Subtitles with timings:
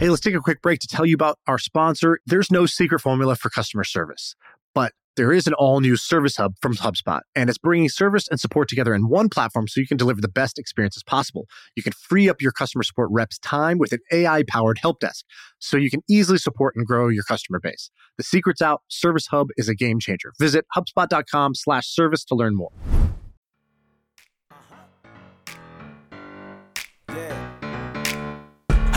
[0.00, 2.18] Hey, let's take a quick break to tell you about our sponsor.
[2.26, 4.34] There's no secret formula for customer service,
[4.74, 8.40] but there is an all new service hub from HubSpot, and it's bringing service and
[8.40, 11.46] support together in one platform so you can deliver the best experiences possible.
[11.76, 15.24] You can free up your customer support reps' time with an AI powered help desk
[15.60, 17.88] so you can easily support and grow your customer base.
[18.18, 18.82] The secret's out.
[18.88, 20.32] Service Hub is a game changer.
[20.40, 22.72] Visit HubSpot.com slash service to learn more.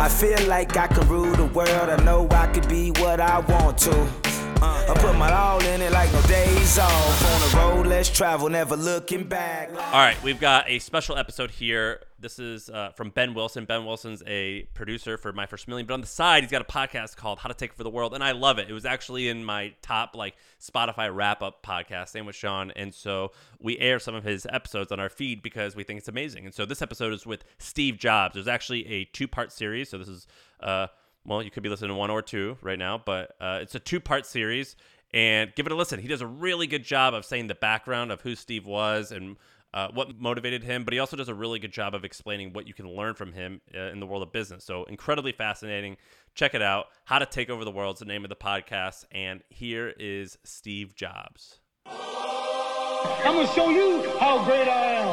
[0.08, 1.90] I feel like I can rule the world.
[1.90, 4.27] I know I could be what I want to.
[4.62, 7.26] Uh, I put my all in it like no days off.
[7.26, 9.70] On the road, let's travel, never looking back.
[9.70, 12.02] All right, we've got a special episode here.
[12.20, 13.66] This is uh, from Ben Wilson.
[13.66, 16.66] Ben Wilson's a producer for My First Million, but on the side, he's got a
[16.66, 18.70] podcast called How to Take Over the World, and I love it.
[18.70, 22.94] It was actually in my top like Spotify wrap up podcast, same with Shaan, and
[22.94, 26.46] so we air some of his episodes on our feed because we think it's amazing.
[26.46, 28.34] And so this episode is with Steve Jobs.
[28.34, 30.26] There's actually a two part series, so this is
[30.62, 30.88] uh,
[31.28, 33.80] well, you could be listening to one or two right now, but uh, it's a
[33.80, 34.76] two part series.
[35.14, 36.00] And give it a listen.
[36.00, 39.38] He does a really good job of saying the background of who Steve was and
[39.74, 42.68] uh, what motivated him, but he also does a really good job of explaining what
[42.68, 44.64] you can learn from him uh, in the world of business.
[44.64, 45.98] So, incredibly fascinating.
[46.34, 46.88] Check it out.
[47.06, 49.06] How to Take Over the World is the name of the podcast.
[49.12, 51.60] And here is Steve Jobs.
[51.86, 55.08] I'm going to show you how great I am.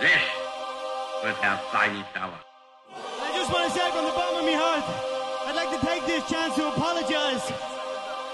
[0.00, 0.22] This
[1.22, 2.38] was our tiny tower.
[2.94, 4.84] I just want to say from the bottom of my heart,
[5.46, 7.46] I'd like to take this chance to apologize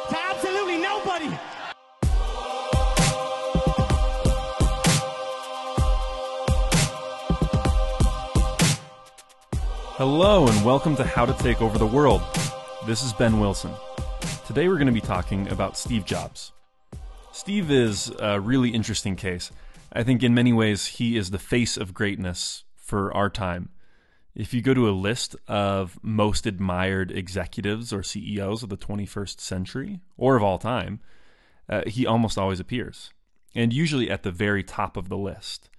[0.08, 1.28] to absolutely nobody.
[9.96, 12.22] Hello, and welcome to How to Take Over the World.
[12.86, 13.72] This is Ben Wilson.
[14.46, 16.52] Today we're going to be talking about Steve Jobs.
[17.32, 19.50] Steve is a really interesting case.
[19.92, 23.70] I think in many ways he is the face of greatness for our time.
[24.38, 29.40] If you go to a list of most admired executives or CEOs of the 21st
[29.40, 31.00] century, or of all time,
[31.68, 33.12] uh, he almost always appears,
[33.56, 35.70] and usually at the very top of the list.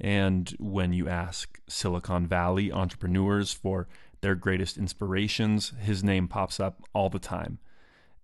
[0.00, 3.88] And when you ask Silicon Valley entrepreneurs for
[4.20, 7.58] their greatest inspirations, his name pops up all the time.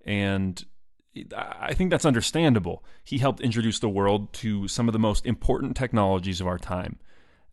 [0.07, 0.65] And
[1.37, 2.85] I think that's understandable.
[3.03, 7.01] He helped introduce the world to some of the most important technologies of our time.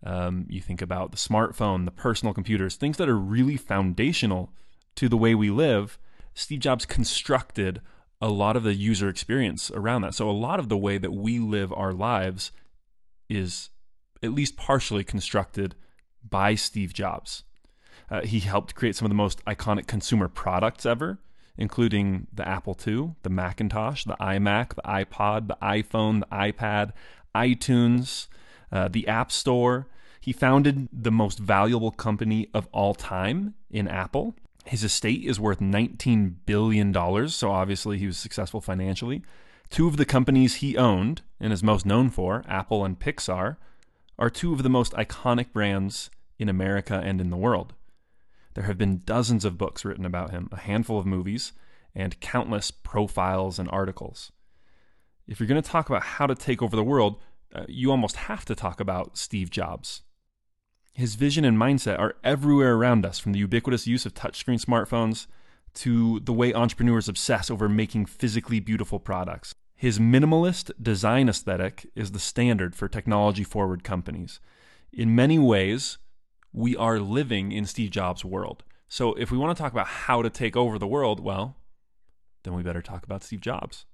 [0.04, 4.52] Um, you think about the smartphone, the personal computers, things that are really foundational
[4.96, 5.98] to the way we live.
[6.34, 7.82] Steve Jobs constructed
[8.22, 10.14] a lot of the user experience around that.
[10.14, 12.52] So, a lot of the way that we live our lives
[13.30, 13.70] is
[14.24, 15.76] at least partially constructed
[16.28, 17.44] by Steve Jobs.
[18.10, 21.20] Uh, he helped create some of the most iconic consumer products ever,
[21.58, 26.94] including the Apple II, the Macintosh, the iMac, the iPod, the iPhone, the iPad,
[27.36, 28.28] iTunes,
[28.72, 29.88] uh, the App Store.
[30.20, 34.36] He founded the most valuable company of all time in Apple.
[34.66, 39.24] His estate is worth $19 billion, so obviously he was successful financially.
[39.70, 43.58] Two of the companies he owned and is most known for, Apple and Pixar,
[44.20, 47.74] are two of the most iconic brands in America and in the world.
[48.54, 51.54] There have been dozens of books written about him, a handful of movies,
[51.94, 54.32] and countless profiles and articles.
[55.28, 57.22] If you're going to talk about how to take over the world,
[57.54, 60.04] uh, you almost have to talk about Steve Jobs.
[60.94, 65.28] His vision and mindset are everywhere around us, from the ubiquitous use of touchscreen smartphones
[65.76, 69.54] to the way entrepreneurs obsess over making physically beautiful products.
[69.76, 74.40] His minimalist design aesthetic is the standard for technology forward companies.
[74.92, 76.00] In many ways,
[76.52, 78.64] we are living in Steve Jobs' world.
[78.88, 81.58] So if we want to talk about how to take over the world, well,
[82.44, 83.86] then we better talk about Steve Jobs.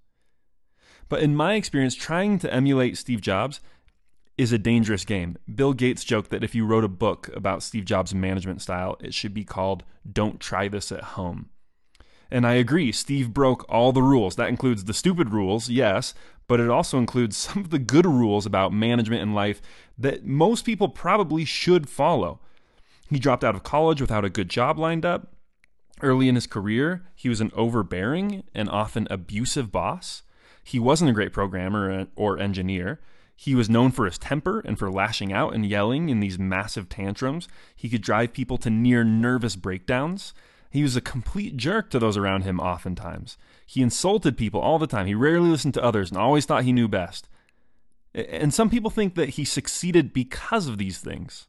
[1.09, 3.59] But in my experience, trying to emulate Steve Jobs
[4.37, 5.37] is a dangerous game.
[5.53, 9.13] Bill Gates joked that if you wrote a book about Steve Jobs' management style, it
[9.13, 11.49] should be called Don't Try This at Home.
[12.31, 14.37] And I agree, Steve broke all the rules.
[14.37, 16.15] That includes the stupid rules, yes,
[16.47, 19.61] but it also includes some of the good rules about management and life
[19.97, 22.39] that most people probably should follow.
[23.09, 25.35] He dropped out of college without a good job lined up.
[26.01, 30.23] Early in his career, he was an overbearing and often abusive boss.
[30.63, 32.99] He wasn't a great programmer or engineer.
[33.35, 36.87] He was known for his temper and for lashing out and yelling in these massive
[36.87, 37.47] tantrums.
[37.75, 40.33] He could drive people to near nervous breakdowns.
[40.69, 43.37] He was a complete jerk to those around him, oftentimes.
[43.65, 45.07] He insulted people all the time.
[45.07, 47.27] He rarely listened to others and always thought he knew best.
[48.13, 51.47] And some people think that he succeeded because of these things.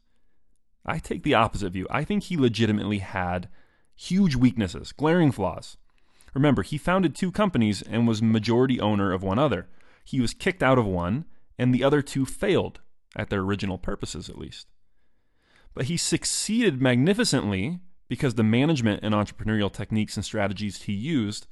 [0.85, 1.87] I take the opposite view.
[1.89, 3.49] I think he legitimately had
[3.95, 5.77] huge weaknesses, glaring flaws.
[6.35, 9.67] Remember, he founded two companies and was majority owner of one other.
[10.03, 11.25] He was kicked out of one,
[11.57, 12.81] and the other two failed,
[13.15, 14.67] at their original purposes at least.
[15.73, 21.47] But he succeeded magnificently because the management and entrepreneurial techniques and strategies he used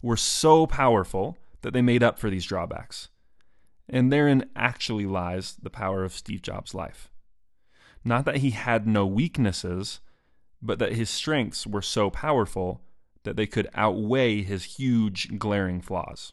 [0.00, 3.08] were so powerful that they made up for these drawbacks.
[3.88, 7.10] And therein actually lies the power of Steve Jobs' life.
[8.04, 10.00] Not that he had no weaknesses,
[10.62, 12.80] but that his strengths were so powerful
[13.28, 16.32] that they could outweigh his huge, glaring flaws.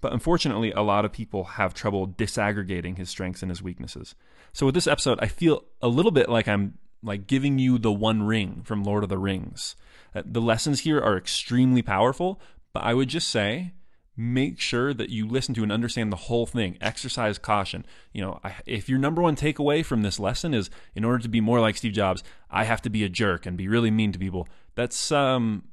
[0.00, 4.14] But unfortunately, a lot of people have trouble disaggregating his strengths and his weaknesses.
[4.52, 7.90] So with this episode, I feel a little bit like I'm like giving you the
[7.90, 9.74] one ring from Lord of the Rings.
[10.14, 12.40] Uh, the lessons here are extremely powerful,
[12.72, 13.72] but I would just say
[14.16, 16.78] make sure that you listen to and understand the whole thing.
[16.80, 17.84] Exercise caution.
[18.12, 21.28] You know, I, if your number one takeaway from this lesson is in order to
[21.28, 24.12] be more like Steve Jobs, I have to be a jerk and be really mean
[24.12, 24.46] to people.
[24.76, 25.64] That's um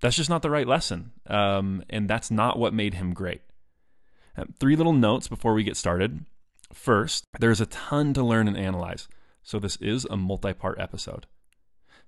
[0.00, 1.12] that's just not the right lesson.
[1.26, 3.42] Um, and that's not what made him great.
[4.36, 6.24] Uh, three little notes before we get started.
[6.72, 9.08] First, there's a ton to learn and analyze,
[9.42, 11.26] so this is a multi part episode.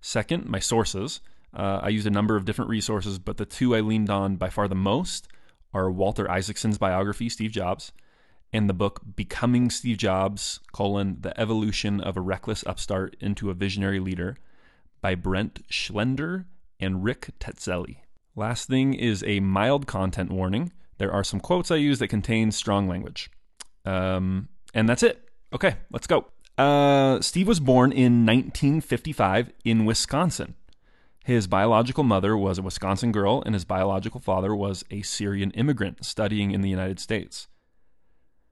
[0.01, 1.21] Second, my sources.
[1.55, 4.49] Uh, I used a number of different resources, but the two I leaned on by
[4.49, 5.29] far the most
[5.75, 7.93] are Walter Isaacson's biography, Steve Jobs,
[8.53, 13.55] and the book Becoming Steve Jobs, colon, The Evolution of a Reckless Upstart into a
[13.55, 14.37] Visionary Leader
[15.01, 16.45] by Brent Schlender
[16.83, 17.99] and Rick Tetzelli.
[18.35, 20.73] Last thing is a mild content warning.
[20.99, 23.31] There are some quotes I use that contain strong language.
[23.85, 25.29] Um, and that's it.
[25.53, 26.27] Okay, let's go.
[26.59, 30.55] Uh, Steve was born in 1955 in Wisconsin.
[31.25, 36.05] His biological mother was a Wisconsin girl, and his biological father was a Syrian immigrant
[36.05, 37.47] studying in the United States.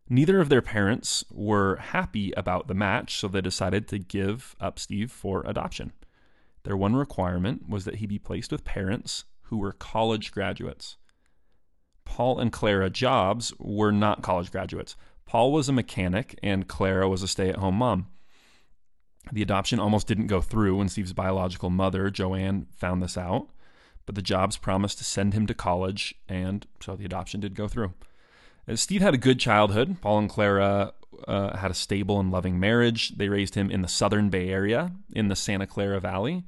[0.09, 4.79] Neither of their parents were happy about the match, so they decided to give up
[4.79, 5.93] Steve for adoption.
[6.63, 10.97] Their one requirement was that he be placed with parents who were college graduates.
[12.05, 14.97] Paul and Clara Jobs were not college graduates.
[15.27, 18.09] Paul was a mechanic, and Clara was a stay at home mom.
[19.33, 23.49] The adoption almost didn't go through when Steve's biological mother, Joanne, found this out,
[24.07, 27.69] but the Jobs promised to send him to college, and so the adoption did go
[27.69, 27.93] through.
[28.71, 29.97] As Steve had a good childhood.
[30.01, 30.93] Paul and Clara
[31.27, 33.17] uh, had a stable and loving marriage.
[33.17, 36.45] They raised him in the southern Bay Area in the Santa Clara Valley,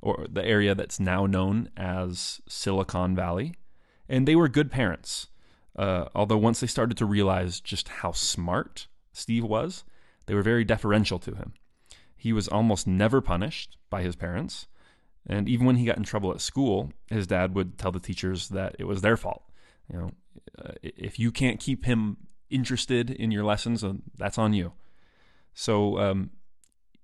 [0.00, 3.56] or the area that's now known as Silicon Valley.
[4.08, 5.26] And they were good parents.
[5.78, 9.84] Uh, although once they started to realize just how smart Steve was,
[10.24, 11.52] they were very deferential to him.
[12.16, 14.66] He was almost never punished by his parents.
[15.26, 18.48] And even when he got in trouble at school, his dad would tell the teachers
[18.48, 19.42] that it was their fault.
[19.92, 20.10] You know,
[20.58, 22.16] uh, if you can't keep him
[22.50, 24.72] interested in your lessons, uh, that's on you.
[25.54, 26.30] So um,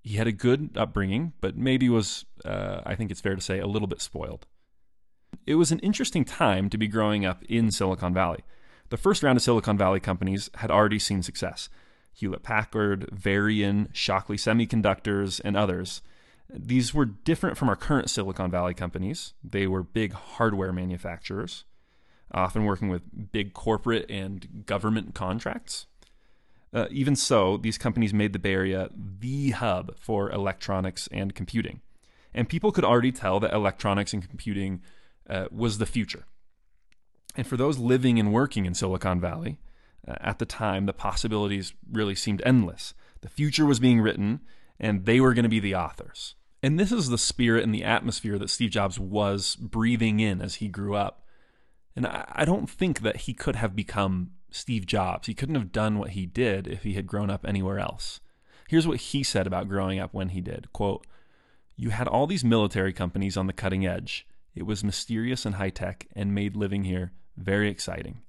[0.02, 3.58] he had a good upbringing, but maybe was, uh, I think it's fair to say,
[3.58, 4.46] a little bit spoiled.
[5.46, 8.40] It was an interesting time to be growing up in Silicon Valley.
[8.90, 11.68] The first round of Silicon Valley companies had already seen success.
[12.12, 16.02] Hewlett Packard, Varian, Shockley Semiconductors, and others.
[16.50, 19.32] These were different from our current Silicon Valley companies.
[19.42, 21.64] They were big hardware manufacturers,
[22.32, 25.86] often working with big corporate and government contracts.
[26.72, 31.80] Uh, even so, these companies made the Bay Area the hub for electronics and computing.
[32.34, 34.80] And people could already tell that electronics and computing
[35.28, 36.24] uh, was the future.
[37.36, 39.58] And for those living and working in Silicon Valley,
[40.06, 42.94] uh, at the time, the possibilities really seemed endless.
[43.20, 44.40] The future was being written,
[44.80, 46.34] and they were going to be the authors.
[46.62, 50.56] And this is the spirit and the atmosphere that Steve Jobs was breathing in as
[50.56, 51.21] he grew up.
[51.94, 55.26] And I, don't think that he could have become Steve Jobs.
[55.26, 58.20] He couldn't have done what he did if he had grown up anywhere else.
[58.68, 61.06] Here's what he said about growing up when he did quote,
[61.76, 64.26] You had all these military companies on the cutting edge.
[64.54, 68.22] It was mysterious and high tech and made living here very exciting.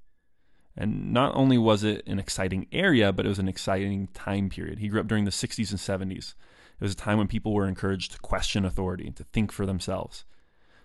[0.75, 4.79] And not only was it an exciting area, but it was an exciting time period.
[4.79, 6.33] He grew up during the 60s and 70s.
[6.79, 9.65] It was a time when people were encouraged to question authority and to think for
[9.65, 10.25] themselves.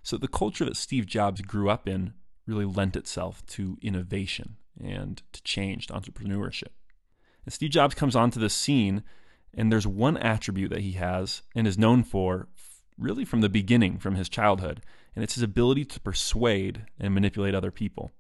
[0.03, 2.13] So the culture that Steve Jobs grew up in
[2.49, 6.73] really lent itself to innovation and to change, to entrepreneurship.
[7.45, 9.03] And Steve Jobs comes onto the scene,
[9.55, 12.49] and there's one attribute that he has and is known for
[12.97, 14.83] really from the beginning, from his childhood,
[15.15, 18.11] and it's his ability to persuade and manipulate other people.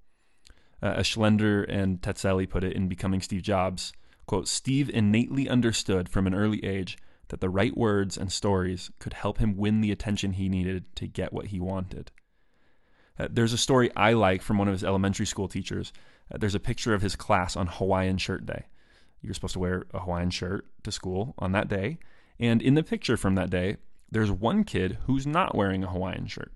[0.82, 3.92] Uh, as Schlender and Tetzelli put it in Becoming Steve Jobs,
[4.26, 6.96] quote, Steve innately understood from an early age
[7.28, 11.06] that the right words and stories could help him win the attention he needed to
[11.06, 12.12] get what he wanted.
[13.18, 15.92] Uh, there's a story I like from one of his elementary school teachers.
[16.32, 18.66] Uh, there's a picture of his class on Hawaiian Shirt Day.
[19.20, 21.98] You're supposed to wear a Hawaiian shirt to school on that day.
[22.38, 23.78] And in the picture from that day,
[24.10, 26.52] there's one kid who's not wearing a Hawaiian shirt.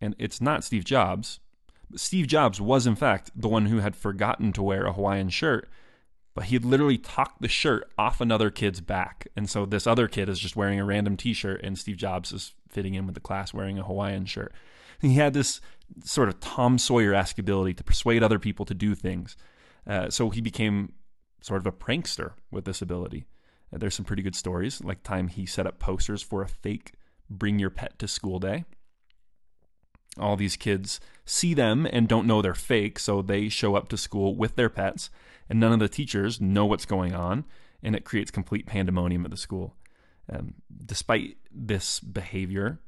[0.00, 1.40] And it's not Steve Jobs,
[1.96, 5.68] Steve Jobs was, in fact, the one who had forgotten to wear a Hawaiian shirt,
[6.34, 9.26] but he had literally talked the shirt off another kid's back.
[9.36, 12.32] And so this other kid is just wearing a random t shirt, and Steve Jobs
[12.32, 14.52] is fitting in with the class wearing a Hawaiian shirt.
[15.00, 15.60] He had this
[16.04, 19.36] sort of Tom Sawyer esque ability to persuade other people to do things.
[19.86, 20.92] Uh, so he became
[21.40, 23.26] sort of a prankster with this ability.
[23.72, 26.92] Uh, there's some pretty good stories, like time he set up posters for a fake
[27.28, 28.64] Bring Your Pet to School Day.
[30.18, 33.96] All these kids see them and don't know they're fake, so they show up to
[33.96, 35.08] school with their pets,
[35.48, 37.44] and none of the teachers know what's going on,
[37.82, 39.76] and it creates complete pandemonium at the school.
[40.28, 40.54] Um,
[40.84, 42.80] despite this behavior,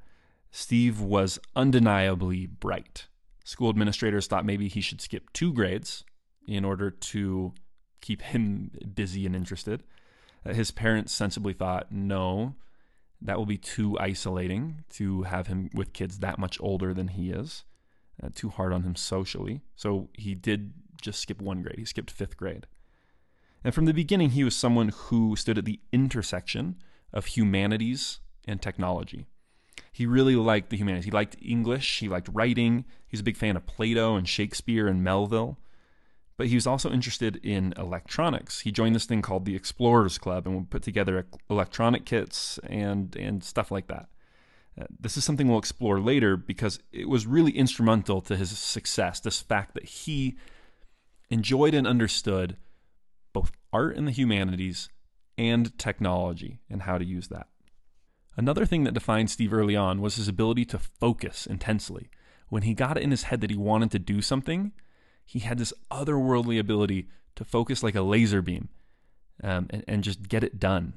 [0.52, 3.06] Steve was undeniably bright.
[3.42, 6.04] School administrators thought maybe he should skip two grades
[6.46, 7.54] in order to
[8.02, 9.82] keep him busy and interested.
[10.44, 12.54] Uh, his parents sensibly thought, no,
[13.20, 17.30] that will be too isolating to have him with kids that much older than he
[17.30, 17.64] is,
[18.22, 19.62] uh, too hard on him socially.
[19.74, 21.78] So he did just skip one grade.
[21.78, 22.66] He skipped fifth grade.
[23.64, 26.76] And from the beginning, he was someone who stood at the intersection
[27.12, 29.26] of humanities and technology.
[29.92, 31.04] He really liked the humanities.
[31.04, 32.84] He liked English, he liked writing.
[33.06, 35.58] He was a big fan of Plato and Shakespeare and Melville.
[36.38, 38.60] But he was also interested in electronics.
[38.60, 43.14] He joined this thing called the Explorers Club and would put together electronic kits and,
[43.16, 44.08] and stuff like that.
[44.80, 49.20] Uh, this is something we'll explore later because it was really instrumental to his success.
[49.20, 50.36] This fact that he
[51.28, 52.56] enjoyed and understood
[53.32, 54.88] both art and the humanities
[55.36, 57.48] and technology and how to use that.
[58.36, 62.10] Another thing that defined Steve early on was his ability to focus intensely.
[62.48, 64.72] When he got it in his head that he wanted to do something,
[65.24, 68.68] he had this otherworldly ability to focus like a laser beam
[69.42, 70.94] um, and, and just get it done.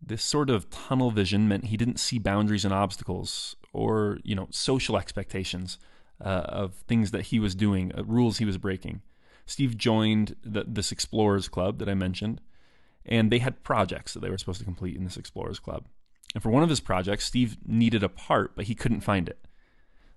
[0.00, 4.48] This sort of tunnel vision meant he didn't see boundaries and obstacles or, you know,
[4.50, 5.78] social expectations
[6.20, 9.02] uh, of things that he was doing, uh, rules he was breaking.
[9.46, 12.40] Steve joined the, this Explorers Club that I mentioned,
[13.04, 15.86] and they had projects that they were supposed to complete in this Explorers Club.
[16.34, 19.46] And for one of his projects, Steve needed a part, but he couldn't find it.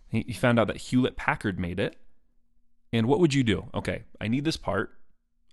[0.10, 1.98] He, found out that Hewlett Packard made it.
[2.92, 3.70] And what would you do?
[3.74, 4.92] Okay, I need this part.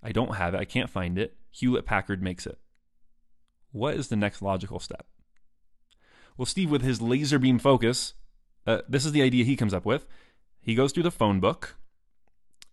[0.02, 0.60] I don't have it.
[0.60, 1.36] I can't find it.
[1.50, 2.58] Hewlett Packard makes it.
[3.72, 5.06] What is the next logical step?
[6.36, 8.14] Well, Steve, with his laser beam focus,
[8.66, 10.06] uh, this is the idea he comes up with.
[10.60, 11.76] He goes through the phone book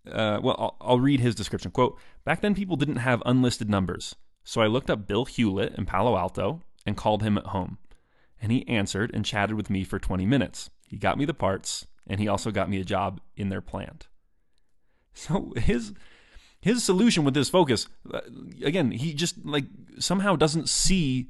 [0.10, 1.72] uh, well, I'll, I'll read his description.
[1.72, 4.16] Quote Back then, people didn't have unlisted numbers.
[4.44, 7.78] So I looked up Bill Hewlett in Palo Alto and called him at home.
[8.42, 10.70] And he answered and chatted with me for 20 minutes.
[10.88, 14.08] He got me the parts, and he also got me a job in their plant.
[15.14, 15.94] So his
[16.62, 18.22] his solution with this focus, uh,
[18.64, 19.66] again, he just like
[20.00, 21.30] somehow doesn't see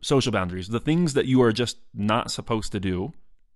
[0.00, 3.12] social boundaries, the things that you are just not supposed to do.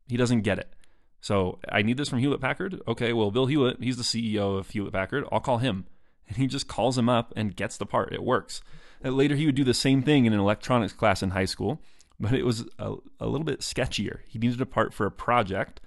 [0.09, 0.75] He doesn't get it.
[1.21, 2.81] So I need this from Hewlett Packard.
[2.89, 5.25] Okay, well, Bill Hewlett, he's the CEO of Hewlett Packard.
[5.31, 5.87] I'll call him.
[6.27, 8.13] And he just calls him up and gets the part.
[8.13, 8.63] It works.
[9.03, 11.81] And later, he would do the same thing in an electronics class in high school,
[12.21, 14.21] but it was a, a little bit sketchier.
[14.29, 15.81] He needed a part for a project,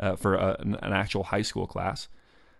[0.00, 2.08] uh, for a, an, an actual high school class.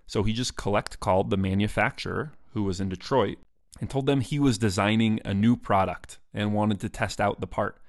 [0.06, 3.38] So he just collect called the manufacturer, who was in Detroit,
[3.80, 7.46] and told them he was designing a new product and wanted to test out the
[7.46, 7.80] part.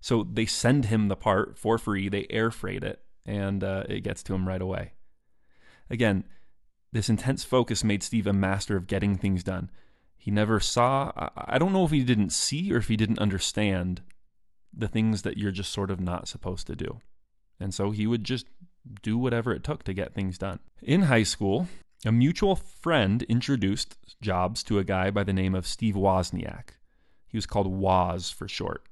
[0.00, 2.08] So they send him the part for free.
[2.08, 4.92] They air freight it and uh, it gets to him right away.
[5.90, 6.24] Again,
[6.92, 9.70] this intense focus made Steve a master of getting things done.
[10.28, 14.02] He never saw, I don't know if he didn't see or if he didn't understand
[14.76, 17.00] the things that you're just sort of not supposed to do.
[17.58, 18.44] And so he would just
[19.00, 20.58] do whatever it took to get things done.
[20.82, 21.66] In high school,
[22.04, 26.72] a mutual friend introduced Jobs to a guy by the name of Steve Wozniak.
[27.26, 28.82] He was called Woz for short.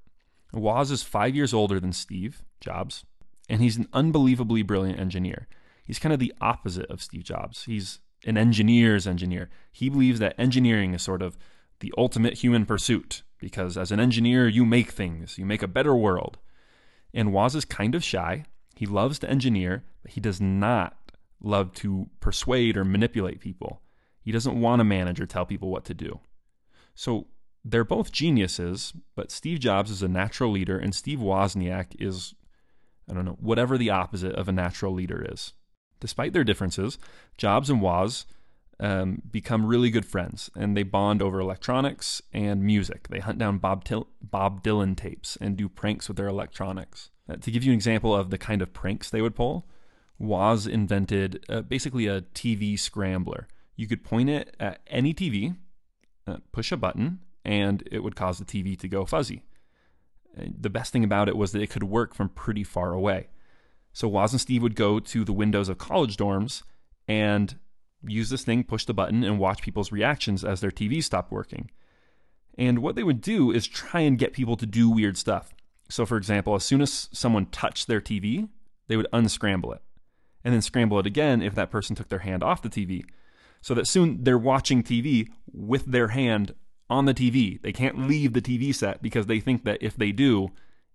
[0.55, 3.05] Woz is five years older than Steve Jobs,
[3.47, 5.49] and he's an unbelievably brilliant engineer.
[5.85, 7.65] He's kind of the opposite of Steve Jobs.
[7.65, 9.49] He's an engineer's engineer.
[9.73, 11.39] He believes that engineering is sort of
[11.81, 15.95] the ultimate human pursuit because as an engineer, you make things, you make a better
[15.95, 16.39] world.
[17.15, 18.45] And Woz is kind of shy.
[18.75, 20.97] He loves to engineer, but he does not
[21.41, 23.81] love to persuade or manipulate people.
[24.21, 26.21] He doesn't want to manage or tell people what to do.
[26.95, 27.29] So
[27.65, 32.35] they're both geniuses, but Steve Jobs is a natural leader and Steve Wozniak is
[33.09, 35.53] I don't know, whatever the opposite of a natural leader is.
[36.01, 36.99] Despite their differences,
[37.37, 38.27] Jobs and Woz
[38.79, 43.09] um, become really good friends and they bond over electronics and music.
[43.09, 47.11] They hunt down Bob, Til- Bob Dylan tapes and do pranks with their electronics.
[47.29, 49.67] Uh, to give you an example of the kind of pranks they would pull,
[50.19, 53.49] Woz invented uh, basically a TV scrambler.
[53.75, 55.57] You could point it at any TV,
[56.27, 59.43] uh, push a button, and it would cause the TV to go fuzzy
[60.37, 63.29] the best thing about it was that it could work from pretty far away.
[63.97, 66.63] So Woz and Steve would go to the windows of college dorms
[67.09, 67.59] and
[68.07, 71.71] use this thing, push the button, and watch people's reactions as their TVs stopped working.
[72.59, 75.55] And what they would do is try and get people to do weird stuff.
[75.89, 78.51] So, for example, as soon as someone touched their TV,
[78.87, 79.81] they would unscramble it
[80.45, 83.03] and then scramble it again if that person took their hand off the TV.
[83.63, 86.55] So that soon they're watching TV with their hand
[86.91, 87.63] on the TV.
[87.63, 90.51] They can't leave the TV set because they think that if they do,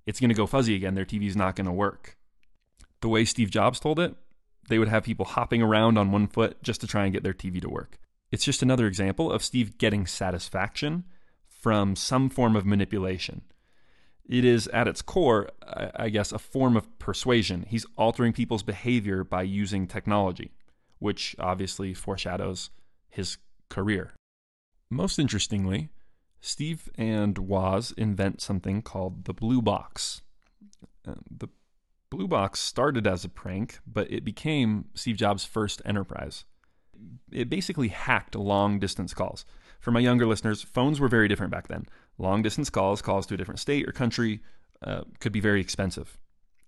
[0.06, 0.94] it's going to go fuzzy again.
[0.94, 2.16] Their TV's not going to work.
[3.02, 4.16] The way Steve Jobs told it,
[4.70, 7.34] they would have people hopping around on one foot just to try and get their
[7.34, 7.98] TV to work.
[8.32, 11.04] It's just another example of Steve getting satisfaction
[11.48, 13.42] from some form of manipulation.
[14.28, 15.50] It is at its core,
[15.96, 17.66] I guess, a form of persuasion.
[17.68, 20.52] He's altering people's behavior by using technology,
[21.00, 22.70] which obviously foreshadows
[23.10, 24.14] his career.
[24.90, 25.90] Most interestingly,
[26.40, 30.22] Steve and Woz invent something called the Blue Box.
[31.06, 31.50] Uh, the
[32.12, 36.44] Blue Box started as a prank, but it became Steve Jobs' first enterprise.
[37.32, 39.46] It basically hacked long distance calls.
[39.80, 41.88] For my younger listeners, phones were very different back then.
[42.18, 44.42] Long distance calls, calls to a different state or country,
[44.84, 46.18] uh, could be very expensive.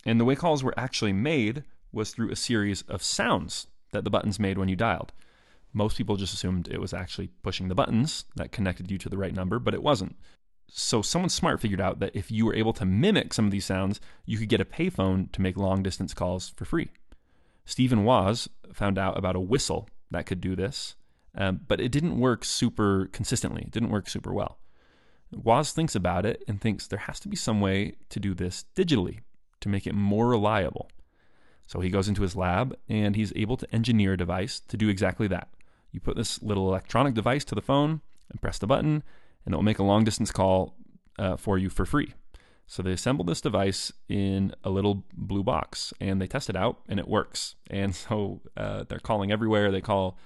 [0.06, 4.10] And the way calls were actually made was through a series of sounds that the
[4.10, 5.12] buttons made when you dialed.
[5.74, 9.18] Most people just assumed it was actually pushing the buttons that connected you to the
[9.18, 10.16] right number, but it wasn't.
[10.76, 13.64] So someone smart figured out that if you were able to mimic some of these
[13.66, 16.90] sounds, you could get a payphone to make long distance calls for free.
[17.64, 20.96] Steve and Woz found out about a whistle that could do this,
[21.36, 23.62] um, but it didn't work super consistently.
[23.62, 24.58] It didn't work super well.
[25.32, 28.66] Woz thinks about it and thinks there has to be some way to do this
[28.76, 29.20] digitally
[29.62, 30.90] to make it more reliable.
[31.68, 34.90] So he goes into his lab and he's able to engineer a device to do
[34.90, 35.50] exactly that.
[35.92, 38.02] You put this little electronic device to the phone
[38.32, 39.04] and press the button,
[39.46, 40.76] and it will make a long distance call
[41.20, 42.14] uh, for you for free.
[42.66, 46.80] So they assembled this device in a little blue box and they test it out
[46.88, 47.56] and it works.
[47.70, 49.72] And so uh, they're calling everywhere.
[49.72, 50.18] They call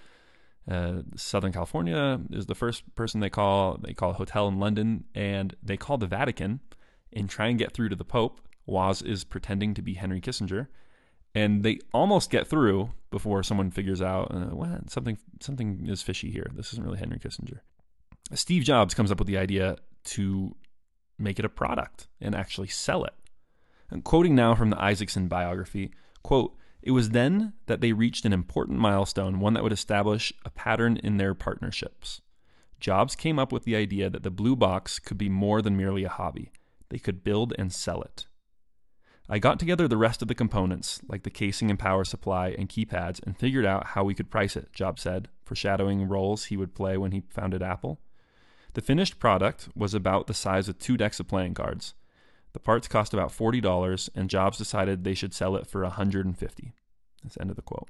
[0.69, 3.77] uh, Southern California is the first person they call.
[3.81, 6.59] They call a hotel in London and they call the Vatican
[7.13, 8.41] and try and get through to the Pope.
[8.65, 10.67] Woz is pretending to be Henry Kissinger
[11.33, 16.32] and they almost get through before someone figures out uh, what something something is fishy
[16.32, 16.49] here.
[16.53, 17.60] This isn't really Henry Kissinger.
[18.33, 20.55] Steve Jobs comes up with the idea to
[21.17, 23.13] make it a product and actually sell it.
[23.89, 25.91] And quoting now from the Isaacson biography,
[26.23, 30.49] quote, it was then that they reached an important milestone, one that would establish a
[30.49, 32.21] pattern in their partnerships.
[32.79, 36.03] Jobs came up with the idea that the blue box could be more than merely
[36.03, 36.51] a hobby.
[36.89, 38.27] They could build and sell it.
[39.29, 42.69] I got together the rest of the components, like the casing and power supply and
[42.69, 46.75] keypads, and figured out how we could price it, Jobs said, foreshadowing roles he would
[46.75, 47.99] play when he founded Apple.
[48.73, 51.93] The finished product was about the size of two decks of playing cards.
[52.53, 56.73] The parts cost about $40, and Jobs decided they should sell it for 150
[57.23, 57.89] That's the end of the quote.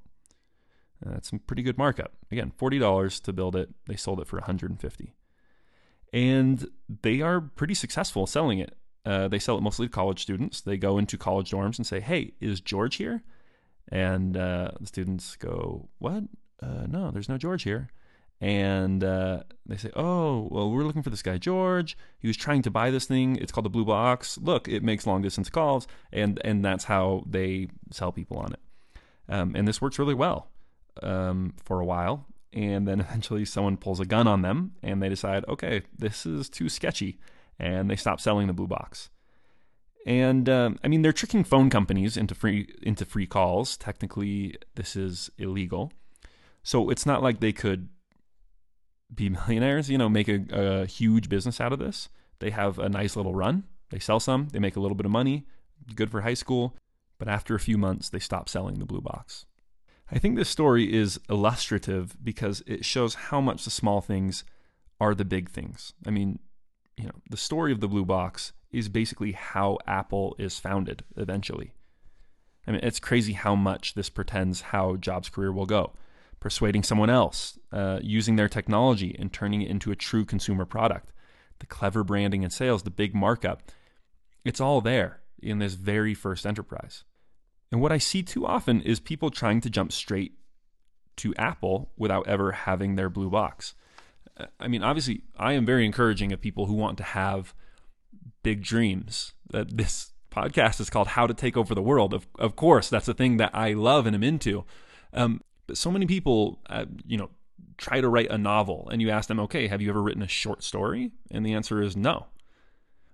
[1.05, 2.13] Uh, that's some pretty good markup.
[2.31, 3.69] Again, $40 to build it.
[3.87, 5.13] They sold it for 150
[6.11, 6.67] And
[7.01, 8.77] they are pretty successful selling it.
[9.05, 10.59] Uh, they sell it mostly to college students.
[10.59, 13.23] They go into college dorms and say, "Hey, is George here?"
[13.89, 16.23] And uh, the students go, "What?
[16.61, 17.87] Uh, no, there's no George here."
[18.39, 21.97] And uh, they say, "Oh, well, we're looking for this guy George.
[22.19, 23.35] He was trying to buy this thing.
[23.37, 24.37] It's called the Blue Box.
[24.37, 28.59] Look, it makes long distance calls." And and that's how they sell people on it.
[29.27, 30.49] Um, and this works really well
[31.01, 32.27] um, for a while.
[32.53, 36.49] And then eventually, someone pulls a gun on them, and they decide, "Okay, this is
[36.49, 37.19] too sketchy."
[37.59, 39.09] and they stop selling the blue box.
[40.05, 43.75] And um, I mean, they're tricking phone companies into free into free calls.
[43.75, 45.91] Technically, this is illegal,
[46.63, 47.89] so it's not like they could
[49.13, 49.89] be millionaires.
[49.89, 52.09] You know, make a, a huge business out of this.
[52.39, 53.63] They have a nice little run.
[53.89, 54.49] They sell some.
[54.51, 55.45] They make a little bit of money.
[55.95, 56.75] Good for high school.
[57.17, 59.45] But after a few months, they stop selling the blue box.
[60.11, 64.43] I think this story is illustrative because it shows how much the small things
[64.99, 65.93] are the big things.
[66.05, 66.39] I mean,
[66.95, 71.73] you know, the story of the blue box is basically how Apple is founded eventually.
[72.65, 75.93] I mean, it's crazy how much this pretends how Jobs' career will go.
[76.47, 81.11] Persuading someone else, uh, using their technology and turning it into a true consumer product.
[81.59, 83.63] The clever branding and sales, the big markup.
[84.45, 87.03] It's all there in this very first enterprise.
[87.69, 90.35] And what I see too often is people trying to jump straight
[91.17, 93.73] to Apple without ever having their blue box.
[94.57, 97.53] I mean, obviously, I am very encouraging of people who want to have
[98.41, 99.33] big dreams.
[99.49, 103.09] That this podcast is called "How to Take Over the World." Of of course, that's
[103.09, 104.63] a thing that I love and am into.
[105.11, 107.29] Um, but so many people, uh, you know,
[107.77, 110.27] try to write a novel, and you ask them, "Okay, have you ever written a
[110.27, 112.27] short story?" And the answer is no.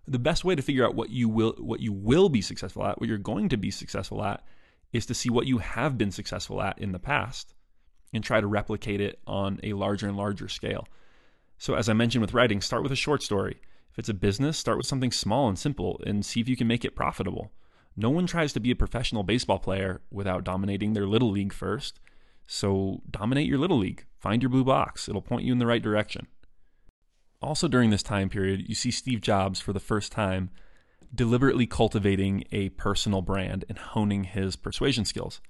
[0.07, 2.99] The best way to figure out what you will what you will be successful at,
[2.99, 4.43] what you're going to be successful at,
[4.91, 7.53] is to see what you have been successful at in the past
[8.13, 10.87] and try to replicate it on a larger and larger scale.
[11.57, 13.59] So, as I mentioned with writing, start with a short story.
[13.91, 16.67] If it's a business, start with something small and simple and see if you can
[16.67, 17.51] make it profitable.
[17.95, 21.99] No one tries to be a professional baseball player without dominating their little league first.
[22.47, 24.05] So dominate your little league.
[24.19, 25.07] Find your blue box.
[25.09, 26.27] It'll point you in the right direction.
[27.41, 30.49] Also, during this time period, you see Steve Jobs for the first time
[31.13, 35.41] deliberately cultivating a personal brand and honing his persuasion skills.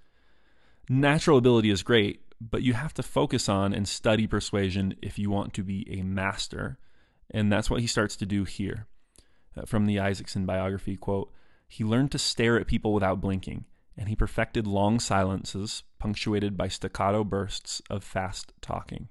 [0.90, 5.30] Natural ability is great, but you have to focus on and study persuasion if you
[5.30, 6.78] want to be a master.
[7.32, 8.88] And that's what he starts to do here.
[9.56, 11.32] Uh, from the Isaacson biography quote,
[11.68, 13.66] he learned to stare at people without blinking,
[13.98, 19.10] and he perfected long silences punctuated by staccato bursts of fast talking.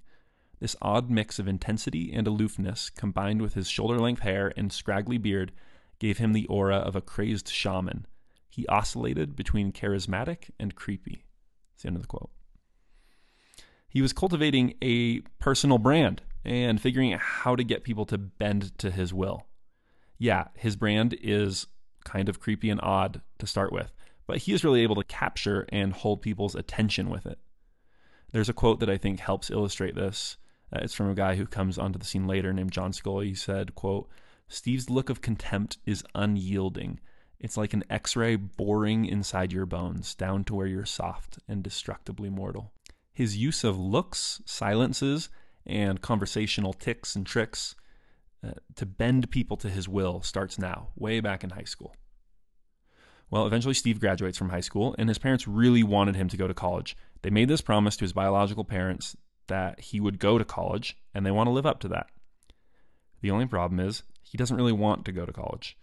[0.60, 5.18] This odd mix of intensity and aloofness, combined with his shoulder length hair and scraggly
[5.18, 5.52] beard,
[5.98, 8.06] gave him the aura of a crazed shaman.
[8.48, 11.24] He oscillated between charismatic and creepy.
[11.70, 12.30] That's the end of the quote.
[13.88, 18.76] He was cultivating a personal brand and figuring out how to get people to bend
[18.78, 19.46] to his will.
[20.18, 21.66] Yeah, his brand is
[22.04, 23.92] kind of creepy and odd to start with,
[24.26, 27.38] but he is really able to capture and hold people's attention with it.
[28.32, 30.36] There's a quote that I think helps illustrate this.
[30.74, 33.28] Uh, it's from a guy who comes onto the scene later named John Sculley.
[33.28, 34.08] He said, quote,
[34.48, 37.00] Steve's look of contempt is unyielding.
[37.38, 41.62] It's like an x ray boring inside your bones, down to where you're soft and
[41.62, 42.72] destructibly mortal.
[43.12, 45.28] His use of looks, silences,
[45.66, 47.74] and conversational ticks and tricks
[48.46, 51.94] uh, to bend people to his will starts now, way back in high school.
[53.32, 56.46] Well, eventually Steve graduates from high school, and his parents really wanted him to go
[56.46, 56.94] to college.
[57.22, 59.16] They made this promise to his biological parents
[59.46, 62.10] that he would go to college, and they want to live up to that.
[63.22, 65.78] The only problem is he doesn't really want to go to college.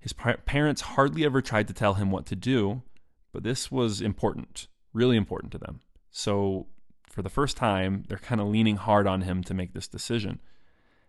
[0.00, 2.82] His parents hardly ever tried to tell him what to do,
[3.32, 5.78] but this was important, really important to them.
[6.10, 6.66] So,
[7.08, 10.40] for the first time, they're kind of leaning hard on him to make this decision.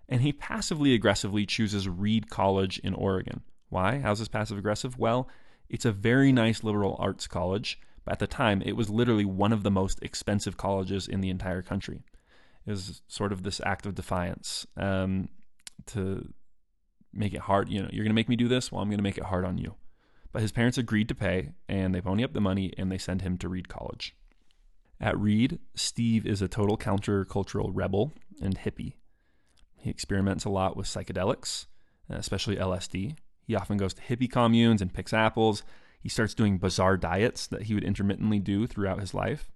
[0.08, 3.41] And he passively aggressively chooses Reed College in Oregon.
[3.69, 3.97] Why?
[3.97, 4.99] How's this passive aggressive?
[4.99, 5.28] Well,
[5.69, 9.51] it's a very nice liberal arts college, but at the time, it was literally one
[9.51, 12.04] of the most expensive colleges in the entire country.
[12.65, 15.30] It was sort of this act of defiance um,
[15.88, 16.34] to
[17.13, 17.69] make it hard.
[17.69, 18.71] You know, you're going to make me do this?
[18.71, 19.75] Well, I'm going to make it hard on you.
[20.32, 23.21] But his parents agreed to pay, and they pony up the money, and they send
[23.21, 24.15] him to Reed College.
[24.99, 28.93] At Reed, Steve is a total countercultural rebel and hippie.
[29.78, 31.67] He experiments a lot with psychedelics,
[32.10, 33.15] especially LSD.
[33.45, 35.63] He often goes to hippie communes and picks apples.
[36.01, 39.51] He starts doing bizarre diets that he would intermittently do throughout his life.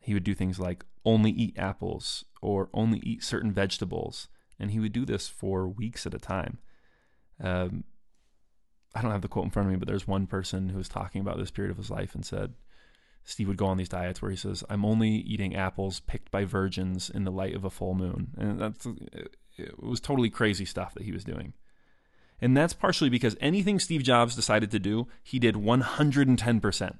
[0.00, 4.80] He would do things like only eat apples or only eat certain vegetables, and he
[4.80, 6.58] would do this for weeks at a time.
[7.40, 7.84] Um,
[8.94, 10.88] I don't have the quote in front of me, but there's one person who was
[10.88, 12.54] talking about this period of his life and said
[13.24, 16.44] Steve would go on these diets where he says, "I'm only eating apples picked by
[16.44, 18.86] virgins in the light of a full moon," and that's
[19.56, 21.54] it was totally crazy stuff that he was doing.
[22.40, 26.98] And that's partially because anything Steve Jobs decided to do, he did 110%.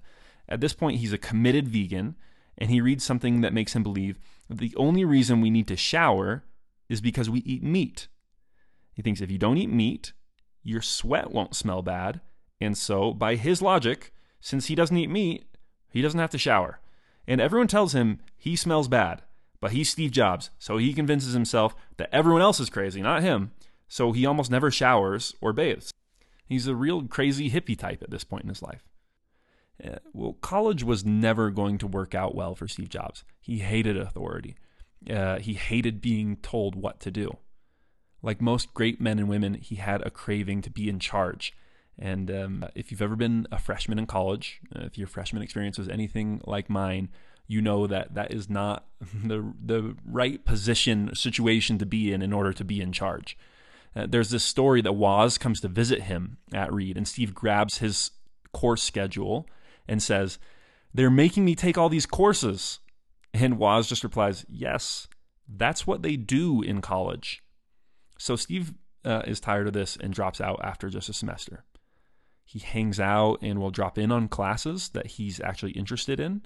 [0.48, 2.16] At this point, he's a committed vegan,
[2.56, 4.18] and he reads something that makes him believe
[4.48, 6.44] that the only reason we need to shower
[6.88, 8.08] is because we eat meat.
[8.92, 10.12] He thinks if you don't eat meat,
[10.62, 12.20] your sweat won't smell bad.
[12.60, 15.44] And so, by his logic, since he doesn't eat meat,
[15.90, 16.80] he doesn't have to shower.
[17.26, 19.22] And everyone tells him he smells bad,
[19.60, 23.50] but he's Steve Jobs, so he convinces himself that everyone else is crazy, not him
[23.94, 25.92] so he almost never showers or bathes.
[26.44, 28.82] He's a real crazy hippie type at this point in his life.
[29.82, 33.22] Uh, well, college was never going to work out well for Steve Jobs.
[33.40, 34.56] He hated authority.
[35.08, 37.36] Uh, he hated being told what to do.
[38.20, 41.54] Like most great men and women, he had a craving to be in charge.
[41.96, 45.78] And um, if you've ever been a freshman in college, uh, if your freshman experience
[45.78, 47.10] was anything like mine,
[47.46, 48.86] you know that that is not
[49.24, 53.38] the the right position situation to be in in order to be in charge.
[53.96, 57.78] Uh, there's this story that Woz comes to visit him at Reed, and Steve grabs
[57.78, 58.10] his
[58.52, 59.46] course schedule
[59.86, 60.38] and says,
[60.92, 62.80] They're making me take all these courses.
[63.32, 65.08] And Woz just replies, Yes,
[65.48, 67.42] that's what they do in college.
[68.18, 71.64] So Steve uh, is tired of this and drops out after just a semester.
[72.44, 76.42] He hangs out and will drop in on classes that he's actually interested in.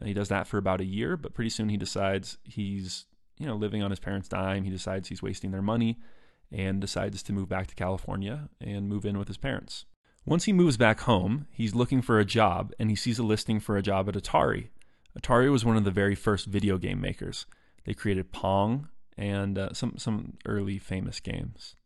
[0.00, 3.06] Uh, he does that for about a year, but pretty soon he decides he's,
[3.38, 4.64] you know, living on his parents' dime.
[4.64, 5.98] He decides he's wasting their money
[6.54, 9.84] and decides to move back to California and move in with his parents.
[10.24, 13.60] Once he moves back home, he's looking for a job and he sees a listing
[13.60, 14.68] for a job at Atari.
[15.18, 17.46] Atari was one of the very first video game makers.
[17.84, 21.76] They created Pong and uh, some some early famous games.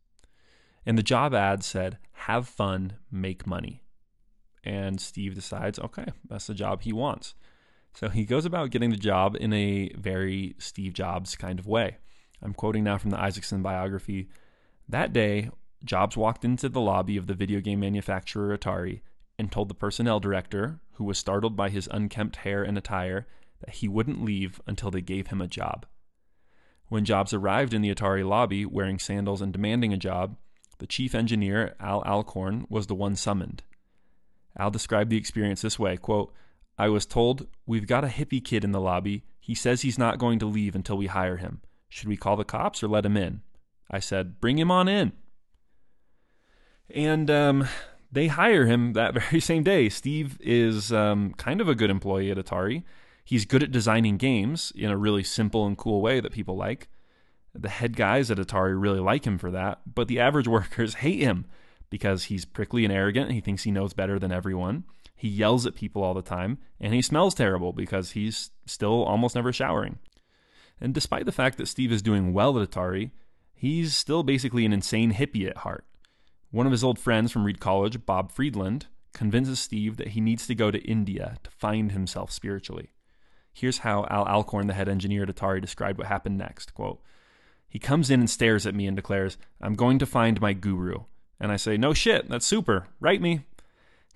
[0.85, 3.83] And the job ad said, "Have fun, make money."
[4.63, 7.33] And Steve decides, okay, that's the job he wants.
[7.93, 11.97] So he goes about getting the job in a very Steve Jobs kind of way.
[12.41, 14.29] I'm quoting now from the Isaacson biography
[14.89, 15.49] that day,
[15.83, 19.01] Jobs walked into the lobby of the video game manufacturer Atari
[19.37, 23.27] and told the personnel director, who was startled by his unkempt hair and attire,
[23.61, 25.85] that he wouldn't leave until they gave him a job.
[26.87, 30.35] When Jobs arrived in the Atari lobby wearing sandals and demanding a job,
[30.79, 33.63] the chief engineer, Al Alcorn, was the one summoned.
[34.57, 36.33] Al described the experience this way quote,
[36.77, 39.23] I was told, We've got a hippie kid in the lobby.
[39.39, 41.61] He says he's not going to leave until we hire him.
[41.89, 43.41] Should we call the cops or let him in?
[43.89, 45.13] I said, Bring him on in.
[46.89, 47.67] And um,
[48.11, 49.89] they hire him that very same day.
[49.89, 52.83] Steve is um, kind of a good employee at Atari.
[53.23, 56.89] He's good at designing games in a really simple and cool way that people like.
[57.53, 61.19] The head guys at Atari really like him for that, but the average workers hate
[61.19, 61.45] him
[61.89, 63.31] because he's prickly and arrogant.
[63.31, 64.83] He thinks he knows better than everyone.
[65.15, 69.35] He yells at people all the time, and he smells terrible because he's still almost
[69.35, 69.99] never showering.
[70.79, 73.11] And despite the fact that Steve is doing well at Atari,
[73.59, 75.85] he's still basically an insane hippie at heart.
[76.49, 80.47] One of his old friends from Reed College, Bob Friedland, convinces Steve that he needs
[80.47, 82.91] to go to India to find himself spiritually.
[83.51, 86.73] Here's how Al Alcorn, the head engineer at Atari, described what happened next.
[86.73, 87.01] Quote,
[87.67, 91.03] he comes in and stares at me and declares, I'm going to find my guru.
[91.37, 92.87] And I say, No shit, that's super.
[93.01, 93.41] Write me.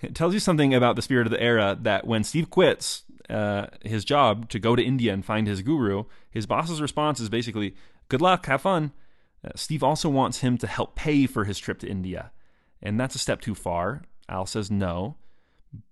[0.02, 3.68] It tells you something about the spirit of the era that when Steve quits uh,
[3.82, 7.76] his job to go to India and find his guru, his boss's response is basically,
[8.08, 8.94] Good luck, have fun.
[9.44, 12.32] Uh, Steve also wants him to help pay for his trip to India.
[12.82, 14.04] And that's a step too far.
[14.30, 15.18] Al says no.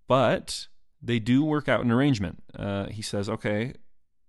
[0.07, 0.67] But
[1.01, 2.43] they do work out an arrangement.
[2.55, 3.73] Uh, he says, Okay,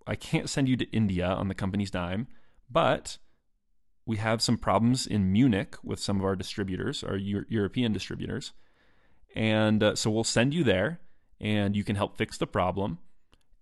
[0.07, 2.27] I can't send you to India on the company's dime,
[2.71, 3.19] but
[4.07, 8.53] we have some problems in Munich with some of our distributors, our Euro- European distributors.
[9.35, 11.01] And uh, so we'll send you there
[11.41, 12.99] and you can help fix the problem.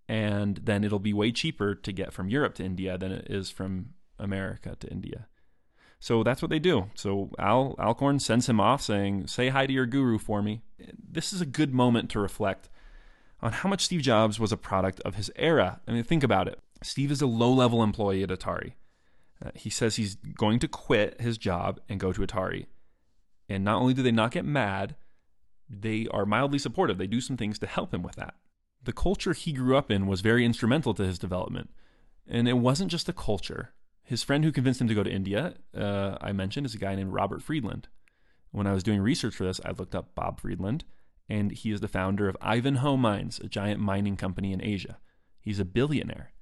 [0.09, 3.51] And then it'll be way cheaper to get from Europe to India than it is
[3.51, 5.29] from America to India.
[6.00, 6.90] So that's what they do.
[6.94, 10.62] So Al Alcorn sends him off saying, Say hi to your guru for me.
[10.98, 12.70] This is a good moment to reflect
[13.42, 15.80] on how much Steve Jobs was a product of his era.
[15.86, 16.58] I mean, think about it.
[16.82, 18.72] Steve is a low level employee at Atari.
[19.44, 22.66] Uh, he says he's going to quit his job and go to Atari.
[23.48, 24.96] And not only do they not get mad,
[25.68, 26.96] they are mildly supportive.
[26.96, 28.34] They do some things to help him with that.
[28.82, 31.70] The culture he grew up in was very instrumental to his development.
[32.26, 33.72] And it wasn't just a culture.
[34.11, 36.96] His friend who convinced him to go to India, uh, I mentioned, is a guy
[36.96, 37.87] named Robert Friedland.
[38.51, 40.83] When I was doing research for this, I looked up Bob Friedland,
[41.29, 44.99] and he is the founder of Ivanhoe Mines, a giant mining company in Asia.
[45.40, 46.33] He's a billionaire.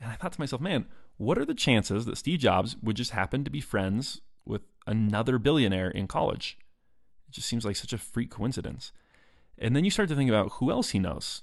[0.00, 0.86] And I thought to myself, man,
[1.16, 5.38] what are the chances that Steve Jobs would just happen to be friends with another
[5.38, 6.56] billionaire in college?
[7.28, 8.92] It just seems like such a freak coincidence.
[9.58, 11.42] And then you start to think about who else he knows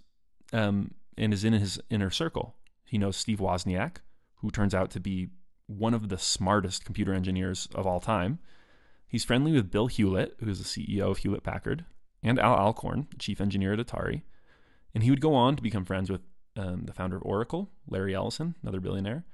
[0.53, 2.55] um, and is in his inner circle.
[2.85, 3.97] He knows Steve Wozniak,
[4.35, 5.27] who turns out to be
[5.69, 8.39] one of the smartest computer engineers of all time.
[9.07, 11.85] He's friendly with Bill Hewlett, who's the CEO of Hewlett Packard,
[12.23, 14.23] and Al Alcorn, the chief engineer at Atari.
[14.93, 16.21] And he would go on to become friends with
[16.57, 19.25] um, the founder of Oracle, Larry Ellison, another billionaire,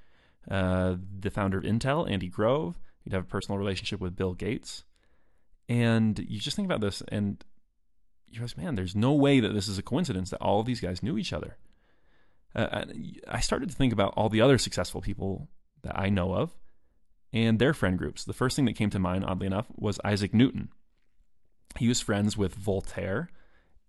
[0.52, 2.80] uh, the founder of Intel, Andy Grove.
[3.04, 4.84] He'd have a personal relationship with Bill Gates.
[5.70, 7.44] And you just think about this, and
[8.30, 10.82] you realize, man, there's no way that this is a coincidence that all of these
[10.82, 11.58] guys knew each other.
[12.54, 12.86] Uh,
[13.28, 15.50] I started to think about all the other successful people
[15.86, 16.56] that I know of
[17.32, 18.24] and their friend groups.
[18.24, 20.70] The first thing that came to mind, oddly enough, was Isaac Newton.
[21.78, 23.30] He was friends with Voltaire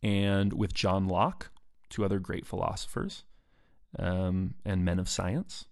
[0.02, 1.50] and with John Locke,
[1.88, 3.24] two other great philosophers
[3.98, 5.66] um, and men of science.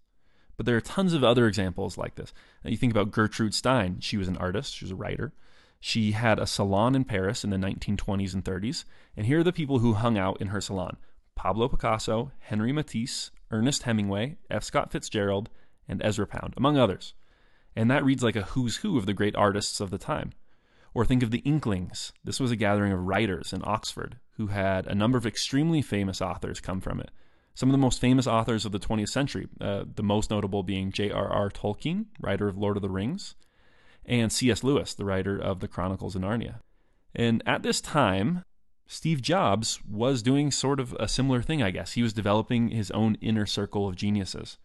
[0.57, 2.33] But there are tons of other examples like this.
[2.63, 3.99] Now, you think about Gertrude Stein.
[4.01, 5.33] She was an artist, she was a writer.
[5.81, 8.85] She had a salon in Paris in the 1920s and 30s.
[9.17, 10.97] And here are the people who hung out in her salon
[11.35, 14.63] Pablo Picasso, Henry Matisse, Ernest Hemingway, F.
[14.63, 15.51] Scott Fitzgerald,
[15.89, 17.15] and Ezra Pound, among others.
[17.77, 20.33] And that reads like a who's who of the great artists of the time.
[20.95, 22.13] Or think of the Inklings.
[22.23, 26.21] This was a gathering of writers in Oxford who had a number of extremely famous
[26.21, 27.11] authors come from it.
[27.55, 30.91] Some of the most famous authors of the 20th century, uh, the most notable being
[30.91, 31.51] J.R.R.
[31.51, 33.37] Tolkien, writer of Lord of the Rings,
[34.05, 34.65] and C.S.
[34.65, 36.61] Lewis, the writer of the Chronicles of Narnia.
[37.15, 38.45] And at this time,
[38.87, 41.93] Steve Jobs was doing sort of a similar thing, I guess.
[41.93, 44.59] He was developing his own inner circle of geniuses.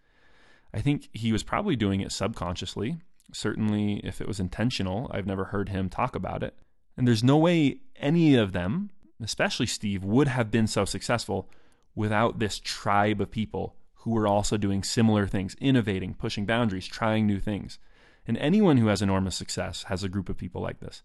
[0.74, 2.98] I think he was probably doing it subconsciously.
[3.34, 6.56] Certainly, if it was intentional, I've never heard him talk about it.
[6.98, 8.90] And there's no way any of them,
[9.22, 11.50] especially Steve, would have been so successful
[11.96, 17.28] without this tribe of people who were also doing similar things, innovating, pushing boundaries, trying
[17.28, 17.78] new things.
[18.26, 21.04] And anyone who has enormous success has a group of people like this.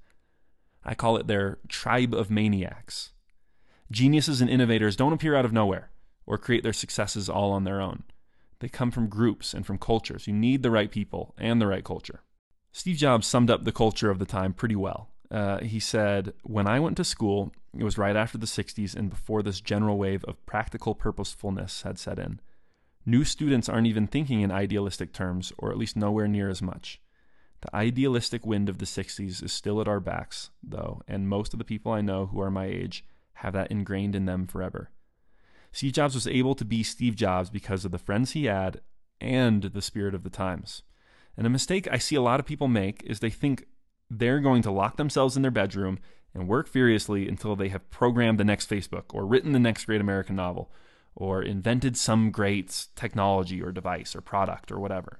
[0.85, 3.13] I call it their tribe of maniacs.
[3.91, 5.91] Geniuses and innovators don't appear out of nowhere
[6.27, 8.05] or create their successes all on their own.
[8.65, 10.27] They come from groups and from cultures.
[10.27, 12.23] You need the right people and the right culture.
[12.73, 15.11] Steve Jobs summed up the culture of the time pretty well.
[15.31, 19.11] Uh, he said, When I went to school, it was right after the 60s and
[19.11, 22.41] before this general wave of practical purposefulness had set in.
[23.05, 27.03] New students aren't even thinking in idealistic terms, or at least nowhere near as much.
[27.61, 31.59] The idealistic wind of the 60s is still at our backs, though, and most of
[31.59, 34.89] the people I know who are my age have that ingrained in them forever.
[35.75, 38.81] Steve Jobs was able to be Steve Jobs because of the friends he had
[39.21, 40.83] and the spirit of the times.
[41.37, 43.67] And a mistake I see a lot of people make is they think
[44.09, 45.99] they're going to lock themselves in their bedroom
[46.33, 50.01] and work furiously until they have programmed the next Facebook or written the next great
[50.01, 50.71] American novel
[51.17, 55.19] or invented some great technology or device or product or whatever.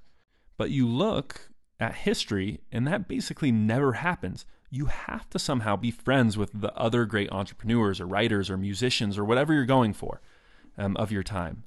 [0.57, 4.47] But you look at history, and that basically never happens.
[4.71, 9.19] You have to somehow be friends with the other great entrepreneurs or writers or musicians
[9.19, 10.21] or whatever you're going for
[10.79, 11.65] um, of your time.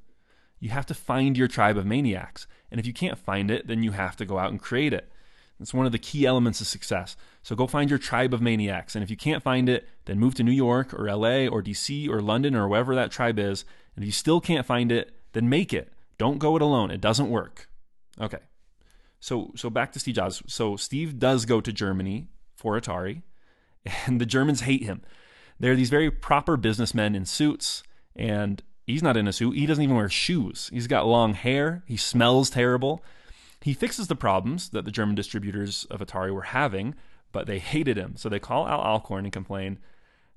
[0.59, 2.47] You have to find your tribe of maniacs.
[2.71, 5.11] And if you can't find it, then you have to go out and create it.
[5.59, 7.15] It's one of the key elements of success.
[7.41, 8.95] So go find your tribe of maniacs.
[8.95, 12.07] And if you can't find it, then move to New York or LA or DC
[12.09, 13.65] or London or wherever that tribe is.
[13.95, 15.91] And if you still can't find it, then make it.
[16.17, 16.91] Don't go it alone.
[16.91, 17.69] It doesn't work.
[18.19, 18.39] Okay.
[19.19, 20.43] So so back to Steve Jobs.
[20.47, 23.23] So Steve does go to Germany for Atari,
[24.05, 25.01] and the Germans hate him.
[25.59, 27.83] They're these very proper businessmen in suits,
[28.15, 29.55] and he's not in a suit.
[29.55, 30.69] He doesn't even wear shoes.
[30.73, 31.83] He's got long hair.
[31.85, 33.03] He smells terrible.
[33.61, 36.95] He fixes the problems that the German distributors of Atari were having,
[37.31, 38.15] but they hated him.
[38.17, 39.77] So they call Al Alcorn and complain.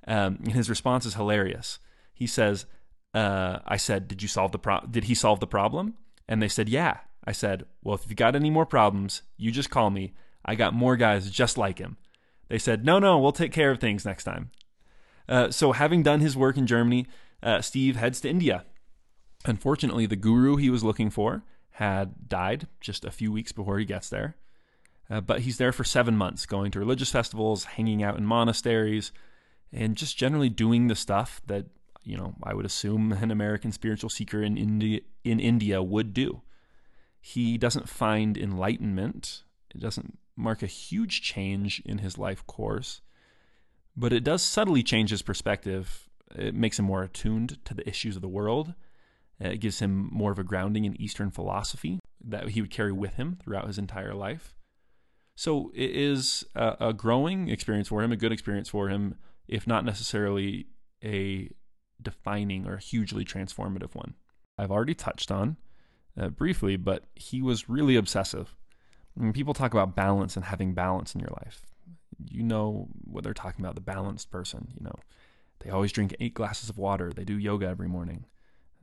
[0.06, 1.78] Um, and his response is hilarious.
[2.12, 2.66] He says,
[3.14, 5.94] uh, "I said, did you solve the pro- Did he solve the problem?"
[6.28, 9.70] And they said, "Yeah." I said, Well, if you got any more problems, you just
[9.70, 10.14] call me.
[10.44, 11.96] I got more guys just like him.
[12.48, 14.50] They said, No, no, we'll take care of things next time.
[15.28, 17.06] Uh, so, having done his work in Germany,
[17.42, 18.64] uh, Steve heads to India.
[19.44, 23.84] Unfortunately, the guru he was looking for had died just a few weeks before he
[23.84, 24.36] gets there.
[25.08, 29.12] Uh, but he's there for seven months, going to religious festivals, hanging out in monasteries,
[29.72, 31.66] and just generally doing the stuff that
[32.04, 36.42] you know I would assume an American spiritual seeker in India in India would do.
[37.20, 39.42] He doesn't find enlightenment.
[39.74, 43.00] It doesn't mark a huge change in his life course,
[43.96, 46.08] but it does subtly change his perspective.
[46.34, 48.74] It makes him more attuned to the issues of the world.
[49.40, 53.14] It gives him more of a grounding in Eastern philosophy that he would carry with
[53.14, 54.54] him throughout his entire life.
[55.34, 59.16] So it is a, a growing experience for him, a good experience for him,
[59.48, 60.66] if not necessarily
[61.02, 61.50] a
[62.02, 64.14] defining or hugely transformative one.
[64.58, 65.56] I've already touched on
[66.18, 68.54] uh, briefly, but he was really obsessive.
[69.14, 71.64] When people talk about balance and having balance in your life,
[72.28, 74.68] you know what they're talking about the balanced person.
[74.78, 74.94] You know,
[75.60, 78.26] they always drink eight glasses of water, they do yoga every morning,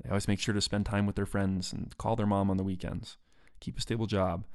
[0.02, 2.58] they always make sure to spend time with their friends and call their mom on
[2.58, 3.18] the weekends,
[3.60, 4.46] keep a stable job.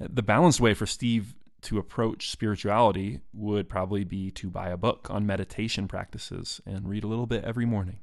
[0.00, 4.76] Uh, the balanced way for Steve to approach spirituality would probably be to buy a
[4.76, 7.98] book on meditation practices and read a little bit every morning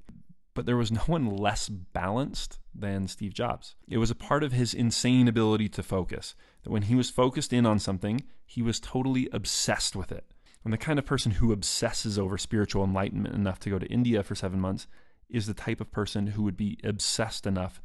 [0.56, 3.76] but there was no one less balanced than Steve Jobs.
[3.88, 6.34] It was a part of his insane ability to focus,
[6.64, 10.26] that when he was focused in on something, he was totally obsessed with it.
[10.66, 14.24] And the kind of person who obsesses over spiritual enlightenment enough to go to India
[14.24, 14.88] for seven months
[15.30, 17.80] is the type of person who would be obsessed enough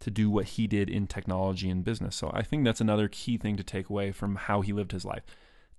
[0.00, 2.16] to do what he did in technology and business.
[2.16, 5.04] So I think that's another key thing to take away from how he lived his
[5.04, 5.22] life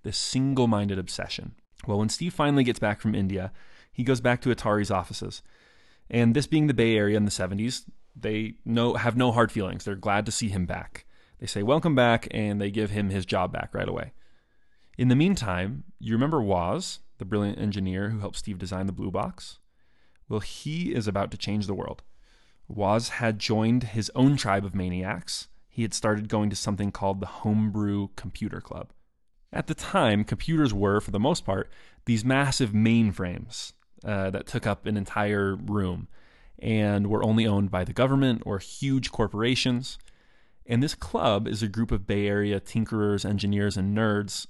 [0.04, 1.56] this single minded obsession.
[1.88, 3.54] Well, when Steve finally gets back from India,
[3.92, 5.42] he goes back to Atari's offices.
[6.10, 9.86] And this being the Bay Area in the 70s, they no, have no hard feelings.
[9.86, 11.06] They're glad to see him back.
[11.40, 14.12] They say, Welcome back, and they give him his job back right away.
[14.96, 19.10] In the meantime, you remember Woz, the brilliant engineer who helped Steve design the Blue
[19.10, 19.58] Box?
[20.30, 22.04] Well, he is about to change the world.
[22.68, 25.48] Woz had joined his own tribe of maniacs.
[25.68, 28.92] He had started going to something called the Homebrew Computer Club.
[29.52, 31.72] At the time, computers were, for the most part,
[32.06, 36.08] these massive mainframes uh, that took up an entire room
[36.60, 39.98] and were only owned by the government or huge corporations.
[40.68, 44.48] And this club is a group of Bay Area tinkerers, engineers, and nerds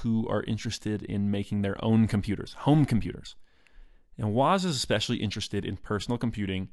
[0.00, 3.36] who are interested in making their own computers, home computers.
[4.18, 6.70] And Woz is especially interested in personal computing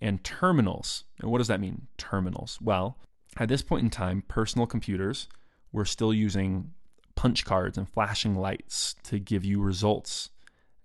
[0.00, 1.04] and terminals.
[1.20, 2.58] And what does that mean, terminals?
[2.60, 2.96] Well,
[3.36, 5.28] at this point in time, personal computers
[5.72, 6.72] were still using
[7.14, 10.30] punch cards and flashing lights to give you results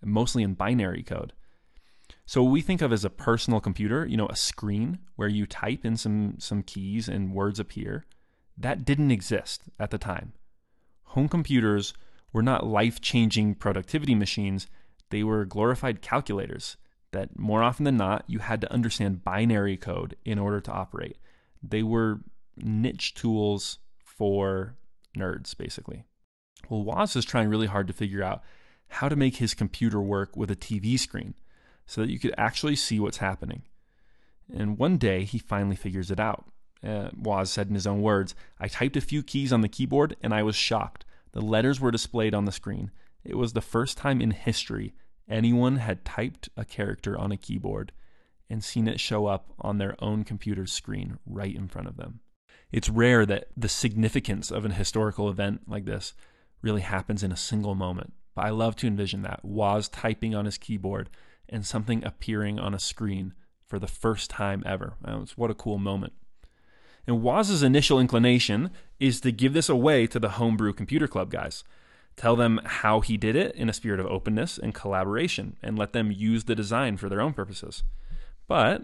[0.03, 1.33] mostly in binary code.
[2.25, 5.45] So what we think of as a personal computer, you know, a screen where you
[5.45, 8.05] type in some some keys and words appear.
[8.57, 10.33] That didn't exist at the time.
[11.09, 11.93] Home computers
[12.33, 14.67] were not life-changing productivity machines,
[15.09, 16.77] they were glorified calculators
[17.11, 21.17] that more often than not you had to understand binary code in order to operate.
[21.63, 22.19] They were
[22.57, 24.75] niche tools for
[25.17, 26.03] nerds basically.
[26.69, 28.43] Well, Woz is trying really hard to figure out
[28.89, 31.35] how to make his computer work with a TV screen
[31.85, 33.63] so that you could actually see what's happening.
[34.53, 36.45] And one day he finally figures it out.
[36.83, 40.15] Uh, Woz said in his own words, I typed a few keys on the keyboard
[40.21, 41.05] and I was shocked.
[41.31, 42.91] The letters were displayed on the screen.
[43.23, 44.93] It was the first time in history
[45.27, 47.91] anyone had typed a character on a keyboard
[48.49, 52.19] and seen it show up on their own computer's screen right in front of them.
[52.71, 56.13] It's rare that the significance of an historical event like this
[56.61, 60.45] really happens in a single moment, but I love to envision that Woz typing on
[60.45, 61.09] his keyboard
[61.49, 63.33] and something appearing on a screen
[63.67, 64.93] for the first time ever.
[65.07, 66.13] It's what a cool moment.
[67.07, 71.63] And Woz's initial inclination is to give this away to the Homebrew Computer Club guys.
[72.15, 75.93] Tell them how he did it in a spirit of openness and collaboration, and let
[75.93, 77.83] them use the design for their own purposes.
[78.47, 78.83] But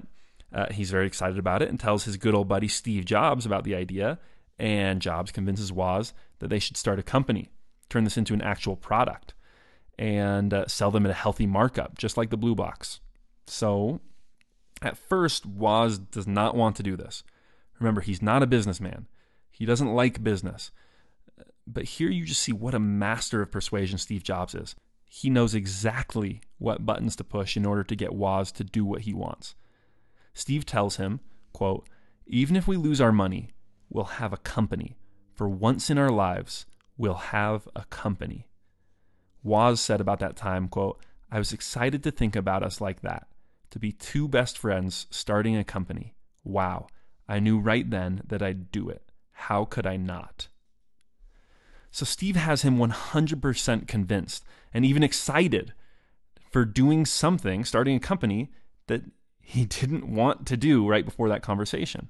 [0.53, 3.63] uh, he's very excited about it and tells his good old buddy Steve Jobs about
[3.63, 4.19] the idea.
[4.59, 7.49] And Jobs convinces Woz that they should start a company,
[7.89, 9.33] turn this into an actual product,
[9.97, 12.99] and uh, sell them at a healthy markup, just like the Blue Box.
[13.47, 14.01] So,
[14.81, 17.23] at first, Woz does not want to do this.
[17.81, 19.07] Remember, he's not a businessman.
[19.49, 20.71] He doesn't like business.
[21.65, 24.75] But here you just see what a master of persuasion Steve Jobs is.
[25.09, 29.01] He knows exactly what buttons to push in order to get Woz to do what
[29.01, 29.55] he wants.
[30.33, 31.21] Steve tells him,
[31.53, 31.87] quote,
[32.27, 33.49] even if we lose our money,
[33.89, 34.95] we'll have a company.
[35.33, 36.65] For once in our lives,
[36.97, 38.47] we'll have a company.
[39.43, 43.27] Woz said about that time, quote, I was excited to think about us like that,
[43.71, 46.13] to be two best friends starting a company.
[46.43, 46.87] Wow,
[47.31, 49.09] I knew right then that I'd do it.
[49.31, 50.49] How could I not?
[51.89, 55.73] So Steve has him 100% convinced and even excited
[56.51, 58.51] for doing something, starting a company
[58.87, 59.03] that
[59.39, 62.09] he didn't want to do right before that conversation.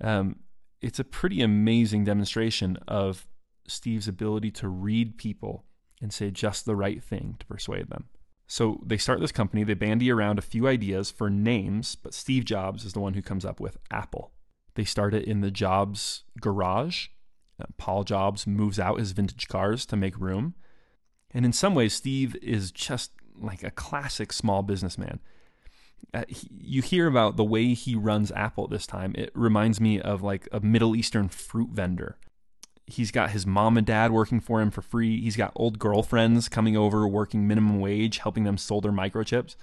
[0.00, 0.40] Um,
[0.80, 3.28] it's a pretty amazing demonstration of
[3.68, 5.64] Steve's ability to read people
[6.02, 8.06] and say just the right thing to persuade them.
[8.46, 12.44] So they start this company, they bandy around a few ideas for names, but Steve
[12.44, 14.32] Jobs is the one who comes up with Apple.
[14.76, 17.08] They start it in the Jobs garage.
[17.60, 20.54] Uh, Paul Jobs moves out his vintage cars to make room.
[21.32, 25.20] And in some ways, Steve is just like a classic small businessman.
[26.14, 29.12] Uh, he, you hear about the way he runs Apple this time.
[29.16, 32.18] It reminds me of like a Middle Eastern fruit vendor.
[32.86, 35.20] He's got his mom and dad working for him for free.
[35.20, 39.56] He's got old girlfriends coming over working minimum wage, helping them solder microchips.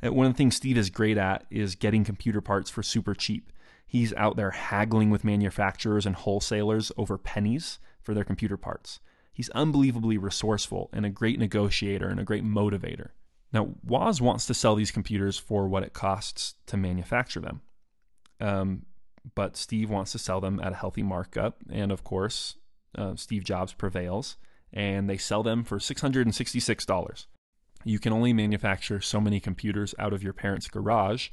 [0.00, 2.82] And uh, one of the things Steve is great at is getting computer parts for
[2.82, 3.52] super cheap.
[3.84, 9.00] He's out there haggling with manufacturers and wholesalers over pennies for their computer parts.
[9.32, 13.10] He's unbelievably resourceful and a great negotiator and a great motivator.
[13.52, 17.60] Now, Woz wants to sell these computers for what it costs to manufacture them.
[18.40, 18.86] Um,
[19.34, 21.58] but Steve wants to sell them at a healthy markup.
[21.70, 22.56] And of course,
[22.96, 24.36] uh, Steve Jobs prevails
[24.72, 27.26] and they sell them for $666.
[27.84, 31.28] You can only manufacture so many computers out of your parents' garage,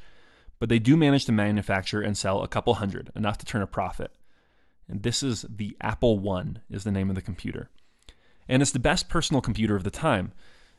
[0.60, 3.68] but they do manage to manufacture and sell a couple hundred, enough to turn a
[3.68, 4.12] profit.
[4.88, 7.70] And this is the Apple One is the name of the computer.
[8.48, 10.34] And it's the best personal computer of the time.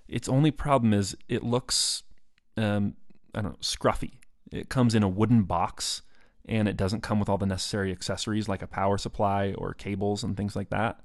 [0.09, 2.03] Its only problem is it looks,
[2.57, 2.95] um,
[3.33, 4.15] I don't know, scruffy.
[4.51, 6.03] It comes in a wooden box
[6.47, 10.23] and it doesn't come with all the necessary accessories like a power supply or cables
[10.23, 11.01] and things like that.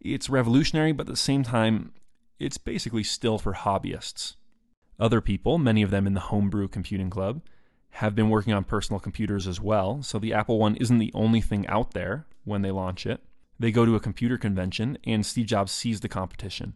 [0.00, 1.92] It's revolutionary, but at the same time,
[2.38, 4.34] it's basically still for hobbyists.
[4.98, 7.42] Other people, many of them in the Homebrew Computing Club,
[7.96, 11.40] have been working on personal computers as well, so the Apple One isn't the only
[11.40, 13.20] thing out there when they launch it.
[13.58, 16.74] They go to a computer convention, and Steve Jobs sees the competition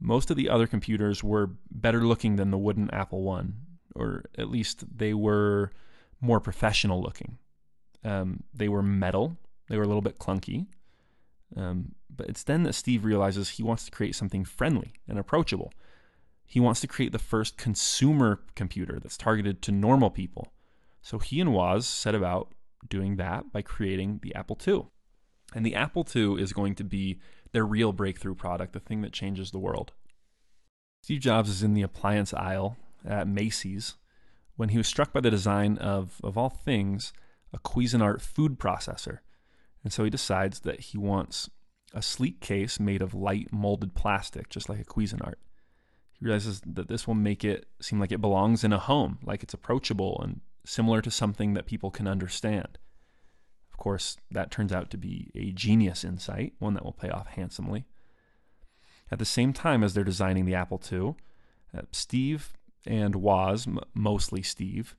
[0.00, 3.56] most of the other computers were better looking than the wooden Apple One,
[3.94, 5.72] or at least they were
[6.26, 7.38] more professional looking.
[8.04, 9.36] Um, they were metal.
[9.68, 10.66] They were a little bit clunky.
[11.56, 15.72] Um, but it's then that Steve realizes he wants to create something friendly and approachable.
[16.44, 20.52] He wants to create the first consumer computer that's targeted to normal people.
[21.02, 22.52] So he and Woz set about
[22.88, 24.86] doing that by creating the Apple II.
[25.54, 27.20] And the Apple II is going to be
[27.52, 29.92] their real breakthrough product, the thing that changes the world.
[31.02, 33.94] Steve Jobs is in the appliance aisle at Macy's
[34.56, 37.12] when he was struck by the design of, of all things,
[37.52, 39.18] a Cuisinart food processor.
[39.84, 41.48] And so he decides that he wants
[41.94, 45.34] a sleek case made of light molded plastic, just like a Cuisinart.
[46.18, 49.42] He realizes that this will make it seem like it belongs in a home, like
[49.42, 52.78] it's approachable and similar to something that people can understand.
[53.70, 57.28] Of course, that turns out to be a genius insight, one that will pay off
[57.28, 57.84] handsomely.
[59.10, 61.14] At the same time as they're designing the Apple II,
[61.76, 62.54] uh, Steve
[62.86, 64.96] and Woz, mostly Steve,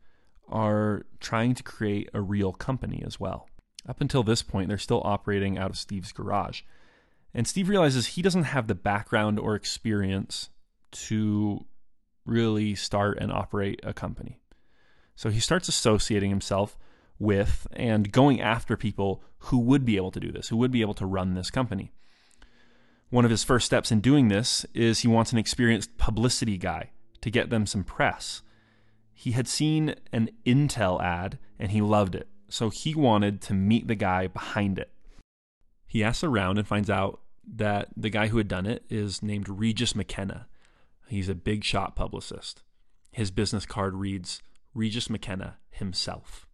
[0.50, 3.50] are trying to create a real company as well.
[3.88, 6.62] Up until this point, they're still operating out of Steve's garage.
[7.34, 10.50] And Steve realizes he doesn't have the background or experience
[10.92, 11.66] to
[12.26, 14.40] really start and operate a company.
[15.16, 16.78] So he starts associating himself
[17.20, 20.82] with and going after people who would be able to do this, who would be
[20.82, 21.92] able to run this company.
[23.10, 26.92] One of his first steps in doing this is he wants an experienced publicity guy
[27.28, 28.42] to get them some press.
[29.14, 33.90] He had seen an Intel ad and he loved it, so he wanted to meet
[33.90, 34.94] the guy behind it.
[35.86, 39.50] He asks around and finds out that the guy who had done it is named
[39.50, 40.48] Regis McKenna.
[41.10, 42.64] He's a big shot publicist.
[43.12, 44.42] His business card reads
[44.74, 46.48] Regis McKenna himself.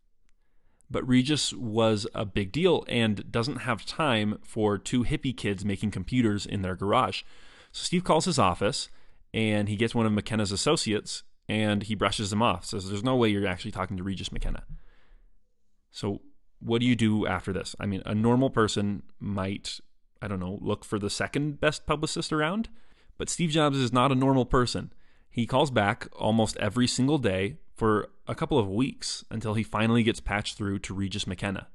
[0.89, 5.91] But Regis was a big deal and doesn't have time for two hippie kids making
[5.91, 7.21] computers in their garage.
[7.71, 8.89] So Steve calls his office
[9.33, 12.65] and he gets one of McKenna's associates and he brushes him off.
[12.65, 14.63] Says, There's no way you're actually talking to Regis McKenna.
[15.91, 16.21] So,
[16.59, 17.75] what do you do after this?
[17.79, 19.79] I mean, a normal person might,
[20.21, 22.69] I don't know, look for the second best publicist around,
[23.17, 24.93] but Steve Jobs is not a normal person.
[25.29, 30.03] He calls back almost every single day for a couple of weeks until he finally
[30.03, 31.67] gets patched through to Regis McKenna.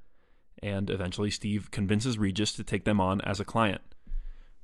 [0.62, 3.82] And eventually, Steve convinces Regis to take them on as a client.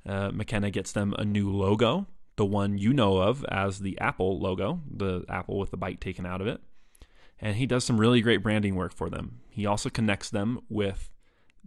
[0.05, 4.39] Uh, McKenna gets them a new logo, the one you know of as the Apple
[4.39, 6.61] logo, the Apple with the bite taken out of it.
[7.39, 9.39] And he does some really great branding work for them.
[9.49, 11.11] He also connects them with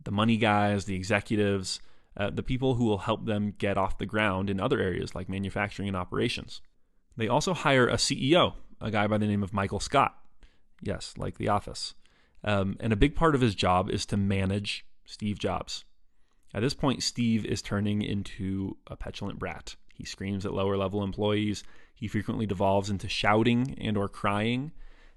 [0.03, 1.81] the money guys, the executives,
[2.17, 5.29] uh, the people who will help them get off the ground in other areas like
[5.29, 6.61] manufacturing and operations.
[7.17, 10.17] They also hire a CEO, a guy by the name of Michael Scott.
[10.81, 11.95] Yes, like The Office.
[12.45, 15.85] Um, and a big part of his job is to manage Steve Jobs.
[16.55, 19.77] At this point, Steve is turning into a petulant brat.
[19.99, 21.65] He screams at lower level employees.
[21.93, 24.71] He frequently devolves into shouting and or crying.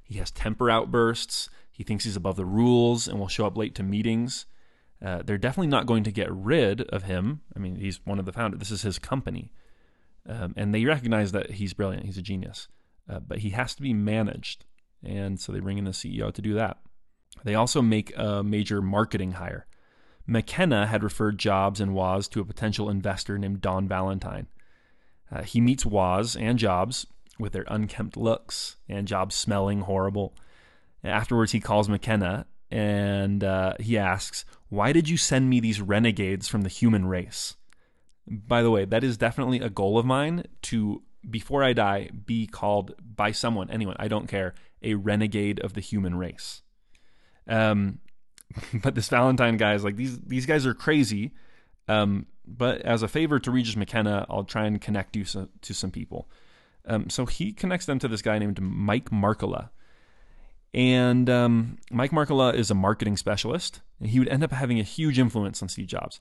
[0.04, 1.50] He has temper outbursts.
[1.72, 4.48] He thinks he's above the rules and will show up late to meetings.
[5.04, 7.42] Uh, they're definitely not going to get rid of him.
[7.56, 8.60] I mean, he's one of the founders.
[8.60, 9.52] This is his company.
[10.28, 12.06] Um, and they recognize that he's brilliant.
[12.06, 12.68] He's a genius.
[13.10, 14.66] Uh, but he has to be managed.
[15.04, 16.78] And so they bring in the CEO to do that.
[17.44, 19.68] They also make a major marketing hire.
[20.28, 24.48] McKenna had referred Jobs and Woz to a potential investor named Don Valentine.
[25.32, 27.08] Uh, he meets Woz and Jobs
[27.40, 30.36] with their unkempt looks and Jobs smelling horrible.
[31.04, 36.48] Afterwards, he calls McKenna and uh, he asks, Why did you send me these renegades
[36.48, 37.56] from the human race?
[38.28, 42.48] By the way, that is definitely a goal of mine to before I die, be
[42.48, 46.62] called by someone, anyone, I don't care, a renegade of the human race.
[47.48, 48.00] Um,
[48.74, 51.32] but this Valentine guy is like these these guys are crazy.
[51.88, 52.26] Um,
[52.58, 55.92] but as a favor to Regis McKenna, I'll try and connect you so, to some
[55.92, 56.30] people.
[56.86, 59.70] Um, so he connects them to this guy named Mike Markkula.
[60.74, 64.84] And um, Mike Markkula is a marketing specialist, and he would end up having a
[64.84, 66.20] huge influence on Steve Jobs.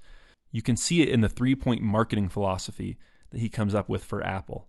[0.51, 2.99] You can see it in the three point marketing philosophy
[3.31, 4.69] that he comes up with for Apple.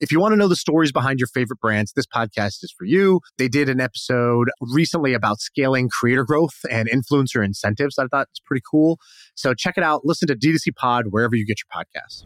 [0.00, 2.86] If you want to know the stories behind your favorite brands, this podcast is for
[2.86, 3.20] you.
[3.36, 7.98] They did an episode recently about scaling creator growth and influencer incentives.
[7.98, 8.98] I thought it's pretty cool.
[9.34, 10.06] So check it out.
[10.06, 12.24] Listen to D2C Pod wherever you get your podcasts.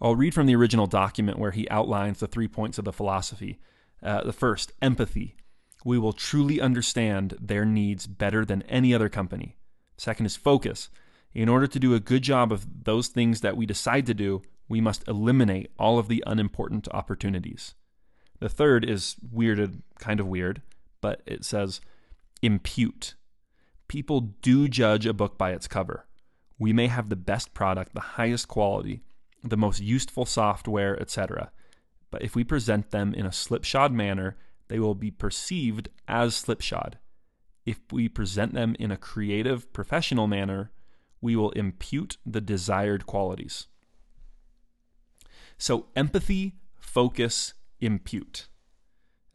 [0.00, 3.60] I'll read from the original document where he outlines the three points of the philosophy.
[4.02, 5.36] Uh, the first, empathy.
[5.84, 9.58] We will truly understand their needs better than any other company.
[9.96, 10.88] Second is focus.
[11.34, 14.42] In order to do a good job of those things that we decide to do,
[14.68, 17.74] we must eliminate all of the unimportant opportunities.
[18.40, 20.62] The third is weirded, kind of weird,
[21.00, 21.80] but it says
[22.42, 23.14] impute.
[23.88, 26.06] People do judge a book by its cover.
[26.58, 29.02] We may have the best product, the highest quality,
[29.42, 31.50] the most useful software, etc.
[32.10, 34.36] But if we present them in a slipshod manner,
[34.68, 36.98] they will be perceived as slipshod.
[37.66, 40.70] If we present them in a creative, professional manner,
[41.20, 43.66] we will impute the desired qualities.
[45.58, 48.48] So empathy, focus, impute.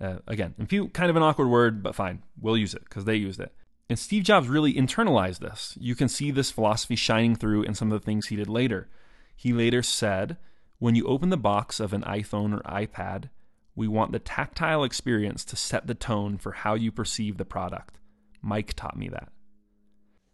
[0.02, 2.24] Uh, again, impute, kind of an awkward word, but fine.
[2.40, 3.54] We'll use it because they used it.
[3.90, 5.76] And Steve Jobs really internalized this.
[5.80, 8.88] You can see this philosophy shining through in some of the things he did later.
[9.36, 10.38] He later said,
[10.78, 13.30] when you open the box of an iPhone or iPad,
[13.76, 17.98] we want the tactile experience to set the tone for how you perceive the product.
[18.42, 19.30] Mike taught me that.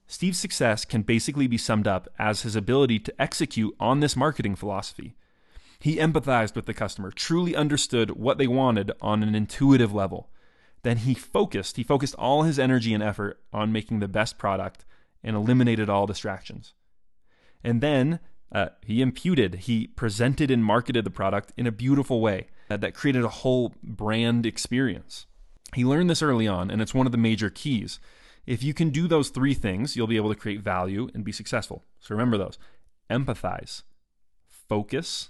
[0.08, 4.56] Steve's success can basically be summed up as his ability to execute on this marketing
[4.56, 5.16] philosophy.
[5.86, 10.32] He empathized with the customer, truly understood what they wanted on an intuitive level.
[10.82, 11.78] Then he focused.
[11.78, 14.84] He focused all his energy and effort on making the best product
[15.24, 16.74] and eliminated all distractions.
[17.64, 18.20] And then
[18.52, 23.24] uh, he imputed, he presented and marketed the product in a beautiful way that created
[23.24, 25.28] a whole brand experience.
[25.76, 28.00] He learned this early on, and it's one of the major keys.
[28.48, 31.32] If you can do those three things, you'll be able to create value and be
[31.32, 31.84] successful.
[32.00, 32.58] So remember those
[33.08, 33.84] empathize,
[34.50, 35.30] focus,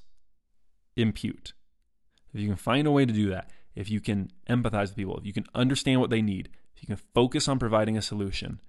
[0.96, 1.54] impute.
[2.34, 5.18] If you can find a way to do that, if you can empathize with people,
[5.18, 8.60] if you can understand what they need, if you can focus on providing a solution,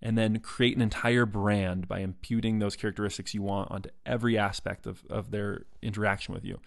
[0.00, 4.86] and then create an entire brand by imputing those characteristics you want onto every aspect
[4.86, 6.60] of, of their interaction with you,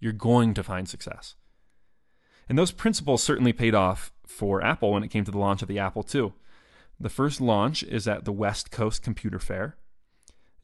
[0.00, 1.34] you're going to find success.
[2.48, 5.68] And those principles certainly paid off for Apple when it came to the launch of
[5.68, 6.32] the Apple II.
[6.98, 9.76] The first launch is at the West Coast Computer Fair.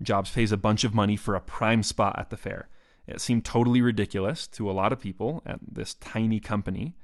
[0.03, 2.69] Jobs pays a bunch of money for a prime spot at the fair.
[3.07, 6.95] It seemed totally ridiculous to a lot of people at this tiny company,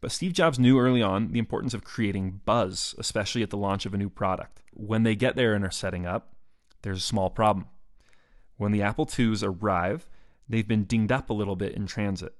[0.00, 3.84] but Steve Jobs knew early on the importance of creating buzz, especially at the launch
[3.84, 4.62] of a new product.
[4.72, 6.34] When they get there and are setting up,
[6.82, 7.66] there's a small problem.
[8.56, 10.08] When the Apple IIs arrive,
[10.48, 12.34] they've been dinged up a little bit in transit,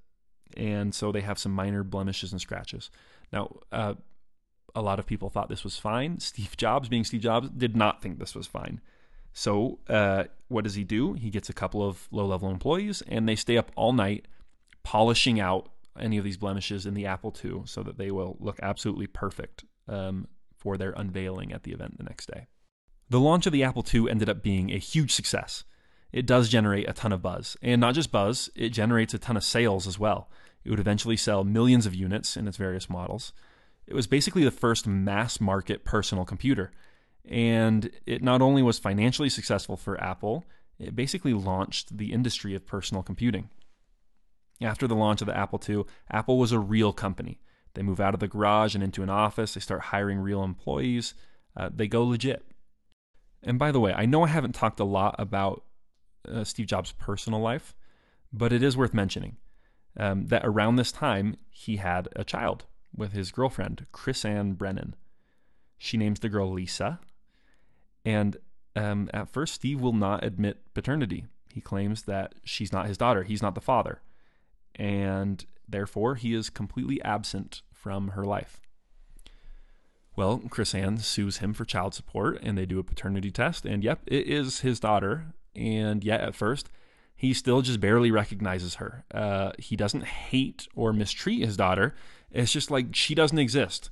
[0.57, 2.91] and so they have some minor blemishes and scratches.
[3.33, 3.95] Now, uh,
[4.75, 6.21] a lot of people thought this was fine.
[6.21, 8.81] Steve Jobs, being Steve Jobs, did not think this was fine.
[9.39, 11.13] So, uh, what does he do?
[11.13, 14.27] He gets a couple of low level employees and they stay up all night
[14.83, 18.59] polishing out any of these blemishes in the Apple II so that they will look
[18.61, 20.27] absolutely perfect um,
[20.57, 22.49] for their unveiling at the event the next day.
[23.11, 25.63] The launch of the Apple II ended up being a huge success.
[26.11, 29.37] It does generate a ton of buzz, and not just buzz, it generates a ton
[29.37, 30.29] of sales as well.
[30.65, 33.33] It would eventually sell millions of units in its various models.
[33.87, 36.73] It was basically the first mass market personal computer.
[37.29, 40.45] And it not only was financially successful for Apple,
[40.79, 43.51] it basically launched the industry of personal computing.
[44.61, 47.41] After the launch of the Apple II, Apple was a real company.
[47.75, 51.15] They move out of the garage and into an office, they start hiring real employees,
[51.57, 52.45] uh, they go legit.
[53.43, 55.65] And by the way, I know I haven't talked a lot about
[56.27, 57.75] uh, Steve Jobs' personal life,
[58.33, 59.37] but it is worth mentioning
[59.97, 62.65] um, that around this time, he had a child
[62.95, 64.97] with his girlfriend, Chrisann Brennan.
[65.77, 67.01] She names the girl Lisa.
[68.05, 68.37] And
[68.77, 71.27] um, at first, Steve will not admit paternity.
[71.53, 74.01] He claims that she's not his daughter, he's not the father.
[74.77, 78.61] And therefore, he is completely absent from her life.
[80.15, 83.65] Well, Chrisann sues him for child support, and they do a paternity test.
[83.65, 85.27] And yep, it is his daughter.
[85.55, 86.71] And yet, at first,
[87.15, 89.05] he still just barely recognizes her.
[89.13, 91.95] Uh, he doesn't hate or mistreat his daughter.
[92.31, 93.91] It's just like she doesn't exist.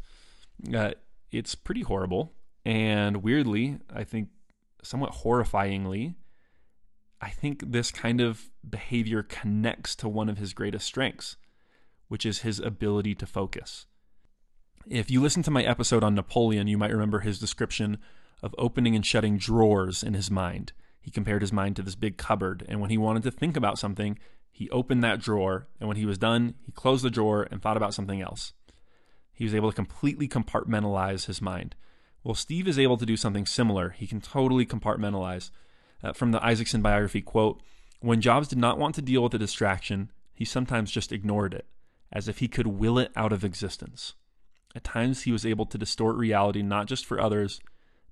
[0.73, 0.93] Uh,
[1.31, 2.33] it's pretty horrible.
[2.67, 4.31] And weirdly, I think
[4.83, 6.17] somewhat horrifyingly,
[7.21, 11.37] I think this kind of behavior connects to one of his greatest strengths,
[12.09, 13.87] which is his ability to focus.
[14.89, 17.99] If you listen to my episode on Napoleon, you might remember his description
[18.43, 20.73] of opening and shutting drawers in his mind.
[21.01, 23.79] He compared his mind to this big cupboard, and when he wanted to think about
[23.79, 24.19] something,
[24.51, 27.77] he opened that drawer, and when he was done, he closed the drawer and thought
[27.77, 28.55] about something else.
[29.33, 31.77] He was able to completely compartmentalize his mind.
[32.27, 33.91] Well, Steve is able to do something similar.
[33.91, 35.51] He can totally compartmentalize.
[36.03, 37.63] Uh, from the Isaacson biography quote,
[38.01, 41.67] when Jobs did not want to deal with a distraction, he sometimes just ignored it,
[42.11, 44.15] as if he could will it out of existence.
[44.75, 47.61] At times, he was able to distort reality not just for others,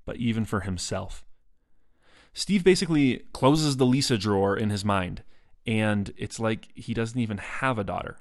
[0.04, 1.24] but even for himself.
[2.32, 5.24] Steve basically closes the Lisa drawer in his mind
[5.66, 8.18] and it's like he doesn't even have a daughter.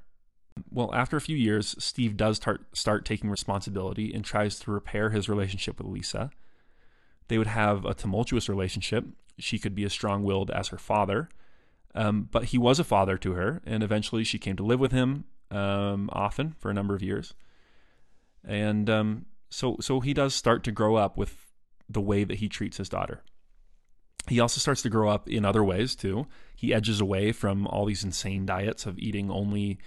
[0.71, 5.09] Well, after a few years, Steve does start, start taking responsibility and tries to repair
[5.09, 6.31] his relationship with Lisa.
[7.27, 9.05] They would have a tumultuous relationship.
[9.39, 11.29] She could be as strong willed as her father,
[11.95, 14.91] um, but he was a father to her, and eventually she came to live with
[14.91, 17.33] him um, often for a number of years.
[18.43, 21.45] And um, so, so he does start to grow up with
[21.89, 23.23] the way that he treats his daughter.
[24.27, 26.27] He also starts to grow up in other ways too.
[26.55, 29.79] He edges away from all these insane diets of eating only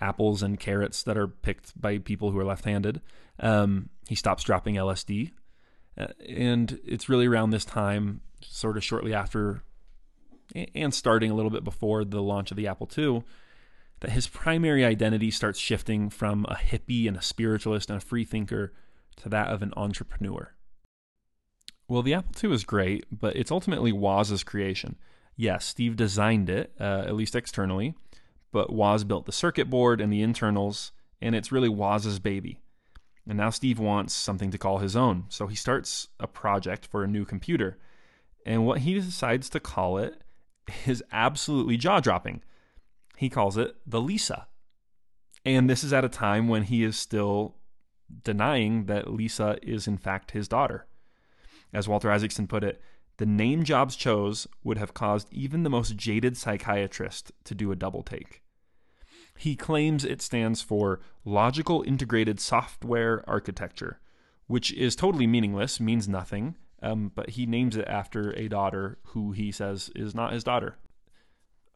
[0.00, 3.00] apples and carrots that are picked by people who are left handed.
[3.40, 5.32] Um, he stops dropping LSD.
[5.96, 9.62] Uh, and it's really around this time, sort of shortly after
[10.74, 13.24] and starting a little bit before the launch of the Apple II,
[14.00, 18.24] that his primary identity starts shifting from a hippie and a spiritualist and a free
[18.24, 18.72] thinker
[19.16, 20.54] to that of an entrepreneur.
[21.88, 24.96] Well, the Apple II is great, but it's ultimately Woz's creation.
[25.36, 27.94] Yes, Steve designed it, uh, at least externally,
[28.54, 32.60] but Woz built the circuit board and the internals, and it's really Woz's baby.
[33.26, 37.02] And now Steve wants something to call his own, so he starts a project for
[37.02, 37.78] a new computer.
[38.46, 40.22] And what he decides to call it
[40.86, 42.42] is absolutely jaw dropping.
[43.16, 44.46] He calls it the Lisa.
[45.44, 47.56] And this is at a time when he is still
[48.22, 50.86] denying that Lisa is, in fact, his daughter.
[51.72, 52.80] As Walter Isaacson put it,
[53.16, 57.76] the name Jobs chose would have caused even the most jaded psychiatrist to do a
[57.76, 58.42] double take.
[59.36, 64.00] He claims it stands for Logical Integrated Software Architecture,
[64.46, 69.32] which is totally meaningless, means nothing, um, but he names it after a daughter who
[69.32, 70.76] he says is not his daughter.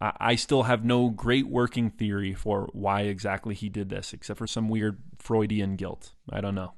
[0.00, 4.38] I, I still have no great working theory for why exactly he did this, except
[4.38, 6.12] for some weird Freudian guilt.
[6.30, 6.74] I don't know.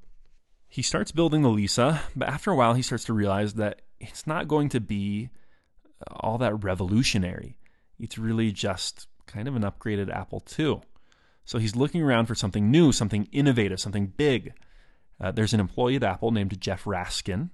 [0.69, 4.27] He starts building the Lisa, but after a while, he starts to realize that it's
[4.27, 5.31] not going to be
[6.13, 7.59] all that revolutionary.
[7.99, 10.81] It's really just kind of an upgraded Apple II.
[11.45, 14.53] So he's looking around for something new, something innovative, something big.
[15.21, 17.51] Uh, there's an employee at Apple named Jeff Raskin.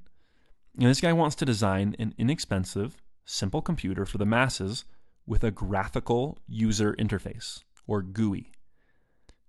[0.78, 4.84] And this guy wants to design an inexpensive, simple computer for the masses
[5.26, 8.52] with a graphical user interface, or GUI.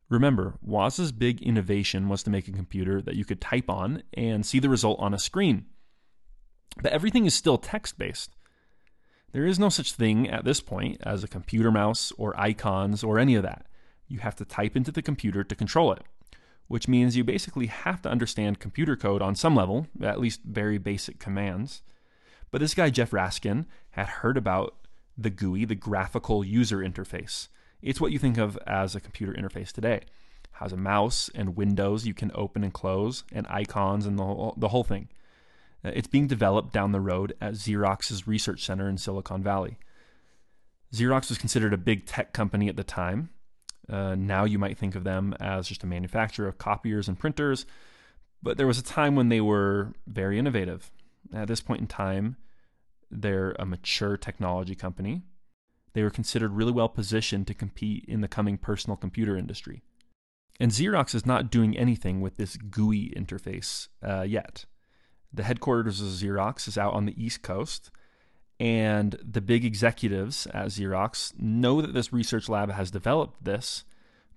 [0.09, 4.45] Remember, Woz's big innovation was to make a computer that you could type on and
[4.45, 5.65] see the result on a screen.
[6.81, 8.36] But everything is still text based.
[9.37, 13.19] There is no such thing at this point as a computer mouse or icons or
[13.19, 13.67] any of that.
[14.07, 16.01] You have to type into the computer to control it,
[16.67, 20.79] which means you basically have to understand computer code on some level, at least very
[20.79, 21.83] basic commands.
[22.49, 24.73] But this guy, Jeff Raskin, had heard about
[25.15, 27.47] the GUI, the graphical user interface.
[27.79, 29.97] It's what you think of as a computer interface today.
[29.97, 30.09] It
[30.53, 34.55] has a mouse and windows you can open and close, and icons and the whole,
[34.57, 35.09] the whole thing.
[35.83, 39.77] Uh, it's being developed down the road at Xerox's research center in Silicon Valley.
[40.93, 43.29] Xerox was considered a big tech company at the time.
[43.89, 47.65] Uh, now you might think of them as just a manufacturer of copiers and printers,
[48.41, 50.91] but there was a time when they were very innovative.
[51.33, 52.37] At this point in time,
[53.09, 55.23] they're a mature technology company.
[55.93, 59.83] They were considered really well positioned to compete in the coming personal computer industry.
[60.59, 64.65] And Xerox is not doing anything with this GUI interface uh, yet.
[65.37, 67.91] The headquarters of Xerox is out on the East Coast,
[68.59, 73.83] and the big executives at Xerox know that this research lab has developed this,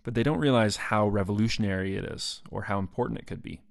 [0.03, 3.63] but they don't realize how revolutionary it is or how important it could be.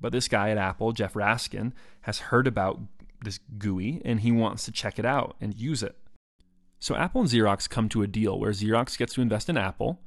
[0.00, 2.80] But this guy at Apple, Jeff Raskin, has heard about
[3.24, 5.96] this GUI and he wants to check it out and use it.
[6.78, 10.00] So Apple and Xerox come to a deal where Xerox gets to invest in Apple.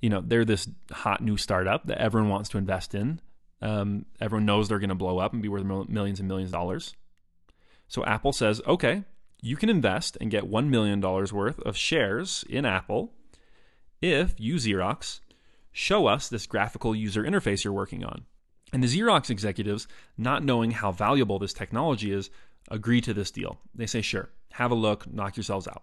[0.00, 3.20] You know, they're this hot new startup that everyone wants to invest in.
[3.62, 6.54] Um, everyone knows they're going to blow up and be worth millions and millions of
[6.54, 6.94] dollars.
[7.88, 9.04] So Apple says, okay,
[9.42, 13.12] you can invest and get $1 million worth of shares in Apple
[14.00, 15.20] if you, Xerox,
[15.72, 18.24] show us this graphical user interface you're working on.
[18.72, 22.30] And the Xerox executives, not knowing how valuable this technology is,
[22.70, 23.58] agree to this deal.
[23.74, 25.82] They say, sure, have a look, knock yourselves out.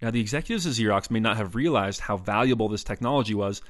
[0.00, 3.62] Now, the executives of Xerox may not have realized how valuable this technology was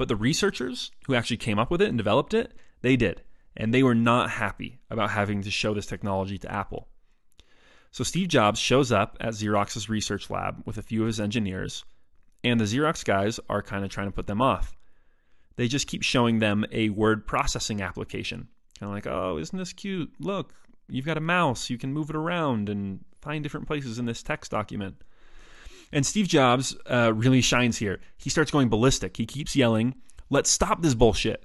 [0.00, 3.22] but the researchers who actually came up with it and developed it, they did.
[3.54, 6.88] And they were not happy about having to show this technology to Apple.
[7.90, 11.84] So Steve Jobs shows up at Xerox's research lab with a few of his engineers,
[12.42, 14.74] and the Xerox guys are kind of trying to put them off.
[15.56, 18.48] They just keep showing them a word processing application.
[18.78, 20.10] Kind of like, oh, isn't this cute?
[20.18, 20.54] Look,
[20.88, 24.22] you've got a mouse, you can move it around and find different places in this
[24.22, 25.04] text document.
[25.92, 28.00] And Steve Jobs uh, really shines here.
[28.16, 29.16] He starts going ballistic.
[29.16, 29.94] He keeps yelling,
[30.28, 31.44] let's stop this bullshit.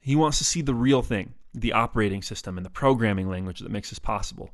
[0.00, 3.70] He wants to see the real thing, the operating system and the programming language that
[3.70, 4.50] makes this possible.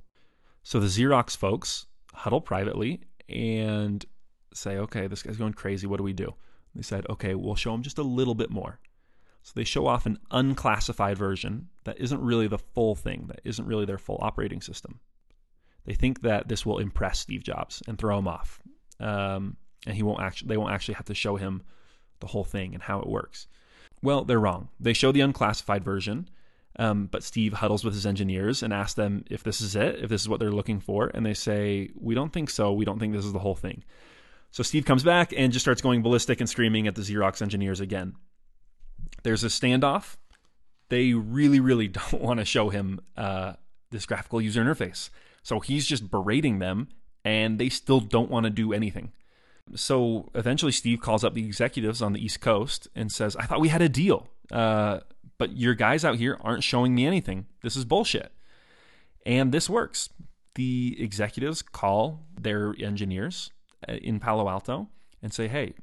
[0.62, 4.04] So the Xerox folks huddle privately and
[4.52, 5.86] say, okay, this guy's going crazy.
[5.86, 6.34] What do we do?
[6.74, 8.80] They said, okay, we'll show him just a little bit more.
[9.42, 13.66] So they show off an unclassified version that isn't really the full thing, that isn't
[13.66, 15.00] really their full operating system.
[15.84, 18.60] They think that this will impress Steve Jobs and throw him off
[19.00, 21.62] um, and he won't actually they won't actually have to show him
[22.20, 23.46] the whole thing and how it works.
[24.02, 24.68] Well, they're wrong.
[24.78, 26.28] They show the unclassified version,
[26.78, 30.08] um, but Steve huddles with his engineers and asks them if this is it, if
[30.08, 32.72] this is what they're looking for, and they say, "We don't think so.
[32.72, 33.84] We don't think this is the whole thing."
[34.50, 37.80] So Steve comes back and just starts going ballistic and screaming at the Xerox engineers
[37.80, 38.14] again.
[39.22, 40.16] There's a standoff.
[40.88, 43.54] They really, really don't want to show him uh,
[43.90, 45.10] this graphical user interface.
[45.42, 46.88] So he's just berating them
[47.28, 49.12] and they still don't want to do anything.
[49.74, 53.60] So eventually, Steve calls up the executives on the East Coast and says, I thought
[53.60, 55.00] we had a deal, uh,
[55.36, 57.44] but your guys out here aren't showing me anything.
[57.62, 58.32] This is bullshit.
[59.26, 60.08] And this works.
[60.54, 63.52] The executives call their engineers
[63.86, 64.88] uh, in Palo Alto
[65.22, 65.74] and say, hey,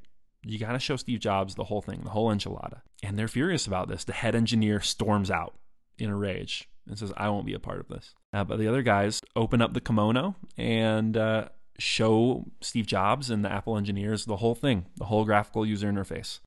[0.42, 2.80] you got to show Steve Jobs the whole thing, the whole enchilada.
[3.04, 4.02] And they're furious about this.
[4.02, 5.54] The head engineer storms out
[5.96, 8.14] in a rage and says, I won't be a part of this.
[8.32, 13.44] Uh, but the other guys open up the kimono and uh, show Steve Jobs and
[13.44, 16.40] the Apple engineers the whole thing, the whole graphical user interface.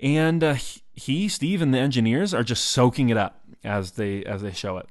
[0.00, 0.56] And uh,
[0.94, 4.78] he, Steve, and the engineers are just soaking it up as they as they show
[4.78, 4.86] it.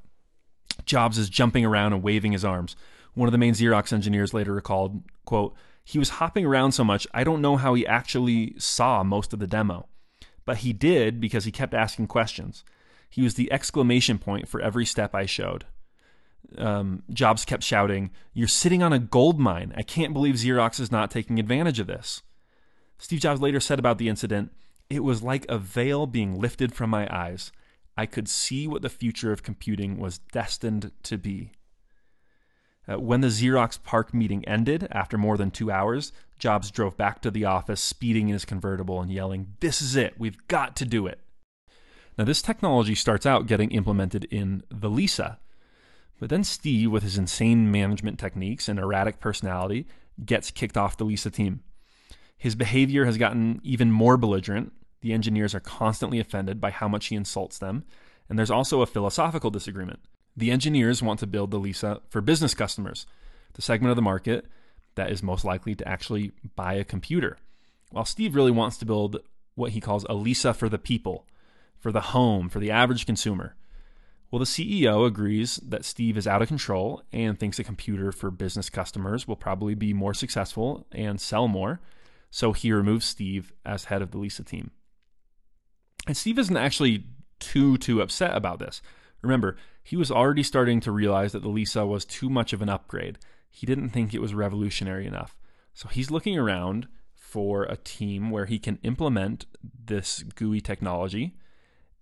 [0.85, 2.75] Jobs is jumping around and waving his arms.
[3.13, 7.07] One of the main Xerox engineers later recalled, quote, he was hopping around so much,
[7.13, 9.87] I don't know how he actually saw most of the demo.
[10.45, 12.63] But he did because he kept asking questions.
[13.11, 15.65] He was the exclamation point for every step I showed.
[16.57, 19.73] Um, Jobs kept shouting, You're sitting on a gold mine.
[19.75, 22.21] I can't believe Xerox is not taking advantage of this.
[22.97, 24.53] Steve Jobs later said about the incident,
[24.89, 27.51] It was like a veil being lifted from my eyes.
[27.97, 31.51] I could see what the future of computing was destined to be.
[32.87, 37.21] Uh, when the Xerox PARC meeting ended, after more than two hours, Jobs drove back
[37.21, 40.15] to the office, speeding in his convertible and yelling, This is it!
[40.17, 41.19] We've got to do it!
[42.21, 45.39] Now, this technology starts out getting implemented in the Lisa.
[46.19, 49.87] But then Steve, with his insane management techniques and erratic personality,
[50.23, 51.61] gets kicked off the Lisa team.
[52.37, 54.71] His behavior has gotten even more belligerent.
[55.01, 57.85] The engineers are constantly offended by how much he insults them.
[58.29, 60.01] And there's also a philosophical disagreement.
[60.37, 63.07] The engineers want to build the Lisa for business customers,
[63.53, 64.45] the segment of the market
[64.93, 67.39] that is most likely to actually buy a computer,
[67.89, 69.17] while Steve really wants to build
[69.55, 71.25] what he calls a Lisa for the people,
[71.81, 73.55] for the home, for the average consumer.
[74.29, 78.31] Well, the CEO agrees that Steve is out of control and thinks a computer for
[78.31, 81.81] business customers will probably be more successful and sell more,
[82.29, 84.71] so he removes Steve as head of the Lisa team.
[86.07, 87.05] And Steve isn't actually
[87.39, 88.81] too too upset about this.
[89.21, 92.69] Remember, he was already starting to realize that the Lisa was too much of an
[92.69, 93.17] upgrade.
[93.49, 95.35] He didn't think it was revolutionary enough.
[95.73, 99.45] So he's looking around for a team where he can implement
[99.85, 101.35] this GUI technology,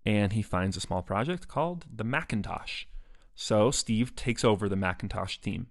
[0.10, 2.86] and he finds a small project called the Macintosh.
[3.36, 5.68] So Steve takes over the Macintosh team.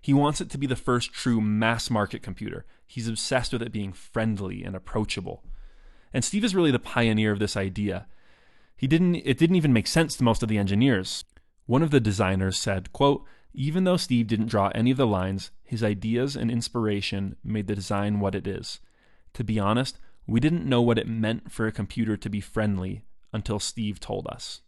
[0.00, 2.64] He wants it to be the first true mass market computer.
[2.86, 5.44] He's obsessed with it being friendly and approachable.
[6.14, 8.06] And Steve is really the pioneer of this idea.
[8.74, 11.22] He didn't it didn't even make sense to most of the engineers.
[11.66, 13.22] One of the designers said, quote,
[13.52, 17.74] even though Steve didn't draw any of the lines, his ideas and inspiration made the
[17.74, 18.80] design what it is.
[19.34, 23.04] To be honest, we didn't know what it meant for a computer to be friendly
[23.32, 24.62] until Steve told us.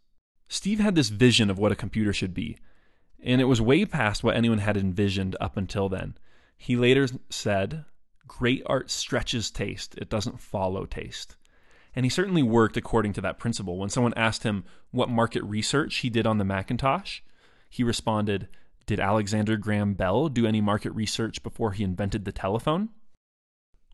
[0.47, 2.57] Steve had this vision of what a computer should be,
[3.23, 6.15] and it was way past what anyone had envisioned up until then.
[6.57, 7.85] He later said,
[8.27, 11.35] Great art stretches taste, it doesn't follow taste.
[11.95, 13.77] And he certainly worked according to that principle.
[13.77, 17.21] When someone asked him what market research he did on the Macintosh,
[17.69, 18.47] he responded,
[18.85, 22.89] Did Alexander Graham Bell do any market research before he invented the telephone?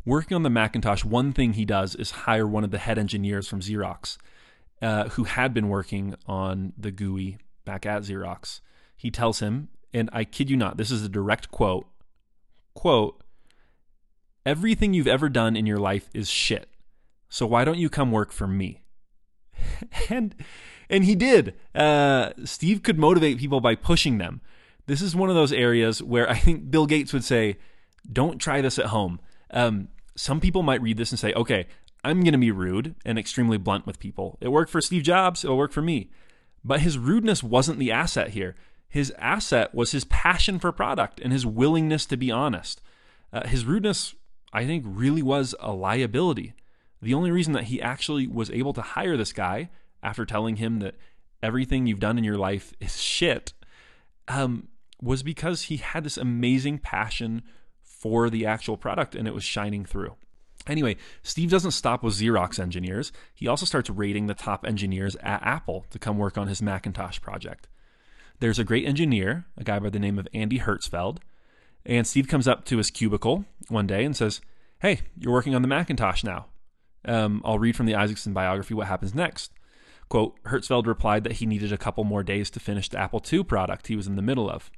[0.04, 3.48] Working on the Macintosh, one thing he does is hire one of the head engineers
[3.48, 4.18] from Xerox,
[4.82, 8.62] uh, who had been working on the GUI back at Xerox.
[8.96, 11.88] He tells him, and I kid you not, this is a direct quote
[12.74, 13.22] quote,
[14.46, 16.68] Everything you've ever done in your life is shit.
[17.30, 18.82] So why don't you come work for me?
[20.10, 20.34] and
[20.90, 21.54] and he did.
[21.76, 24.42] Uh, Steve could motivate people by pushing them.
[24.88, 27.58] This is one of those areas where I think Bill Gates would say,
[28.12, 29.20] "Don't try this at home."
[29.52, 31.68] Um, some people might read this and say, "Okay,
[32.04, 34.38] I'm going to be rude and extremely blunt with people.
[34.42, 35.44] It worked for Steve Jobs.
[35.44, 36.10] It'll work for me."
[36.64, 38.56] But his rudeness wasn't the asset here.
[38.88, 42.82] His asset was his passion for product and his willingness to be honest.
[43.32, 44.16] Uh, his rudeness,
[44.52, 46.54] I think, really was a liability.
[47.02, 49.70] The only reason that he actually was able to hire this guy
[50.04, 50.96] after telling him that
[51.42, 53.54] everything you've done in your life is shit
[54.28, 54.68] um,
[55.02, 57.44] was because he had this amazing passion
[57.82, 60.16] for the actual product and it was shining through.
[60.68, 63.12] Anyway, Steve doesn't stop with Xerox engineers.
[63.34, 67.20] He also starts rating the top engineers at Apple to come work on his Macintosh
[67.20, 67.68] project.
[68.40, 71.18] There's a great engineer, a guy by the name of Andy Hertzfeld,
[71.86, 74.42] and Steve comes up to his cubicle one day and says,
[74.80, 76.48] Hey, you're working on the Macintosh now.
[77.06, 79.52] Um, I'll read from the Isaacson biography what happens next.
[80.10, 83.44] Quote, Hertzfeld replied that he needed a couple more days to finish the Apple II
[83.44, 84.70] product he was in the middle of.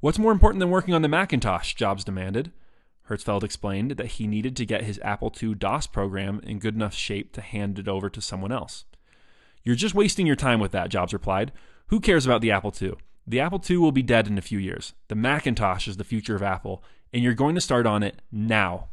[0.00, 1.74] What's more important than working on the Macintosh?
[1.74, 2.52] Jobs demanded.
[3.08, 6.94] Hertzfeld explained that he needed to get his Apple II DOS program in good enough
[6.94, 8.84] shape to hand it over to someone else.
[9.64, 11.52] You're just wasting your time with that, Jobs replied.
[11.86, 12.94] Who cares about the Apple II?
[13.26, 14.94] The Apple II will be dead in a few years.
[15.08, 16.82] The Macintosh is the future of Apple,
[17.12, 18.88] and you're going to start on it now.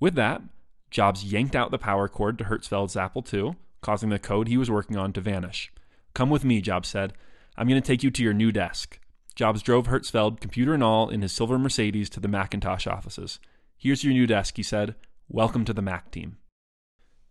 [0.00, 0.42] With that,
[0.90, 4.70] Jobs yanked out the power cord to Hertzfeld's Apple II, causing the code he was
[4.70, 5.72] working on to vanish.
[6.14, 7.12] Come with me, Jobs said.
[7.56, 8.98] I'm going to take you to your new desk.
[9.34, 13.40] Jobs drove Hertzfeld, computer and all, in his silver Mercedes to the Macintosh offices.
[13.76, 14.94] Here's your new desk, he said.
[15.28, 16.36] Welcome to the Mac team.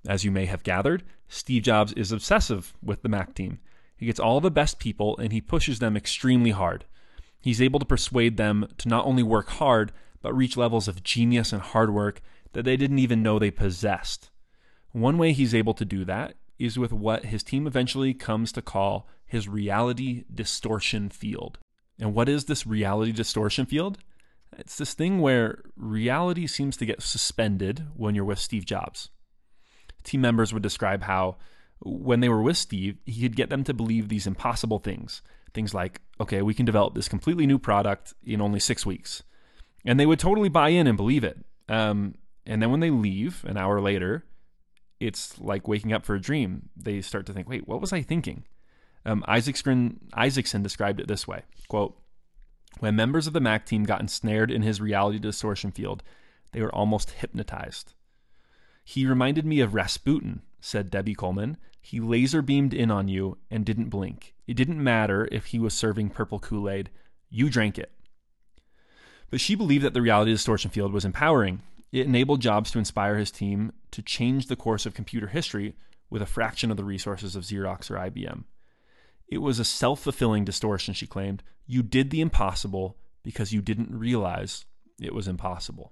[0.06, 3.60] As you may have gathered, Steve Jobs is obsessive with the Mac team.
[3.95, 6.84] He gets all the best people and he pushes them extremely hard.
[7.39, 11.54] He's able to persuade them to not only work hard, but reach levels of genius
[11.54, 14.30] and hard work that they didn't even know they possessed.
[14.91, 18.62] One way he's able to do that is with what his team eventually comes to
[18.62, 21.60] call his reality distortion field.
[21.99, 23.97] And what is this reality distortion field?
[24.57, 29.09] It's this thing where reality seems to get suspended when you're with Steve Jobs.
[30.03, 31.37] Team members would describe how,
[31.79, 35.21] when they were with Steve, he could get them to believe these impossible things.
[35.53, 39.23] Things like, okay, we can develop this completely new product in only six weeks.
[39.85, 41.37] And they would totally buy in and believe it.
[41.69, 42.15] Um,
[42.45, 44.25] and then when they leave an hour later,
[44.99, 46.69] it's like waking up for a dream.
[46.75, 48.45] They start to think, wait, what was I thinking?
[49.06, 51.97] Um, Isaacson, Isaacson described it this way quote,
[52.80, 56.04] When members of the Mac team got ensnared in his reality distortion field,
[56.51, 57.93] they were almost hypnotized.
[58.84, 61.58] He reminded me of Rasputin, said Debbie Coleman.
[61.82, 64.34] He laser beamed in on you and didn't blink.
[64.47, 66.89] It didn't matter if he was serving purple Kool Aid,
[67.30, 67.91] you drank it.
[69.30, 71.62] But she believed that the reality distortion field was empowering.
[71.91, 75.76] It enabled Jobs to inspire his team to change the course of computer history
[76.10, 78.43] with a fraction of the resources of Xerox or IBM.
[79.34, 81.41] It was a self fulfilling distortion, she claimed.
[81.65, 84.65] You did the impossible because you didn't realize
[85.01, 85.91] it was impossible.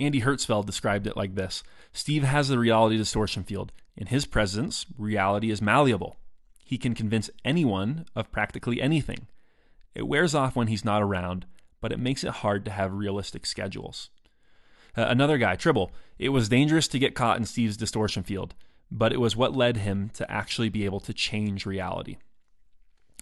[0.00, 1.62] Andy Hertzfeld described it like this
[1.92, 3.72] Steve has the reality distortion field.
[3.94, 6.16] In his presence, reality is malleable.
[6.64, 9.26] He can convince anyone of practically anything.
[9.94, 11.44] It wears off when he's not around,
[11.82, 14.08] but it makes it hard to have realistic schedules.
[14.96, 18.54] Uh, another guy, Tribble, it was dangerous to get caught in Steve's distortion field,
[18.90, 22.16] but it was what led him to actually be able to change reality.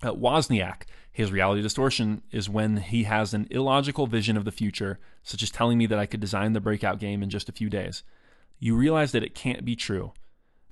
[0.03, 4.99] Uh, Wozniak, his reality distortion is when he has an illogical vision of the future,
[5.23, 7.71] such as telling me that I could design the breakout game in just a few
[7.71, 8.03] days.
[8.59, 10.13] You realize that it can't be true,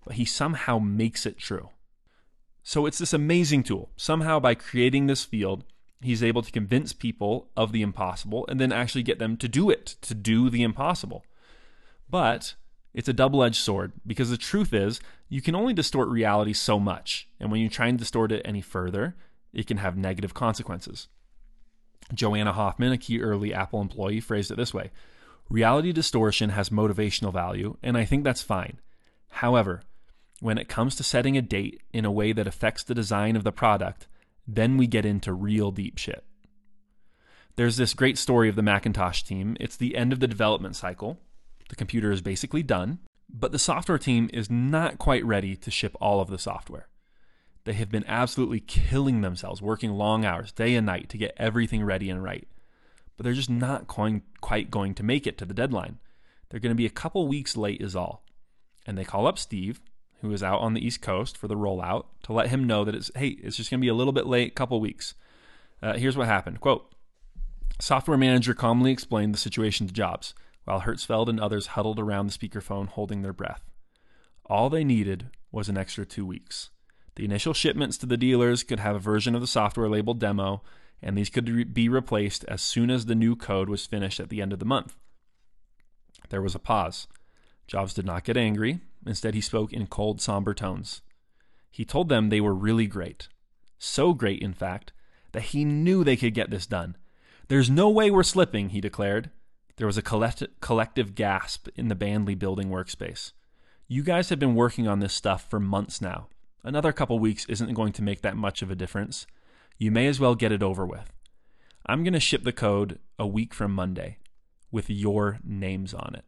[0.05, 1.71] but he somehow makes it true.
[2.63, 3.91] So it's this amazing tool.
[3.97, 5.65] Somehow, by creating this field,
[6.01, 9.71] he's able to convince people of the impossible and then actually get them to do
[9.71, 11.25] it, to do the impossible.
[12.09, 12.55] But
[12.95, 16.79] it's a double edged sword because the truth is, you can only distort reality so
[16.79, 17.29] much.
[17.41, 19.17] And when you try and distort it any further,
[19.53, 21.09] it can have negative consequences.
[22.13, 24.91] Joanna Hoffman, a key early Apple employee, phrased it this way
[25.51, 28.81] Reality distortion has motivational value, and I think that's fine.
[29.29, 29.83] However,
[30.41, 33.45] when it comes to setting a date in a way that affects the design of
[33.45, 34.07] the product,
[34.47, 36.25] then we get into real deep shit.
[37.57, 39.57] There's this great story of the Macintosh team.
[39.61, 41.19] It's the end of the development cycle,
[41.69, 42.99] the computer is basically done,
[43.29, 46.89] but the software team is not quite ready to ship all of the software.
[47.65, 51.83] They have been absolutely killing themselves, working long hours, day and night, to get everything
[51.83, 52.47] ready and right.
[53.17, 55.99] But they're just not going, quite going to make it to the deadline.
[56.49, 58.23] They're going to be a couple weeks late, is all.
[58.87, 59.81] And they call up Steve,
[60.21, 62.95] who is out on the East Coast for the rollout, to let him know that
[62.95, 65.15] it's, hey, it's just going to be a little bit late, couple weeks.
[65.83, 66.61] Uh, here's what happened.
[66.61, 66.95] Quote,
[67.81, 70.35] Software manager calmly explained the situation to Jobs
[70.65, 73.63] while Hertzfeld and others huddled around the speakerphone holding their breath.
[74.47, 76.71] All they needed was an extra two weeks.
[77.17, 80.63] The initial shipments to the dealers could have a version of the software labeled demo,
[81.01, 84.31] and these could re- be replaced as soon as the new code was finished at
[84.31, 84.97] the end of the month.
[86.31, 87.07] There was a pause.
[87.67, 88.81] Jobs did not get angry.
[89.07, 91.03] Instead, he spoke in cold, somber tones.
[91.71, 93.29] He told them they were really great.
[93.79, 94.93] So great, in fact,
[95.33, 96.97] that he knew they could get this done.
[97.49, 99.31] There's no way we're slipping, he declared.
[99.77, 103.33] There was a collect- collective gasp in the Bandley building workspace.
[103.89, 106.29] You guys have been working on this stuff for months now.
[106.63, 109.27] Another couple weeks isn't going to make that much of a difference.
[109.77, 111.13] You may as well get it over with.
[111.87, 114.19] I'm going to ship the code a week from Monday
[114.71, 116.25] with your names on it.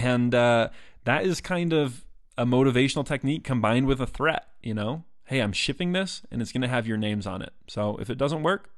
[0.00, 0.70] And uh,
[1.04, 2.06] that is kind of
[2.38, 5.04] a motivational technique combined with a threat, you know?
[5.24, 7.52] Hey, I'm shipping this and it's going to have your names on it.
[7.66, 8.70] So if it doesn't work,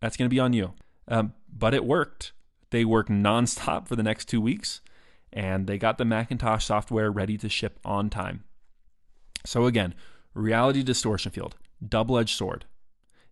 [0.00, 0.72] that's going to be on you.
[1.06, 2.32] Um, but it worked.
[2.70, 4.80] They worked nonstop for the next two weeks,
[5.32, 8.44] and they got the Macintosh software ready to ship on time.
[9.44, 9.94] So, again,
[10.34, 11.56] reality distortion field,
[11.86, 12.66] double edged sword.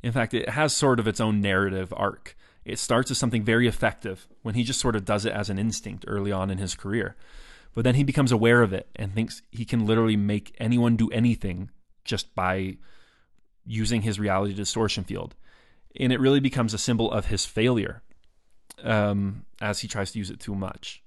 [0.03, 2.37] In fact, it has sort of its own narrative arc.
[2.65, 5.59] It starts as something very effective when he just sort of does it as an
[5.59, 7.17] instinct early on in his career.
[7.75, 11.11] But then he becomes aware of it and thinks he can literally make anyone do
[11.11, 11.71] anything
[12.05, 12.77] just by
[13.65, 15.35] using his reality distortion field.
[15.99, 18.03] And it really becomes a symbol of his failure
[18.83, 21.03] um, as he tries to use it too much.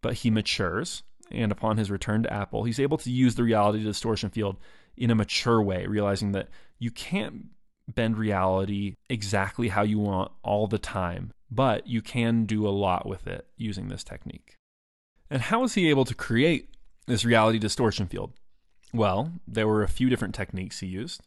[0.00, 3.82] But he matures, and upon his return to Apple, he's able to use the reality
[3.82, 4.56] distortion field
[4.96, 7.46] in a mature way, realizing that you can't
[7.88, 13.06] bend reality exactly how you want all the time, but you can do a lot
[13.06, 14.54] with it using this technique.
[15.30, 16.74] And how was he able to create
[17.06, 18.32] this reality distortion field?
[18.92, 21.22] Well, there were a few different techniques he used.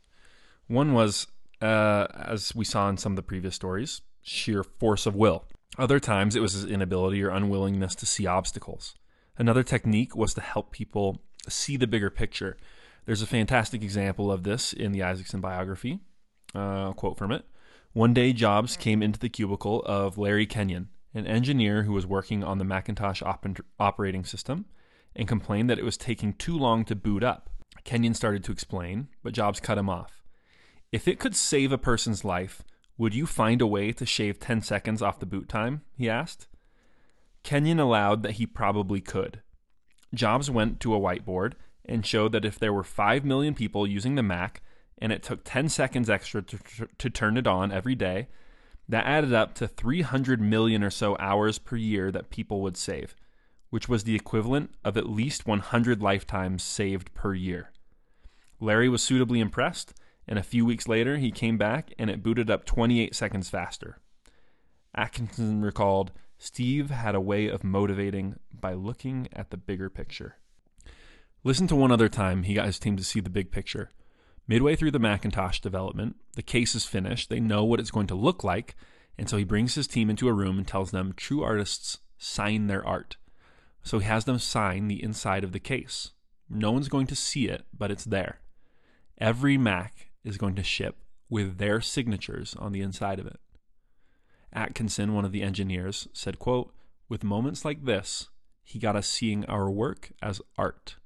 [0.68, 1.28] One was,
[1.62, 5.46] uh, as we saw in some of the previous stories, sheer force of will.
[5.78, 8.96] Other times it was his inability or unwillingness to see obstacles.
[9.38, 12.58] Another technique was to help people see the bigger picture.
[13.06, 16.00] There's a fantastic example of this in the Isaacson biography.
[16.54, 17.46] Uh, quote from it.
[17.94, 22.44] One day, Jobs came into the cubicle of Larry Kenyon, an engineer who was working
[22.44, 23.46] on the Macintosh op-
[23.80, 24.66] operating system,
[25.16, 27.50] and complained that it was taking too long to boot up.
[27.84, 30.24] Kenyon started to explain, but Jobs cut him off.
[30.92, 32.64] If it could save a person's life,
[33.02, 35.82] would you find a way to shave 10 seconds off the boot time?
[35.98, 36.46] he asked.
[37.42, 39.42] Kenyon allowed that he probably could.
[40.14, 44.14] Jobs went to a whiteboard and showed that if there were 5 million people using
[44.14, 44.62] the Mac
[45.00, 46.60] and it took 10 seconds extra to,
[47.00, 48.28] to turn it on every day,
[48.88, 53.16] that added up to 300 million or so hours per year that people would save,
[53.72, 57.72] which was the equivalent of at least 100 lifetimes saved per year.
[58.60, 59.96] Larry was suitably impressed,
[60.28, 64.00] and a few weeks later he came back and it booted up 28 seconds faster.
[64.96, 70.38] Atkinson recalled Steve had a way of motivating by looking at the bigger picture.
[71.44, 73.92] Listen to one other time he got his team to see the big picture.
[74.48, 78.16] Midway through the Macintosh development, the case is finished, they know what it's going to
[78.16, 78.76] look like,
[79.18, 82.68] and so he brings his team into a room and tells them true artists sign
[82.68, 83.18] their art.
[83.84, 86.12] So he has them sign the inside of the case.
[86.50, 88.42] No one's going to see it, but it's there.
[89.18, 90.98] Every Mac is going to ship
[91.30, 93.40] with their signatures on the inside of it.
[94.54, 96.74] Atkinson, one of the engineers, said, quote,
[97.08, 98.30] With moments like this,
[98.64, 100.98] he got us seeing our work as art.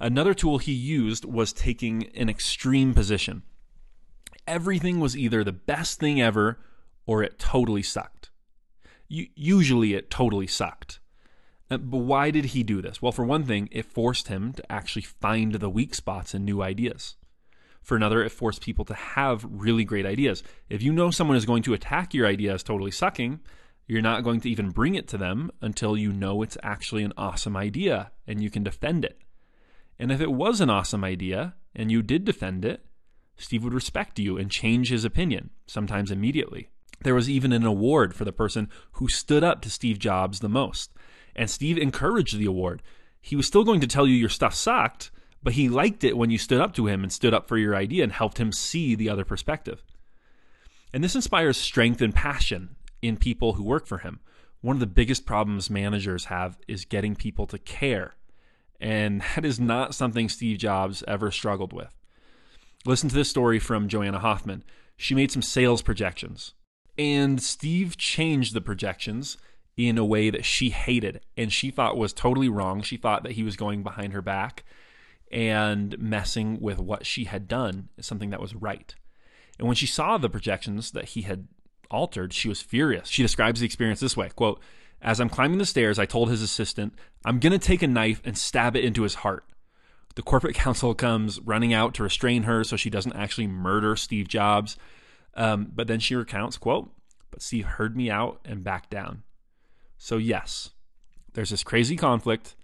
[0.00, 3.42] Another tool he used was taking an extreme position.
[4.46, 6.58] Everything was either the best thing ever
[7.06, 8.30] or it totally sucked.
[9.08, 10.98] usually, it totally sucked.
[11.70, 13.00] Uh, but why did he do this?
[13.00, 16.62] Well, for one thing, it forced him to actually find the weak spots and new
[16.62, 17.16] ideas.
[17.82, 20.42] For another, it forced people to have really great ideas.
[20.68, 23.40] If you know someone is going to attack your idea as totally sucking,
[23.86, 27.12] you're not going to even bring it to them until you know it's actually an
[27.16, 29.18] awesome idea and you can defend it.
[29.98, 32.84] And if it was an awesome idea and you did defend it,
[33.36, 36.68] Steve would respect you and change his opinion, sometimes immediately.
[37.02, 40.48] There was even an award for the person who stood up to Steve Jobs the
[40.48, 40.92] most.
[41.34, 42.82] And Steve encouraged the award.
[43.20, 45.10] He was still going to tell you your stuff sucked,
[45.42, 47.74] but he liked it when you stood up to him and stood up for your
[47.74, 49.82] idea and helped him see the other perspective.
[50.92, 54.20] And this inspires strength and passion in people who work for him.
[54.60, 58.14] One of the biggest problems managers have is getting people to care.
[58.80, 61.92] And that is not something Steve Jobs ever struggled with.
[62.84, 64.64] Listen to this story from Joanna Hoffman.
[64.96, 66.52] She made some sales projections,
[66.98, 69.36] and Steve changed the projections
[69.76, 72.82] in a way that she hated and she thought was totally wrong.
[72.82, 74.64] She thought that he was going behind her back
[75.32, 78.94] and messing with what she had done is something that was right.
[79.58, 81.48] And when she saw the projections that he had
[81.90, 83.08] altered, she was furious.
[83.08, 84.60] She describes the experience this way quote,
[85.00, 88.20] As I'm climbing the stairs, I told his assistant, I'm going to take a knife
[88.24, 89.44] and stab it into his heart.
[90.14, 94.28] The corporate counsel comes running out to restrain her so she doesn't actually murder Steve
[94.28, 94.76] Jobs.
[95.34, 96.90] Um, but then she recounts, quote,
[97.30, 99.22] but Steve heard me out and backed down.
[99.96, 100.70] So yes,
[101.32, 102.54] there's this crazy conflict.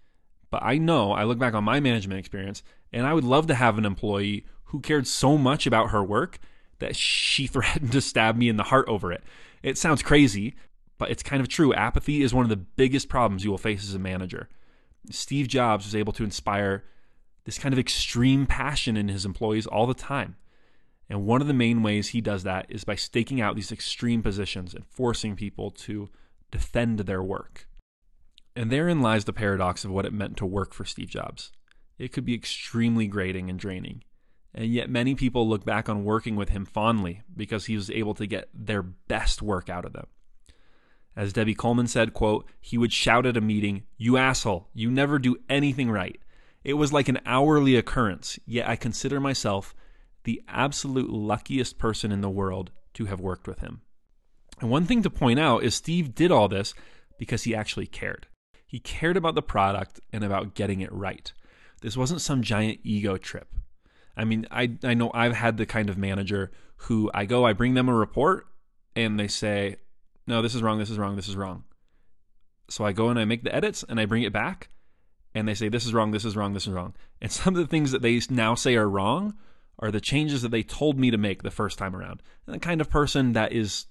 [0.50, 3.54] But I know, I look back on my management experience, and I would love to
[3.54, 6.38] have an employee who cared so much about her work
[6.78, 9.22] that she threatened to stab me in the heart over it.
[9.62, 10.54] It sounds crazy,
[10.96, 11.74] but it's kind of true.
[11.74, 14.48] Apathy is one of the biggest problems you will face as a manager.
[15.10, 16.84] Steve Jobs was able to inspire
[17.44, 20.36] this kind of extreme passion in his employees all the time.
[21.08, 24.22] And one of the main ways he does that is by staking out these extreme
[24.22, 26.10] positions and forcing people to
[26.50, 27.66] defend their work.
[28.58, 31.52] And therein lies the paradox of what it meant to work for Steve Jobs.
[31.96, 34.02] It could be extremely grating and draining.
[34.52, 38.14] And yet, many people look back on working with him fondly because he was able
[38.14, 40.08] to get their best work out of them.
[41.14, 45.20] As Debbie Coleman said, quote, he would shout at a meeting, You asshole, you never
[45.20, 46.20] do anything right.
[46.64, 49.72] It was like an hourly occurrence, yet I consider myself
[50.24, 53.82] the absolute luckiest person in the world to have worked with him.
[54.60, 56.74] And one thing to point out is Steve did all this
[57.20, 58.26] because he actually cared.
[58.68, 61.32] He cared about the product and about getting it right.
[61.80, 63.48] This wasn't some giant ego trip.
[64.14, 67.54] I mean, I, I know I've had the kind of manager who I go, I
[67.54, 68.46] bring them a report,
[68.94, 69.76] and they say,
[70.26, 71.64] no, this is wrong, this is wrong, this is wrong.
[72.68, 74.68] So I go and I make the edits and I bring it back,
[75.34, 76.94] and they say, this is wrong, this is wrong, this is wrong.
[77.22, 79.34] And some of the things that they now say are wrong
[79.78, 82.22] are the changes that they told me to make the first time around.
[82.46, 83.86] And the kind of person that is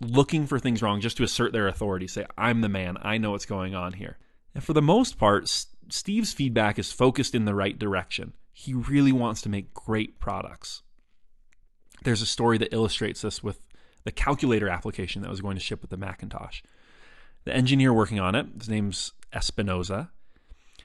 [0.00, 3.32] looking for things wrong just to assert their authority, say, I'm the man, I know
[3.32, 4.18] what's going on here.
[4.54, 8.34] And for the most part, S- Steve's feedback is focused in the right direction.
[8.52, 10.82] He really wants to make great products.
[12.04, 13.60] There's a story that illustrates this with
[14.04, 16.62] the calculator application that was going to ship with the Macintosh.
[17.44, 20.10] The engineer working on it, his name's Espinosa,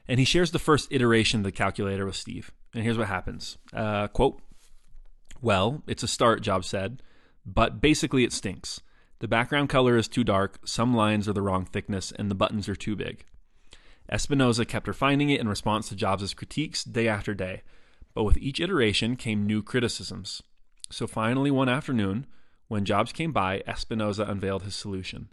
[0.08, 2.52] and he shares the first iteration of the calculator with Steve.
[2.74, 4.42] And here's what happens uh, quote,
[5.42, 7.02] Well, it's a start, Jobs said,
[7.46, 8.82] but basically it stinks.
[9.20, 12.70] The background color is too dark, some lines are the wrong thickness, and the buttons
[12.70, 13.26] are too big.
[14.10, 17.64] Espinosa kept refining it in response to Jobs' critiques day after day,
[18.14, 20.42] but with each iteration came new criticisms.
[20.90, 22.26] So finally, one afternoon,
[22.68, 25.30] when Jobs came by, Espinosa unveiled his solution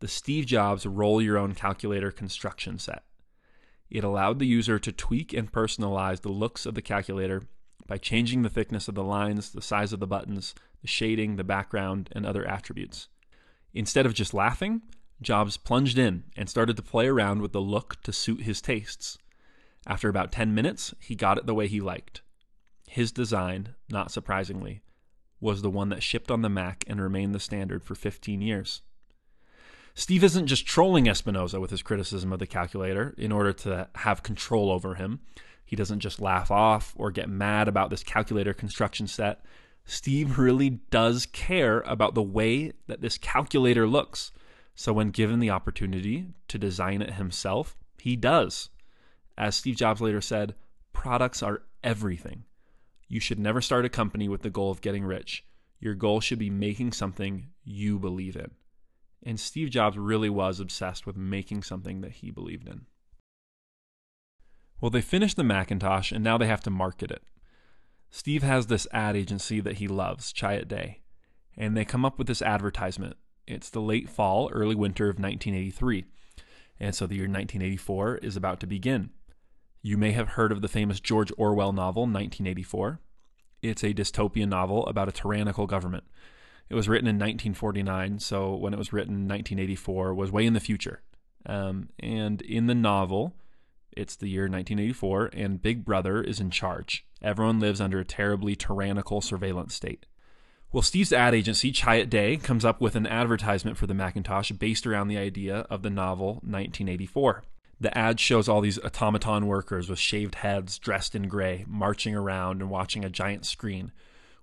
[0.00, 3.04] the Steve Jobs Roll Your Own Calculator construction set.
[3.88, 7.44] It allowed the user to tweak and personalize the looks of the calculator
[7.86, 11.44] by changing the thickness of the lines, the size of the buttons, the shading, the
[11.44, 13.08] background, and other attributes.
[13.72, 14.82] Instead of just laughing,
[15.22, 19.18] Jobs plunged in and started to play around with the look to suit his tastes.
[19.86, 22.22] After about 10 minutes, he got it the way he liked.
[22.88, 24.82] His design, not surprisingly,
[25.40, 28.82] was the one that shipped on the Mac and remained the standard for 15 years.
[29.94, 34.22] Steve isn't just trolling Espinosa with his criticism of the calculator in order to have
[34.22, 35.20] control over him.
[35.64, 39.42] He doesn't just laugh off or get mad about this calculator construction set.
[39.86, 44.32] Steve really does care about the way that this calculator looks.
[44.78, 48.68] So, when given the opportunity to design it himself, he does.
[49.38, 50.54] As Steve Jobs later said,
[50.92, 52.44] products are everything.
[53.08, 55.46] You should never start a company with the goal of getting rich.
[55.80, 58.50] Your goal should be making something you believe in.
[59.22, 62.82] And Steve Jobs really was obsessed with making something that he believed in.
[64.80, 67.22] Well, they finished the Macintosh and now they have to market it.
[68.10, 71.00] Steve has this ad agency that he loves, Chiat Day,
[71.56, 73.16] and they come up with this advertisement
[73.46, 76.04] it's the late fall, early winter of 1983.
[76.78, 79.10] And so the year 1984 is about to begin.
[79.82, 83.00] You may have heard of the famous George Orwell novel, 1984.
[83.62, 86.04] It's a dystopian novel about a tyrannical government.
[86.68, 90.60] It was written in 1949, so when it was written, 1984 was way in the
[90.60, 91.02] future.
[91.46, 93.36] Um, and in the novel,
[93.96, 97.06] it's the year 1984, and Big Brother is in charge.
[97.22, 100.06] Everyone lives under a terribly tyrannical surveillance state.
[100.76, 104.86] Well, Steve's ad agency, Chiat Day, comes up with an advertisement for the Macintosh based
[104.86, 107.44] around the idea of the novel 1984.
[107.80, 112.60] The ad shows all these automaton workers with shaved heads, dressed in gray, marching around
[112.60, 113.90] and watching a giant screen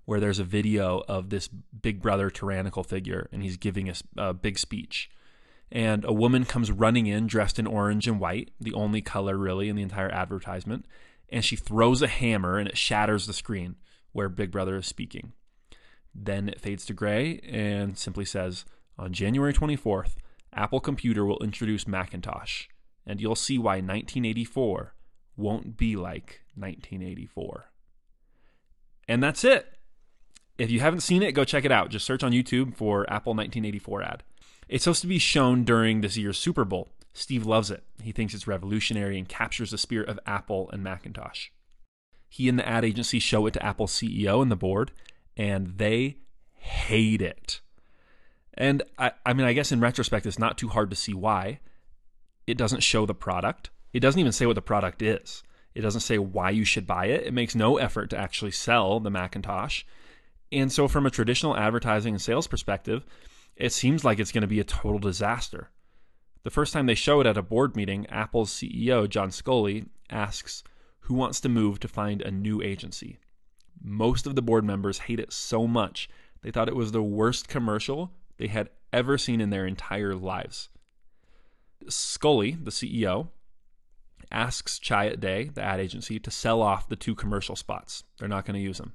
[0.06, 4.34] where there's a video of this big brother tyrannical figure and he's giving a, a
[4.34, 5.08] big speech.
[5.70, 9.68] And a woman comes running in dressed in orange and white, the only color really
[9.68, 10.86] in the entire advertisement,
[11.28, 13.76] and she throws a hammer and it shatters the screen
[14.10, 15.32] where Big Brother is speaking.
[16.14, 18.64] Then it fades to gray and simply says,
[18.98, 20.16] On January 24th,
[20.52, 22.66] Apple Computer will introduce Macintosh,
[23.06, 24.94] and you'll see why 1984
[25.36, 27.64] won't be like 1984.
[29.08, 29.78] And that's it.
[30.56, 31.90] If you haven't seen it, go check it out.
[31.90, 34.22] Just search on YouTube for Apple 1984 ad.
[34.68, 36.90] It's supposed to be shown during this year's Super Bowl.
[37.12, 37.84] Steve loves it.
[38.02, 41.48] He thinks it's revolutionary and captures the spirit of Apple and Macintosh.
[42.28, 44.90] He and the ad agency show it to Apple's CEO and the board,
[45.36, 46.18] and they
[46.54, 47.60] hate it.
[48.54, 51.60] And I, I mean, I guess in retrospect, it's not too hard to see why.
[52.46, 55.42] It doesn't show the product, it doesn't even say what the product is.
[55.74, 57.26] It doesn't say why you should buy it.
[57.26, 59.82] It makes no effort to actually sell the Macintosh.
[60.52, 63.04] And so, from a traditional advertising and sales perspective,
[63.56, 65.70] it seems like it's going to be a total disaster.
[66.44, 70.62] The first time they show it at a board meeting, Apple's CEO, John Sculley, asks,
[71.00, 73.18] Who wants to move to find a new agency?
[73.82, 76.08] Most of the board members hate it so much,
[76.42, 80.68] they thought it was the worst commercial they had ever seen in their entire lives.
[81.86, 83.28] Sculley, the CEO,
[84.30, 88.04] asks Chiat Day, the ad agency, to sell off the two commercial spots.
[88.18, 88.92] They're not going to use them.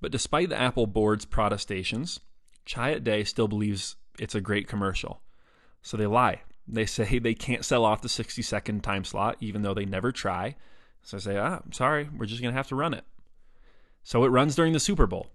[0.00, 2.20] But despite the Apple board's protestations,
[2.66, 5.22] Chiat Day still believes it's a great commercial.
[5.82, 6.42] So they lie.
[6.68, 10.12] They say they can't sell off the 60 second time slot, even though they never
[10.12, 10.56] try.
[11.02, 13.04] So I say, ah, I'm sorry, we're just going to have to run it.
[14.02, 15.30] So it runs during the Super Bowl.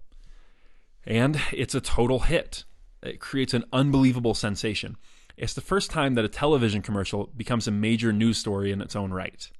[1.04, 2.64] And it's a total hit.
[3.02, 4.96] It creates an unbelievable sensation.
[5.36, 8.96] It's the first time that a television commercial becomes a major news story in its
[8.96, 9.50] own right.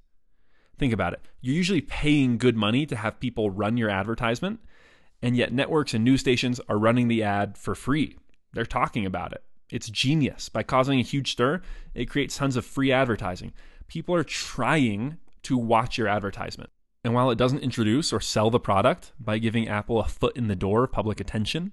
[0.78, 1.20] Think about it.
[1.40, 4.60] You're usually paying good money to have people run your advertisement,
[5.22, 8.16] and yet networks and news stations are running the ad for free.
[8.52, 9.42] They're talking about it.
[9.70, 10.48] It's genius.
[10.48, 11.60] By causing a huge stir,
[11.94, 13.52] it creates tons of free advertising.
[13.88, 16.70] People are trying to watch your advertisement.
[17.06, 20.48] And while it doesn't introduce or sell the product by giving Apple a foot in
[20.48, 21.70] the door of public attention,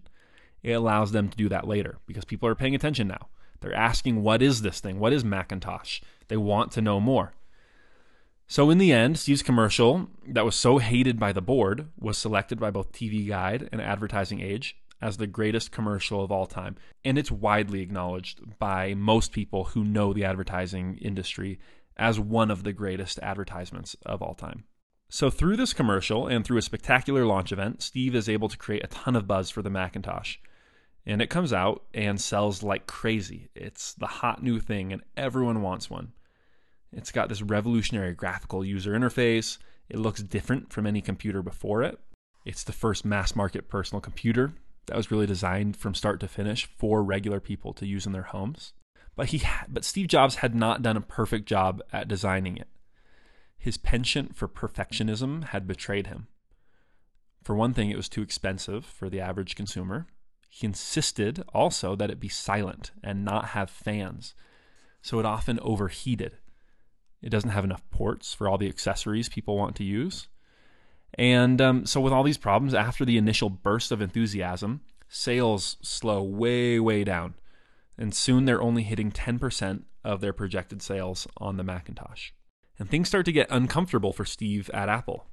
[0.62, 3.30] it allows them to do that later because people are paying attention now.
[3.60, 5.00] They're asking, what is this thing?
[5.00, 6.02] What is Macintosh?
[6.28, 7.34] They want to know more.
[8.46, 12.60] So, in the end, Steve's commercial that was so hated by the board was selected
[12.60, 17.18] by both TV Guide and Advertising Age as the greatest commercial of all time, and
[17.18, 21.58] it's widely acknowledged by most people who know the advertising industry
[21.98, 24.66] as one of the greatest advertisements of all time.
[25.14, 28.84] So, through this commercial and through a spectacular launch event, Steve is able to create
[28.84, 30.38] a ton of buzz for the Macintosh.
[31.06, 33.48] And it comes out and sells like crazy.
[33.54, 36.14] It's the hot new thing, and everyone wants one.
[36.92, 39.60] It's got this revolutionary graphical user interface.
[39.88, 42.00] It looks different from any computer before it.
[42.44, 44.54] It's the first mass market personal computer
[44.88, 48.24] that was really designed from start to finish for regular people to use in their
[48.24, 48.74] homes.
[49.16, 52.68] But he but Steve Jobs had not done a perfect job at designing it.
[53.64, 56.28] His penchant for perfectionism had betrayed him.
[57.42, 60.06] For one thing, it was too expensive for the average consumer.
[60.50, 64.36] He insisted also that it be silent and not have fans,
[65.02, 66.40] so it often overheated.
[67.22, 70.28] It doesn't have enough ports for all the accessories people want to use.
[71.14, 76.22] And um, so, with all these problems, after the initial burst of enthusiasm, sales slow
[76.22, 77.36] way, way down.
[77.98, 82.32] And soon they're only hitting 10% of their projected sales on the Macintosh.
[82.80, 85.28] And things start to get uncomfortable for Steve at Apple.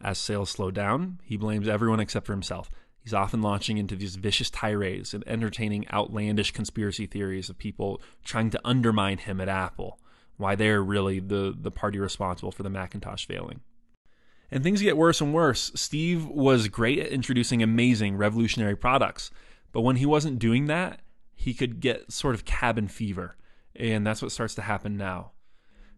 [0.00, 2.70] As sales slow down, he blames everyone except for himself.
[3.02, 8.50] He's often launching into these vicious tirades and entertaining outlandish conspiracy theories of people trying
[8.50, 9.98] to undermine him at Apple,
[10.36, 13.60] why they're really the, the party responsible for the Macintosh failing.
[14.52, 15.72] And things get worse and worse.
[15.74, 19.30] Steve was great at introducing amazing, revolutionary products,
[19.72, 21.00] but when he wasn't doing that,
[21.34, 23.36] he could get sort of cabin fever.
[23.74, 25.32] And that's what starts to happen now.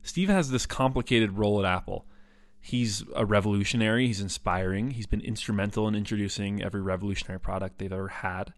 [0.04, 2.06] Steve has this complicated role at Apple.
[2.60, 8.08] He's a revolutionary, he's inspiring, he's been instrumental in introducing every revolutionary product they've ever
[8.08, 8.52] had.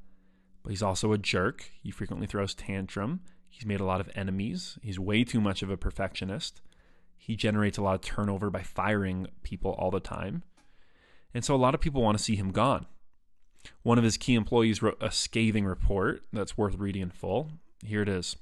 [0.62, 1.70] But he's also a jerk.
[1.80, 3.20] He frequently throws tantrum.
[3.48, 4.76] He's made a lot of enemies.
[4.82, 6.60] He's way too much of a perfectionist.
[7.16, 10.42] He generates a lot of turnover by firing people all the time.
[11.32, 12.86] And so a lot of people want to see him gone.
[13.84, 17.52] One of his key employees wrote a scathing report that's worth reading in full.
[17.84, 18.36] Here it is.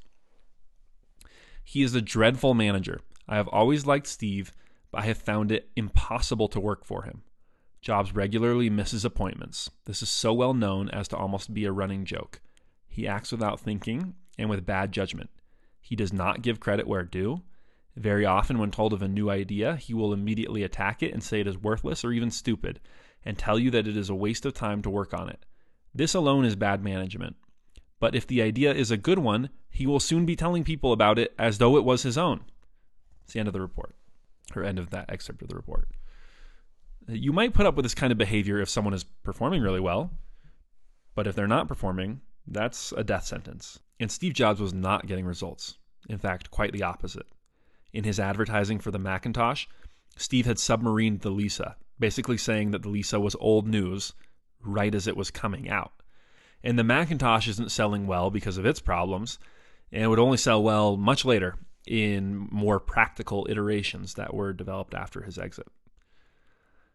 [1.64, 3.00] He is a dreadful manager.
[3.26, 4.52] I have always liked Steve,
[4.90, 7.22] but I have found it impossible to work for him.
[7.80, 9.70] Jobs regularly misses appointments.
[9.84, 12.40] This is so well known as to almost be a running joke.
[12.86, 15.30] He acts without thinking and with bad judgment.
[15.80, 17.42] He does not give credit where due.
[17.96, 21.40] Very often, when told of a new idea, he will immediately attack it and say
[21.40, 22.80] it is worthless or even stupid,
[23.24, 25.44] and tell you that it is a waste of time to work on it.
[25.94, 27.36] This alone is bad management.
[28.00, 31.18] But if the idea is a good one, he will soon be telling people about
[31.18, 32.44] it as though it was his own.
[33.24, 33.94] It's the end of the report,
[34.54, 35.88] or end of that excerpt of the report.
[37.08, 40.10] You might put up with this kind of behavior if someone is performing really well,
[41.14, 43.78] but if they're not performing, that's a death sentence.
[44.00, 45.78] And Steve Jobs was not getting results.
[46.08, 47.26] In fact, quite the opposite.
[47.92, 49.66] In his advertising for the Macintosh,
[50.16, 54.12] Steve had submarined the Lisa, basically saying that the Lisa was old news
[54.60, 55.92] right as it was coming out.
[56.64, 59.38] And the Macintosh isn't selling well because of its problems,
[59.92, 65.22] and would only sell well much later in more practical iterations that were developed after
[65.22, 65.68] his exit.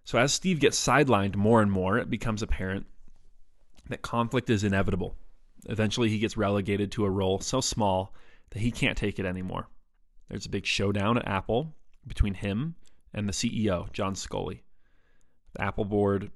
[0.04, 2.88] So, as Steve gets sidelined more and more, it becomes apparent
[3.90, 5.16] that conflict is inevitable.
[5.66, 8.16] Eventually, he gets relegated to a role so small
[8.50, 9.68] that he can't take it anymore.
[10.30, 11.76] There's a big showdown at Apple
[12.08, 12.74] between him
[13.14, 14.62] and the CEO, John Sculley.
[15.54, 16.32] The Apple board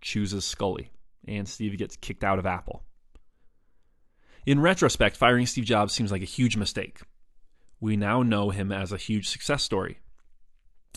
[0.00, 0.88] chooses Sculley
[1.28, 2.82] and Steve gets kicked out of Apple.
[4.46, 7.00] In retrospect, firing Steve Jobs seems like a huge mistake.
[7.80, 9.98] We now know him as a huge success story.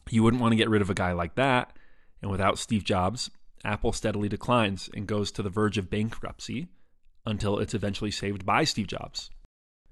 [0.10, 1.74] You wouldn't want to get rid of a guy like that,
[2.22, 3.30] and without Steve Jobs,
[3.64, 6.70] Apple steadily declines and goes to the verge of bankruptcy
[7.26, 9.30] until it's eventually saved by Steve Jobs.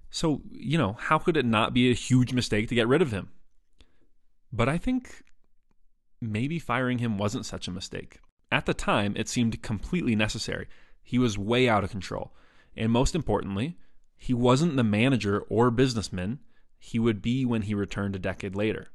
[0.09, 3.11] So, you know, how could it not be a huge mistake to get rid of
[3.11, 3.29] him?
[4.51, 5.23] But I think
[6.19, 8.19] maybe firing him wasn't such a mistake.
[8.51, 10.67] At the time, it seemed completely necessary.
[11.03, 12.33] He was way out of control.
[12.75, 13.77] And most importantly,
[14.17, 16.39] he wasn't the manager or businessman
[16.77, 18.87] he would be when he returned a decade later.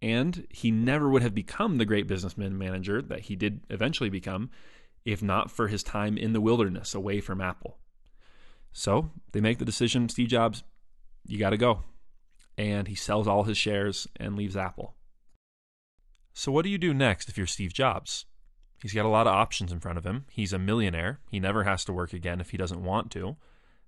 [0.00, 4.50] And he never would have become the great businessman manager that he did eventually become
[5.04, 7.78] if not for his time in the wilderness away from Apple.
[8.72, 10.62] So they make the decision Steve Jobs,
[11.26, 11.80] you got to go.
[12.56, 14.94] And he sells all his shares and leaves Apple.
[16.34, 18.24] So, what do you do next if you're Steve Jobs?
[18.82, 20.26] He's got a lot of options in front of him.
[20.28, 21.20] He's a millionaire.
[21.30, 23.36] He never has to work again if he doesn't want to,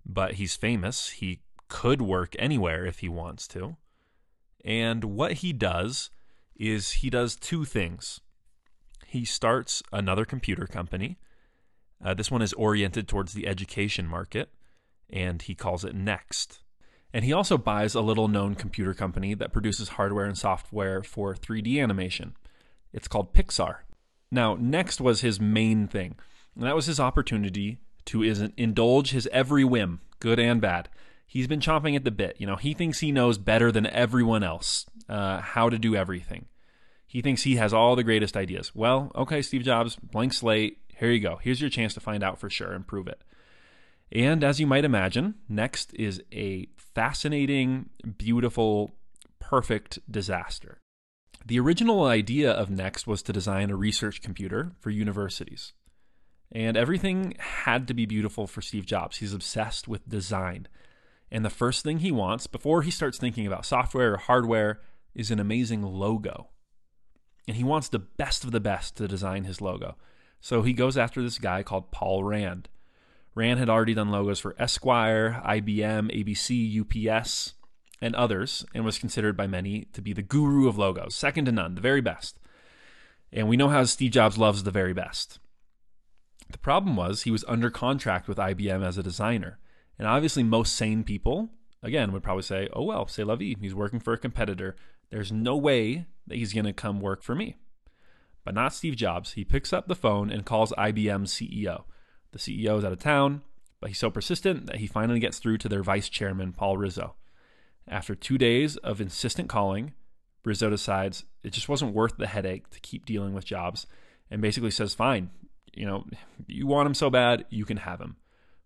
[0.06, 1.10] but he's famous.
[1.10, 3.76] He could work anywhere if he wants to.
[4.64, 6.10] And what he does
[6.54, 8.20] is he does two things.
[9.04, 11.18] He starts another computer company.
[12.02, 14.50] Uh, this one is oriented towards the education market,
[15.10, 16.60] and he calls it Next.
[17.12, 21.34] And he also buys a little known computer company that produces hardware and software for
[21.34, 22.36] 3D animation.
[22.92, 23.78] It's called Pixar.
[24.34, 26.16] Now, Next was his main thing.
[26.56, 28.22] And that was his opportunity to
[28.56, 30.88] indulge his every whim, good and bad.
[31.26, 32.36] He's been chomping at the bit.
[32.38, 36.46] You know, he thinks he knows better than everyone else uh, how to do everything.
[37.06, 38.74] He thinks he has all the greatest ideas.
[38.74, 40.78] Well, okay, Steve Jobs, blank slate.
[40.98, 41.38] Here you go.
[41.40, 43.22] Here's your chance to find out for sure and prove it.
[44.12, 48.94] And as you might imagine, next is a fascinating, beautiful,
[49.38, 50.78] perfect disaster.
[51.46, 55.74] The original idea of Next was to design a research computer for universities.
[56.50, 59.18] And everything had to be beautiful for Steve Jobs.
[59.18, 60.68] He's obsessed with design.
[61.30, 64.80] And the first thing he wants, before he starts thinking about software or hardware,
[65.14, 66.48] is an amazing logo.
[67.46, 69.96] And he wants the best of the best to design his logo.
[70.40, 72.70] So he goes after this guy called Paul Rand.
[73.34, 77.54] Rand had already done logos for Esquire, IBM, ABC, UPS,
[78.04, 81.52] and others, and was considered by many to be the guru of logos, second to
[81.52, 82.38] none, the very best.
[83.32, 85.38] And we know how Steve Jobs loves the very best.
[86.50, 89.58] The problem was he was under contract with IBM as a designer.
[89.98, 91.48] And obviously, most sane people,
[91.82, 93.56] again, would probably say, oh, well, say la vie.
[93.58, 94.76] He's working for a competitor.
[95.08, 97.56] There's no way that he's going to come work for me.
[98.44, 99.32] But not Steve Jobs.
[99.32, 101.84] He picks up the phone and calls IBM's CEO.
[102.32, 103.40] The CEO is out of town,
[103.80, 107.14] but he's so persistent that he finally gets through to their vice chairman, Paul Rizzo.
[107.86, 109.92] After two days of insistent calling,
[110.44, 113.86] Rizzo decides it just wasn't worth the headache to keep dealing with Jobs
[114.30, 115.30] and basically says, fine,
[115.74, 116.04] you know,
[116.46, 118.16] you want him so bad, you can have him.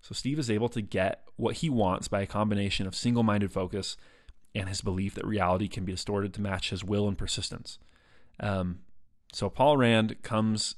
[0.01, 3.53] So Steve is able to get what he wants by a combination of single minded
[3.53, 3.97] focus
[4.55, 7.79] and his belief that reality can be distorted to match his will and persistence.
[8.41, 8.81] Um,
[9.33, 10.77] so Paul Rand comes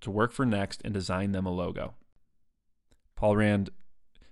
[0.00, 1.94] to work for Next and design them a logo.
[3.14, 3.70] Paul Rand,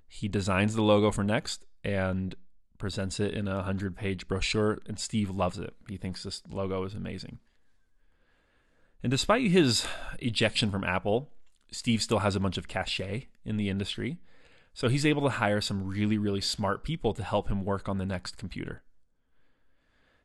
[0.08, 2.34] he designs the logo for Next and
[2.78, 5.74] presents it in a 100 page brochure, and Steve loves it.
[5.88, 7.38] He thinks this logo is amazing.
[9.02, 9.86] And despite his
[10.18, 11.30] ejection from Apple,
[11.70, 14.18] Steve still has a bunch of cachet in the industry.
[14.72, 17.98] So he's able to hire some really, really smart people to help him work on
[17.98, 18.82] the next computer.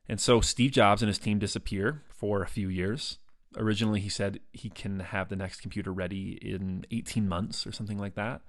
[0.10, 3.18] And so Steve Jobs and his team disappear for a few years.
[3.57, 7.98] Originally, he said he can have the next computer ready in 18 months or something
[7.98, 8.41] like that,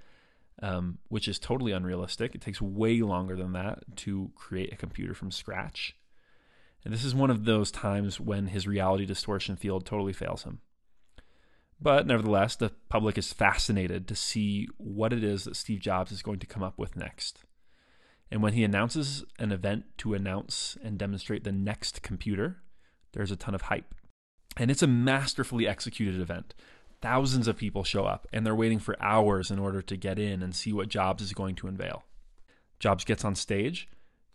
[0.61, 2.35] um, which is totally unrealistic.
[2.35, 5.97] It takes way longer than that to create a computer from scratch.
[6.85, 10.61] And this is one of those times when his reality distortion field totally fails him.
[11.81, 16.23] But nevertheless, the public is fascinated to see what it is that Steve Jobs is
[16.23, 17.41] going to come up with next.
[18.31, 22.63] And when he announces an event to announce and demonstrate the next computer,
[23.13, 23.95] there's a ton of hype.
[24.57, 26.55] And it's a masterfully executed event.
[27.03, 30.41] Thousands of people show up, and they're waiting for hours in order to get in
[30.41, 32.05] and see what Jobs is going to unveil.
[32.79, 33.89] Jobs gets on stage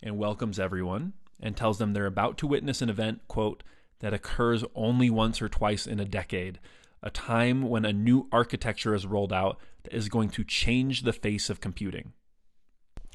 [0.03, 3.63] and welcomes everyone and tells them they're about to witness an event, quote,
[3.99, 6.59] that occurs only once or twice in a decade,
[7.01, 11.13] a time when a new architecture is rolled out that is going to change the
[11.13, 12.11] face of computing.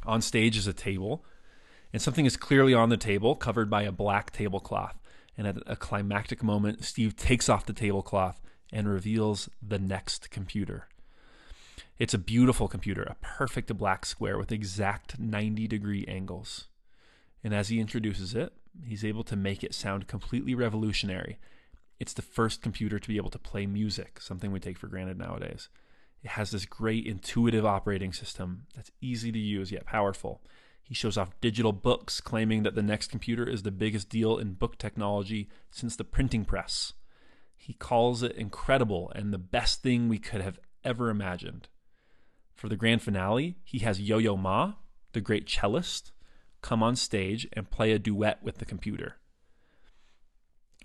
[0.04, 1.24] On stage is a table,
[1.92, 4.98] and something is clearly on the table, covered by a black tablecloth.
[5.36, 8.41] And at a climactic moment, Steve takes off the tablecloth
[8.72, 10.88] and reveals the next computer.
[11.98, 16.68] It's a beautiful computer, a perfect black square with exact 90 degree angles.
[17.44, 18.52] And as he introduces it,
[18.86, 21.38] he's able to make it sound completely revolutionary
[22.02, 25.16] it's the first computer to be able to play music, something we take for granted
[25.16, 25.68] nowadays.
[26.24, 30.42] It has this great intuitive operating system that's easy to use yet powerful.
[30.82, 34.54] He shows off digital books, claiming that the next computer is the biggest deal in
[34.54, 36.92] book technology since the printing press.
[37.64, 41.68] He calls it incredible and the best thing we could have ever imagined.
[42.56, 44.72] For the grand finale, he has Yo Yo Ma,
[45.12, 46.10] the great cellist,
[46.60, 49.14] come on stage and play a duet with the computer.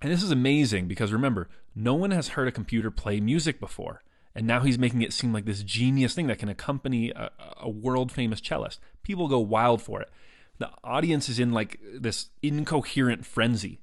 [0.04, 4.04] And this is amazing because remember, no one has heard a computer play music before.
[4.36, 7.70] And now he's making it seem like this genius thing that can accompany a, a
[7.70, 8.78] world famous cellist.
[9.02, 10.12] People go wild for it.
[10.60, 13.82] The audience is in like this incoherent frenzy.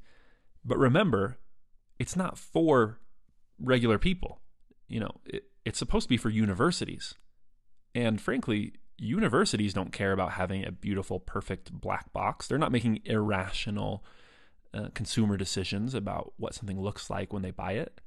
[0.65, 1.39] But remember,
[2.05, 2.99] it's not for
[3.59, 4.43] regular people.
[4.89, 7.15] You know, it, it's supposed to be for universities.
[7.95, 12.47] And frankly, universities don't care about having a beautiful, perfect black box.
[12.47, 14.05] They're not making irrational
[14.75, 18.03] uh, consumer decisions about what something looks like when they buy it.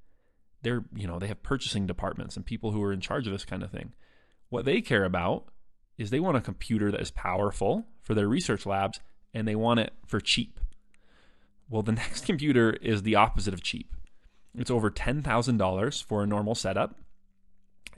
[0.61, 3.45] They're, you know, they have purchasing departments and people who are in charge of this
[3.45, 3.93] kind of thing.
[4.49, 5.45] What they care about
[5.97, 8.99] is they want a computer that is powerful for their research labs
[9.33, 10.59] and they want it for cheap.
[11.69, 13.93] Well, the next computer is the opposite of cheap.
[14.55, 16.95] It's over $10,000 for a normal setup,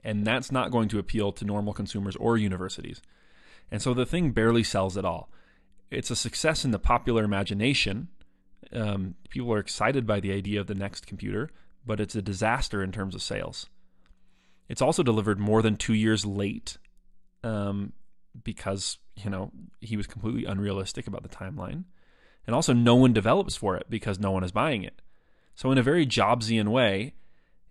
[0.03, 3.01] and that's not going to appeal to normal consumers or universities.
[3.71, 5.29] And so the thing barely sells at all.
[5.89, 8.09] It's a success in the popular imagination,
[8.73, 11.49] um, people are excited by the idea of the next computer,
[11.85, 13.67] but it's a disaster in terms of sales.
[14.67, 16.77] It's also delivered more than two years late
[17.43, 17.93] um,
[18.43, 19.51] because, you know,
[19.81, 21.85] he was completely unrealistic about the timeline.
[22.49, 25.03] And also, no one develops for it because no one is buying it.
[25.53, 27.13] So, in a very Jobsian way,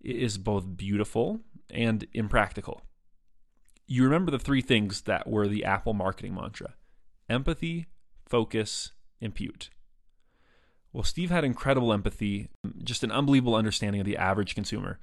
[0.01, 2.83] it is both beautiful and impractical.
[3.89, 6.75] You remember the three things that were the Apple marketing mantra
[7.29, 7.89] empathy,
[8.25, 9.69] focus, impute.
[10.93, 12.49] Well, Steve had incredible empathy,
[12.85, 15.01] just an unbelievable understanding of the average consumer.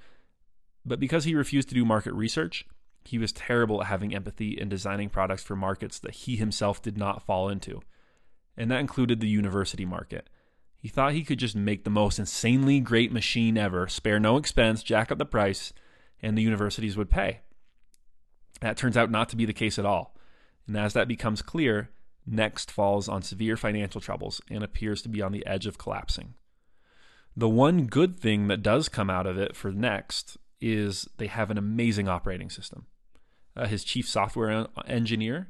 [0.86, 2.66] But because he refused to do market research,
[3.04, 6.98] he was terrible at having empathy and designing products for markets that he himself did
[6.98, 7.82] not fall into.
[8.58, 10.30] And that included the university market.
[10.78, 14.84] He thought he could just make the most insanely great machine ever, spare no expense,
[14.84, 15.74] jack up the price,
[16.22, 17.42] and the universities would pay.
[18.62, 20.16] That turns out not to be the case at all.
[20.68, 21.90] And as that becomes clear,
[22.28, 26.34] Next falls on severe financial troubles and appears to be on the edge of collapsing.
[27.38, 31.52] The one good thing that does come out of it for Next is they have
[31.52, 32.88] an amazing operating system.
[33.56, 35.50] Uh, his chief software engineer,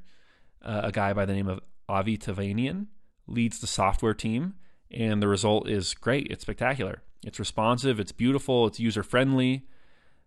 [0.61, 2.87] uh, a guy by the name of Avi Tevanian,
[3.27, 4.55] leads the software team,
[4.91, 6.27] and the result is great.
[6.29, 7.01] It's spectacular.
[7.23, 9.65] It's responsive, it's beautiful, it's user friendly.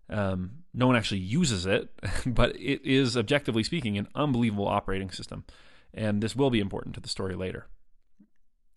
[0.09, 1.89] Um, no one actually uses it,
[2.25, 5.45] but it is, objectively speaking, an unbelievable operating system
[5.93, 7.67] and this will be important to the story later.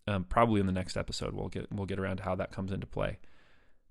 [0.07, 2.71] Um, probably in the next episode, we'll get we'll get around to how that comes
[2.71, 3.19] into play.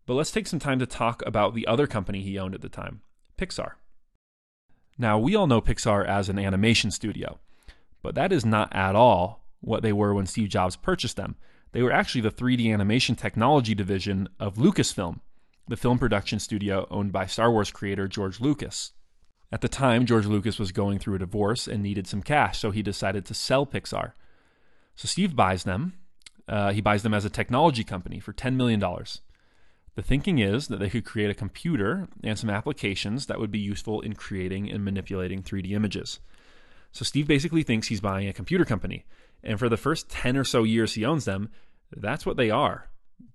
[0.05, 2.69] But let's take some time to talk about the other company he owned at the
[2.69, 3.03] time,
[3.39, 3.73] Pixar.
[4.99, 7.39] Now, we all know Pixar as an animation studio,
[8.03, 11.37] but that is not at all what they were when Steve Jobs purchased them.
[11.73, 15.21] They were actually the 3D animation technology division of Lucasfilm,
[15.67, 18.93] the film production studio owned by Star Wars creator George Lucas.
[19.51, 22.71] At the time, George Lucas was going through a divorce and needed some cash, so
[22.71, 24.13] he decided to sell Pixar.
[24.97, 25.95] So Steve buys them.
[26.49, 28.81] Uh, he buys them as a technology company for $10 million.
[29.95, 33.59] The thinking is that they could create a computer and some applications that would be
[33.59, 36.19] useful in creating and manipulating 3D images.
[36.93, 39.05] So Steve basically thinks he's buying a computer company.
[39.45, 41.51] And for the first 10 or so years he owns them,
[41.95, 42.89] that's what they are.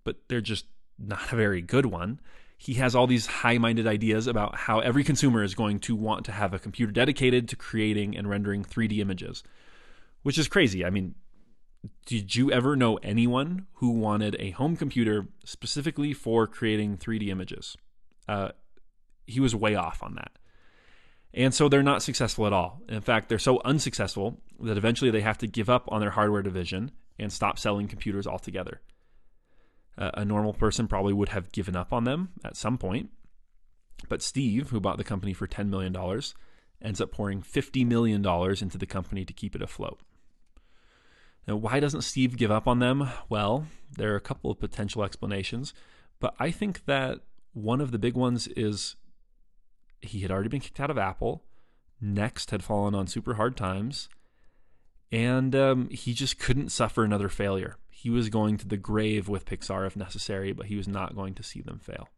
[0.04, 0.66] But they're just
[0.98, 2.20] not a very good one
[2.58, 6.26] he has all these high minded ideas about how every consumer is going to want
[6.26, 9.44] to have a computer dedicated to creating and rendering 3D images,
[10.24, 10.84] which is crazy.
[10.84, 11.14] I mean,
[12.08, 17.78] did you ever know anyone who wanted a home computer specifically for creating 3D images?
[18.28, 18.50] Uh,
[19.28, 20.32] he was way off on that.
[21.34, 22.82] And so they're not successful at all.
[22.90, 26.42] In fact, they're so unsuccessful that eventually they have to give up on their hardware
[26.42, 28.82] division and stop selling computers altogether.
[29.98, 33.10] Uh, a normal person probably would have given up on them at some point.
[34.10, 35.96] But Steve, who bought the company for $10 million,
[36.82, 38.24] ends up pouring $50 million
[38.62, 40.00] into the company to keep it afloat.
[41.48, 43.10] Now, why doesn't Steve give up on them?
[43.30, 45.74] Well, there are a couple of potential explanations,
[46.20, 47.22] but I think that
[47.54, 48.96] one of the big ones is
[50.02, 51.44] he had already been kicked out of Apple.
[52.00, 54.10] Next had fallen on super hard times,
[55.12, 57.78] and um, he just couldn't suffer another failure.
[57.90, 61.34] He was going to the grave with Pixar if necessary, but he was not going
[61.36, 62.10] to see them fail.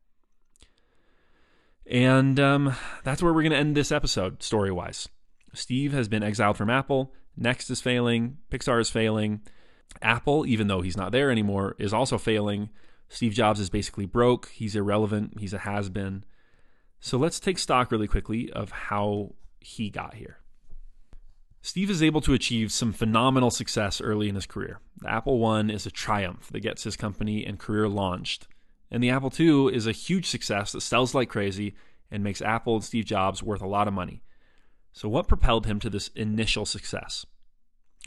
[1.85, 5.09] And um, that's where we're going to end this episode, story wise.
[5.53, 7.13] Steve has been exiled from Apple.
[7.35, 8.37] Next is failing.
[8.51, 9.41] Pixar is failing.
[10.01, 12.69] Apple, even though he's not there anymore, is also failing.
[13.07, 14.49] Steve Jobs is basically broke.
[14.49, 15.39] He's irrelevant.
[15.39, 16.23] He's a has been.
[16.99, 20.37] So let's take stock really quickly of how he got here.
[21.61, 24.79] Steve is able to achieve some phenomenal success early in his career.
[25.01, 28.47] The Apple I is a triumph that gets his company and career launched.
[28.89, 31.75] And the Apple II is a huge success that sells like crazy
[32.09, 34.23] and makes Apple and Steve Jobs worth a lot of money.
[34.93, 37.25] So, what propelled him to this initial success?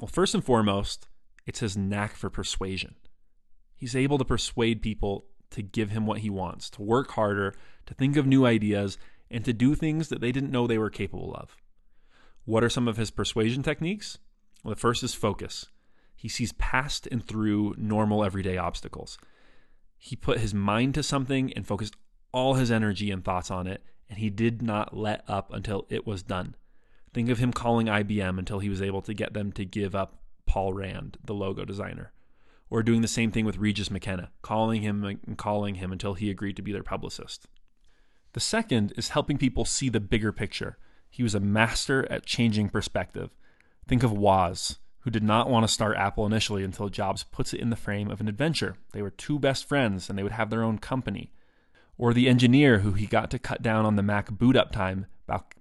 [0.01, 1.07] Well, first and foremost,
[1.47, 2.97] it's his knack for persuasion.
[3.77, 7.55] He's able to persuade people to give him what he wants, to work harder,
[7.87, 8.99] to think of new ideas,
[9.31, 11.57] and to do things that they didn't know they were capable of.
[12.45, 14.19] What are some of his persuasion techniques?
[14.65, 15.67] Well, the first is focus.
[16.17, 19.19] He sees past and through normal everyday obstacles.
[19.97, 21.97] He put his mind to something and focused
[22.33, 26.07] all his energy and thoughts on it, and he did not let up until it
[26.07, 26.57] was done.
[27.15, 30.23] Think of him calling IBM until he was able to get them to give up
[30.47, 32.13] Paul Rand, the logo designer.
[32.71, 36.31] Or doing the same thing with Regis McKenna, calling him and calling him until he
[36.31, 37.47] agreed to be their publicist.
[38.33, 40.79] The second is helping people see the bigger picture.
[41.13, 43.29] He was a master at changing perspective.
[43.87, 47.61] Think of Woz, who did not want to start Apple initially until Jobs puts it
[47.61, 48.79] in the frame of an adventure.
[48.93, 51.31] They were two best friends and they would have their own company.
[51.99, 55.05] Or the engineer who he got to cut down on the Mac boot up time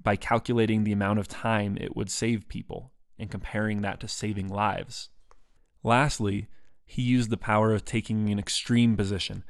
[0.01, 4.47] by calculating the amount of time it would save people and comparing that to saving
[4.47, 5.09] lives.
[5.83, 6.47] Lastly,
[6.85, 9.43] he used the power of taking an extreme position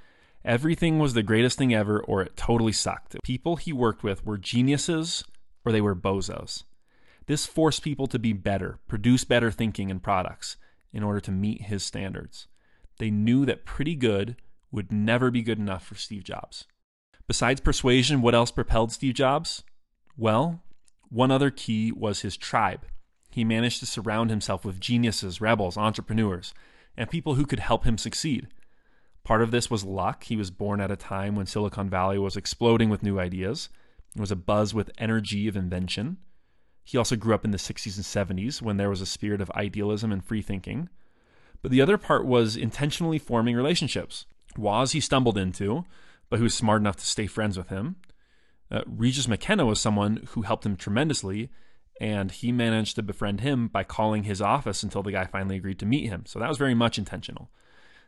[0.43, 3.15] Everything was the greatest thing ever, or it totally sucked.
[3.23, 5.23] People he worked with were geniuses
[5.65, 6.63] or they were bozos.
[7.27, 10.57] This forced people to be better, produce better thinking and products
[10.91, 12.47] in order to meet his standards.
[12.97, 14.35] They knew that pretty good
[14.71, 16.65] would never be good enough for Steve Jobs.
[17.27, 19.63] Besides persuasion, what else propelled Steve Jobs?
[20.17, 20.63] Well,
[21.09, 22.85] one other key was his tribe.
[23.29, 26.53] He managed to surround himself with geniuses, rebels, entrepreneurs,
[26.97, 28.47] and people who could help him succeed.
[29.23, 30.25] Part of this was luck.
[30.25, 33.69] He was born at a time when Silicon Valley was exploding with new ideas.
[34.15, 36.17] Was a buzz with energy of invention.
[36.83, 39.51] He also grew up in the 60s and 70s when there was a spirit of
[39.51, 40.89] idealism and free thinking.
[41.61, 44.25] But the other part was intentionally forming relationships.
[44.57, 45.85] Woz he stumbled into,
[46.29, 47.97] but who was smart enough to stay friends with him.
[48.69, 51.49] Uh, Regis McKenna was someone who helped him tremendously,
[51.99, 55.79] and he managed to befriend him by calling his office until the guy finally agreed
[55.79, 56.25] to meet him.
[56.25, 57.51] So that was very much intentional.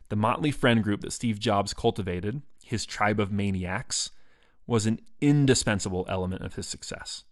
[0.09, 4.09] The motley friend group that Steve Jobs cultivated, his tribe of maniacs,
[4.65, 7.23] was an indispensable element of his success.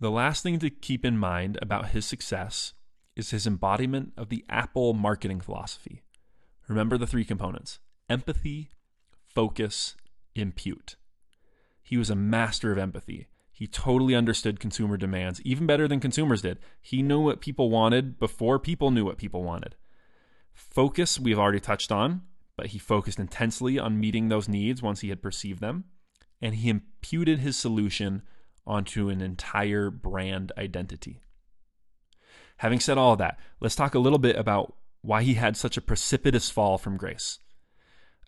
[0.00, 2.74] The last thing to keep in mind about his success
[3.14, 6.02] is his embodiment of the Apple marketing philosophy.
[6.68, 7.78] Remember the three components
[8.08, 8.70] empathy,
[9.34, 9.96] focus,
[10.34, 10.96] impute.
[11.82, 13.28] He was a master of empathy.
[13.50, 16.58] He totally understood consumer demands, even better than consumers did.
[16.80, 19.76] He knew what people wanted before people knew what people wanted.
[20.52, 22.22] Focus, we've already touched on,
[22.56, 25.84] but he focused intensely on meeting those needs once he had perceived them,
[26.40, 28.22] and he imputed his solution
[28.66, 31.20] onto an entire brand identity.
[32.58, 35.76] Having said all of that, let's talk a little bit about why he had such
[35.76, 37.38] a precipitous fall from grace.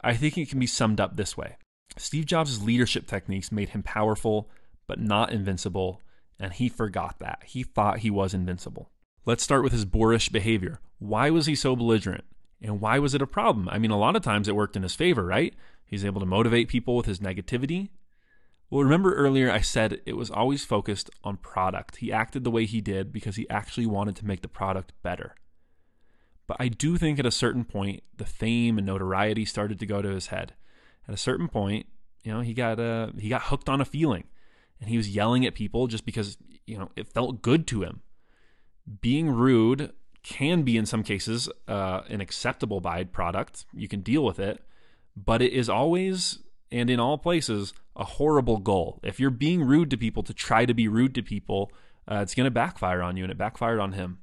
[0.02, 1.56] I think it can be summed up this way
[1.96, 4.50] Steve Jobs' leadership techniques made him powerful,
[4.86, 6.00] but not invincible,
[6.38, 7.42] and he forgot that.
[7.44, 8.90] He thought he was invincible.
[9.24, 10.80] Let's start with his boorish behavior.
[10.98, 12.24] Why was he so belligerent?
[12.62, 13.68] And why was it a problem?
[13.68, 15.54] I mean, a lot of times it worked in his favor, right?
[15.84, 17.90] He's able to motivate people with his negativity.
[18.70, 21.96] Well, remember earlier I said it was always focused on product.
[21.96, 25.34] He acted the way he did because he actually wanted to make the product better.
[26.46, 30.02] But I do think at a certain point, the fame and notoriety started to go
[30.02, 30.54] to his head.
[31.06, 31.86] At a certain point,
[32.24, 34.24] you know, he got uh, he got hooked on a feeling,
[34.80, 36.36] and he was yelling at people just because
[36.66, 38.02] you know it felt good to him
[39.00, 39.92] being rude
[40.22, 43.64] can be in some cases uh, an acceptable byproduct.
[43.72, 44.62] You can deal with it,
[45.16, 46.40] but it is always
[46.70, 49.00] and in all places a horrible goal.
[49.02, 51.72] If you're being rude to people to try to be rude to people,
[52.10, 54.18] uh, it's going to backfire on you, and it backfired on him.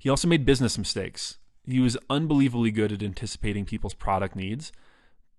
[0.00, 1.38] He also made business mistakes.
[1.64, 4.72] He was unbelievably good at anticipating people's product needs,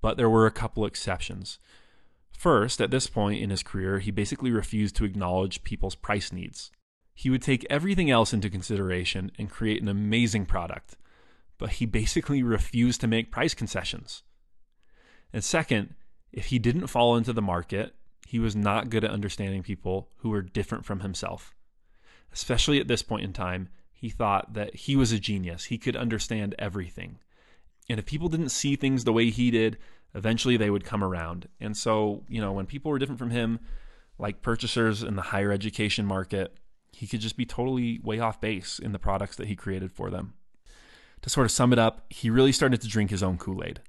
[0.02, 1.60] but there were a couple exceptions.
[2.32, 6.72] First, at this point in his career, he basically refused to acknowledge people's price needs.
[7.14, 10.96] He would take everything else into consideration and create an amazing product,
[11.58, 14.24] but he basically refused to make price concessions.
[15.34, 15.96] And second,
[16.32, 17.96] if he didn't fall into the market,
[18.28, 21.56] he was not good at understanding people who were different from himself.
[22.32, 25.66] Especially at this point in time, he thought that he was a genius.
[25.66, 27.18] He could understand everything.
[27.90, 29.78] And if people didn't see things the way he did,
[30.14, 31.48] eventually they would come around.
[31.60, 33.60] And so, you know, when people were different from him,
[34.18, 36.58] like purchasers in the higher education market,
[36.92, 40.10] he could just be totally way off base in the products that he created for
[40.10, 40.34] them.
[41.22, 43.82] To sort of sum it up, he really started to drink his own Kool Aid.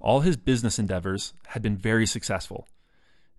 [0.00, 2.68] All his business endeavors had been very successful.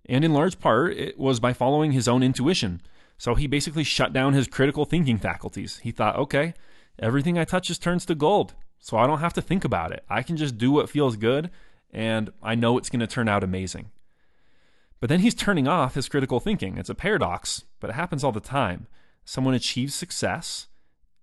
[0.06, 2.80] And in large part, it was by following his own intuition.
[3.18, 5.78] So he basically shut down his critical thinking faculties.
[5.78, 6.54] He thought, okay,
[6.98, 8.54] everything I touch just turns to gold.
[8.78, 10.04] So I don't have to think about it.
[10.08, 11.50] I can just do what feels good,
[11.92, 13.90] and I know it's going to turn out amazing.
[15.00, 16.78] But then he's turning off his critical thinking.
[16.78, 18.86] It's a paradox, but it happens all the time
[19.30, 20.66] someone achieves success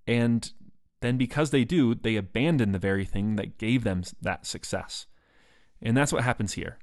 [0.08, 0.54] and
[1.02, 5.06] then because they do, they abandon the very thing that gave them that success.
[5.82, 6.78] And that's what happens here.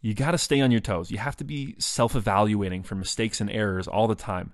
[0.00, 1.10] You got to stay on your toes.
[1.10, 4.52] You have to be self evaluating for mistakes and errors all the time.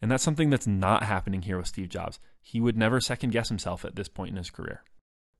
[0.00, 2.18] And that's something that's not happening here with Steve Jobs.
[2.40, 4.82] He would never second guess himself at this point in his career.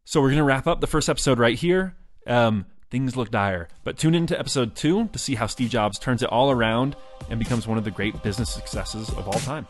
[0.05, 1.97] So we're going to wrap up the first episode right here.
[2.26, 3.68] Um, things look dire.
[3.84, 6.97] But tune into episode two to see how Steve Jobs turns it all around
[7.28, 9.66] and becomes one of the great business successes of all time.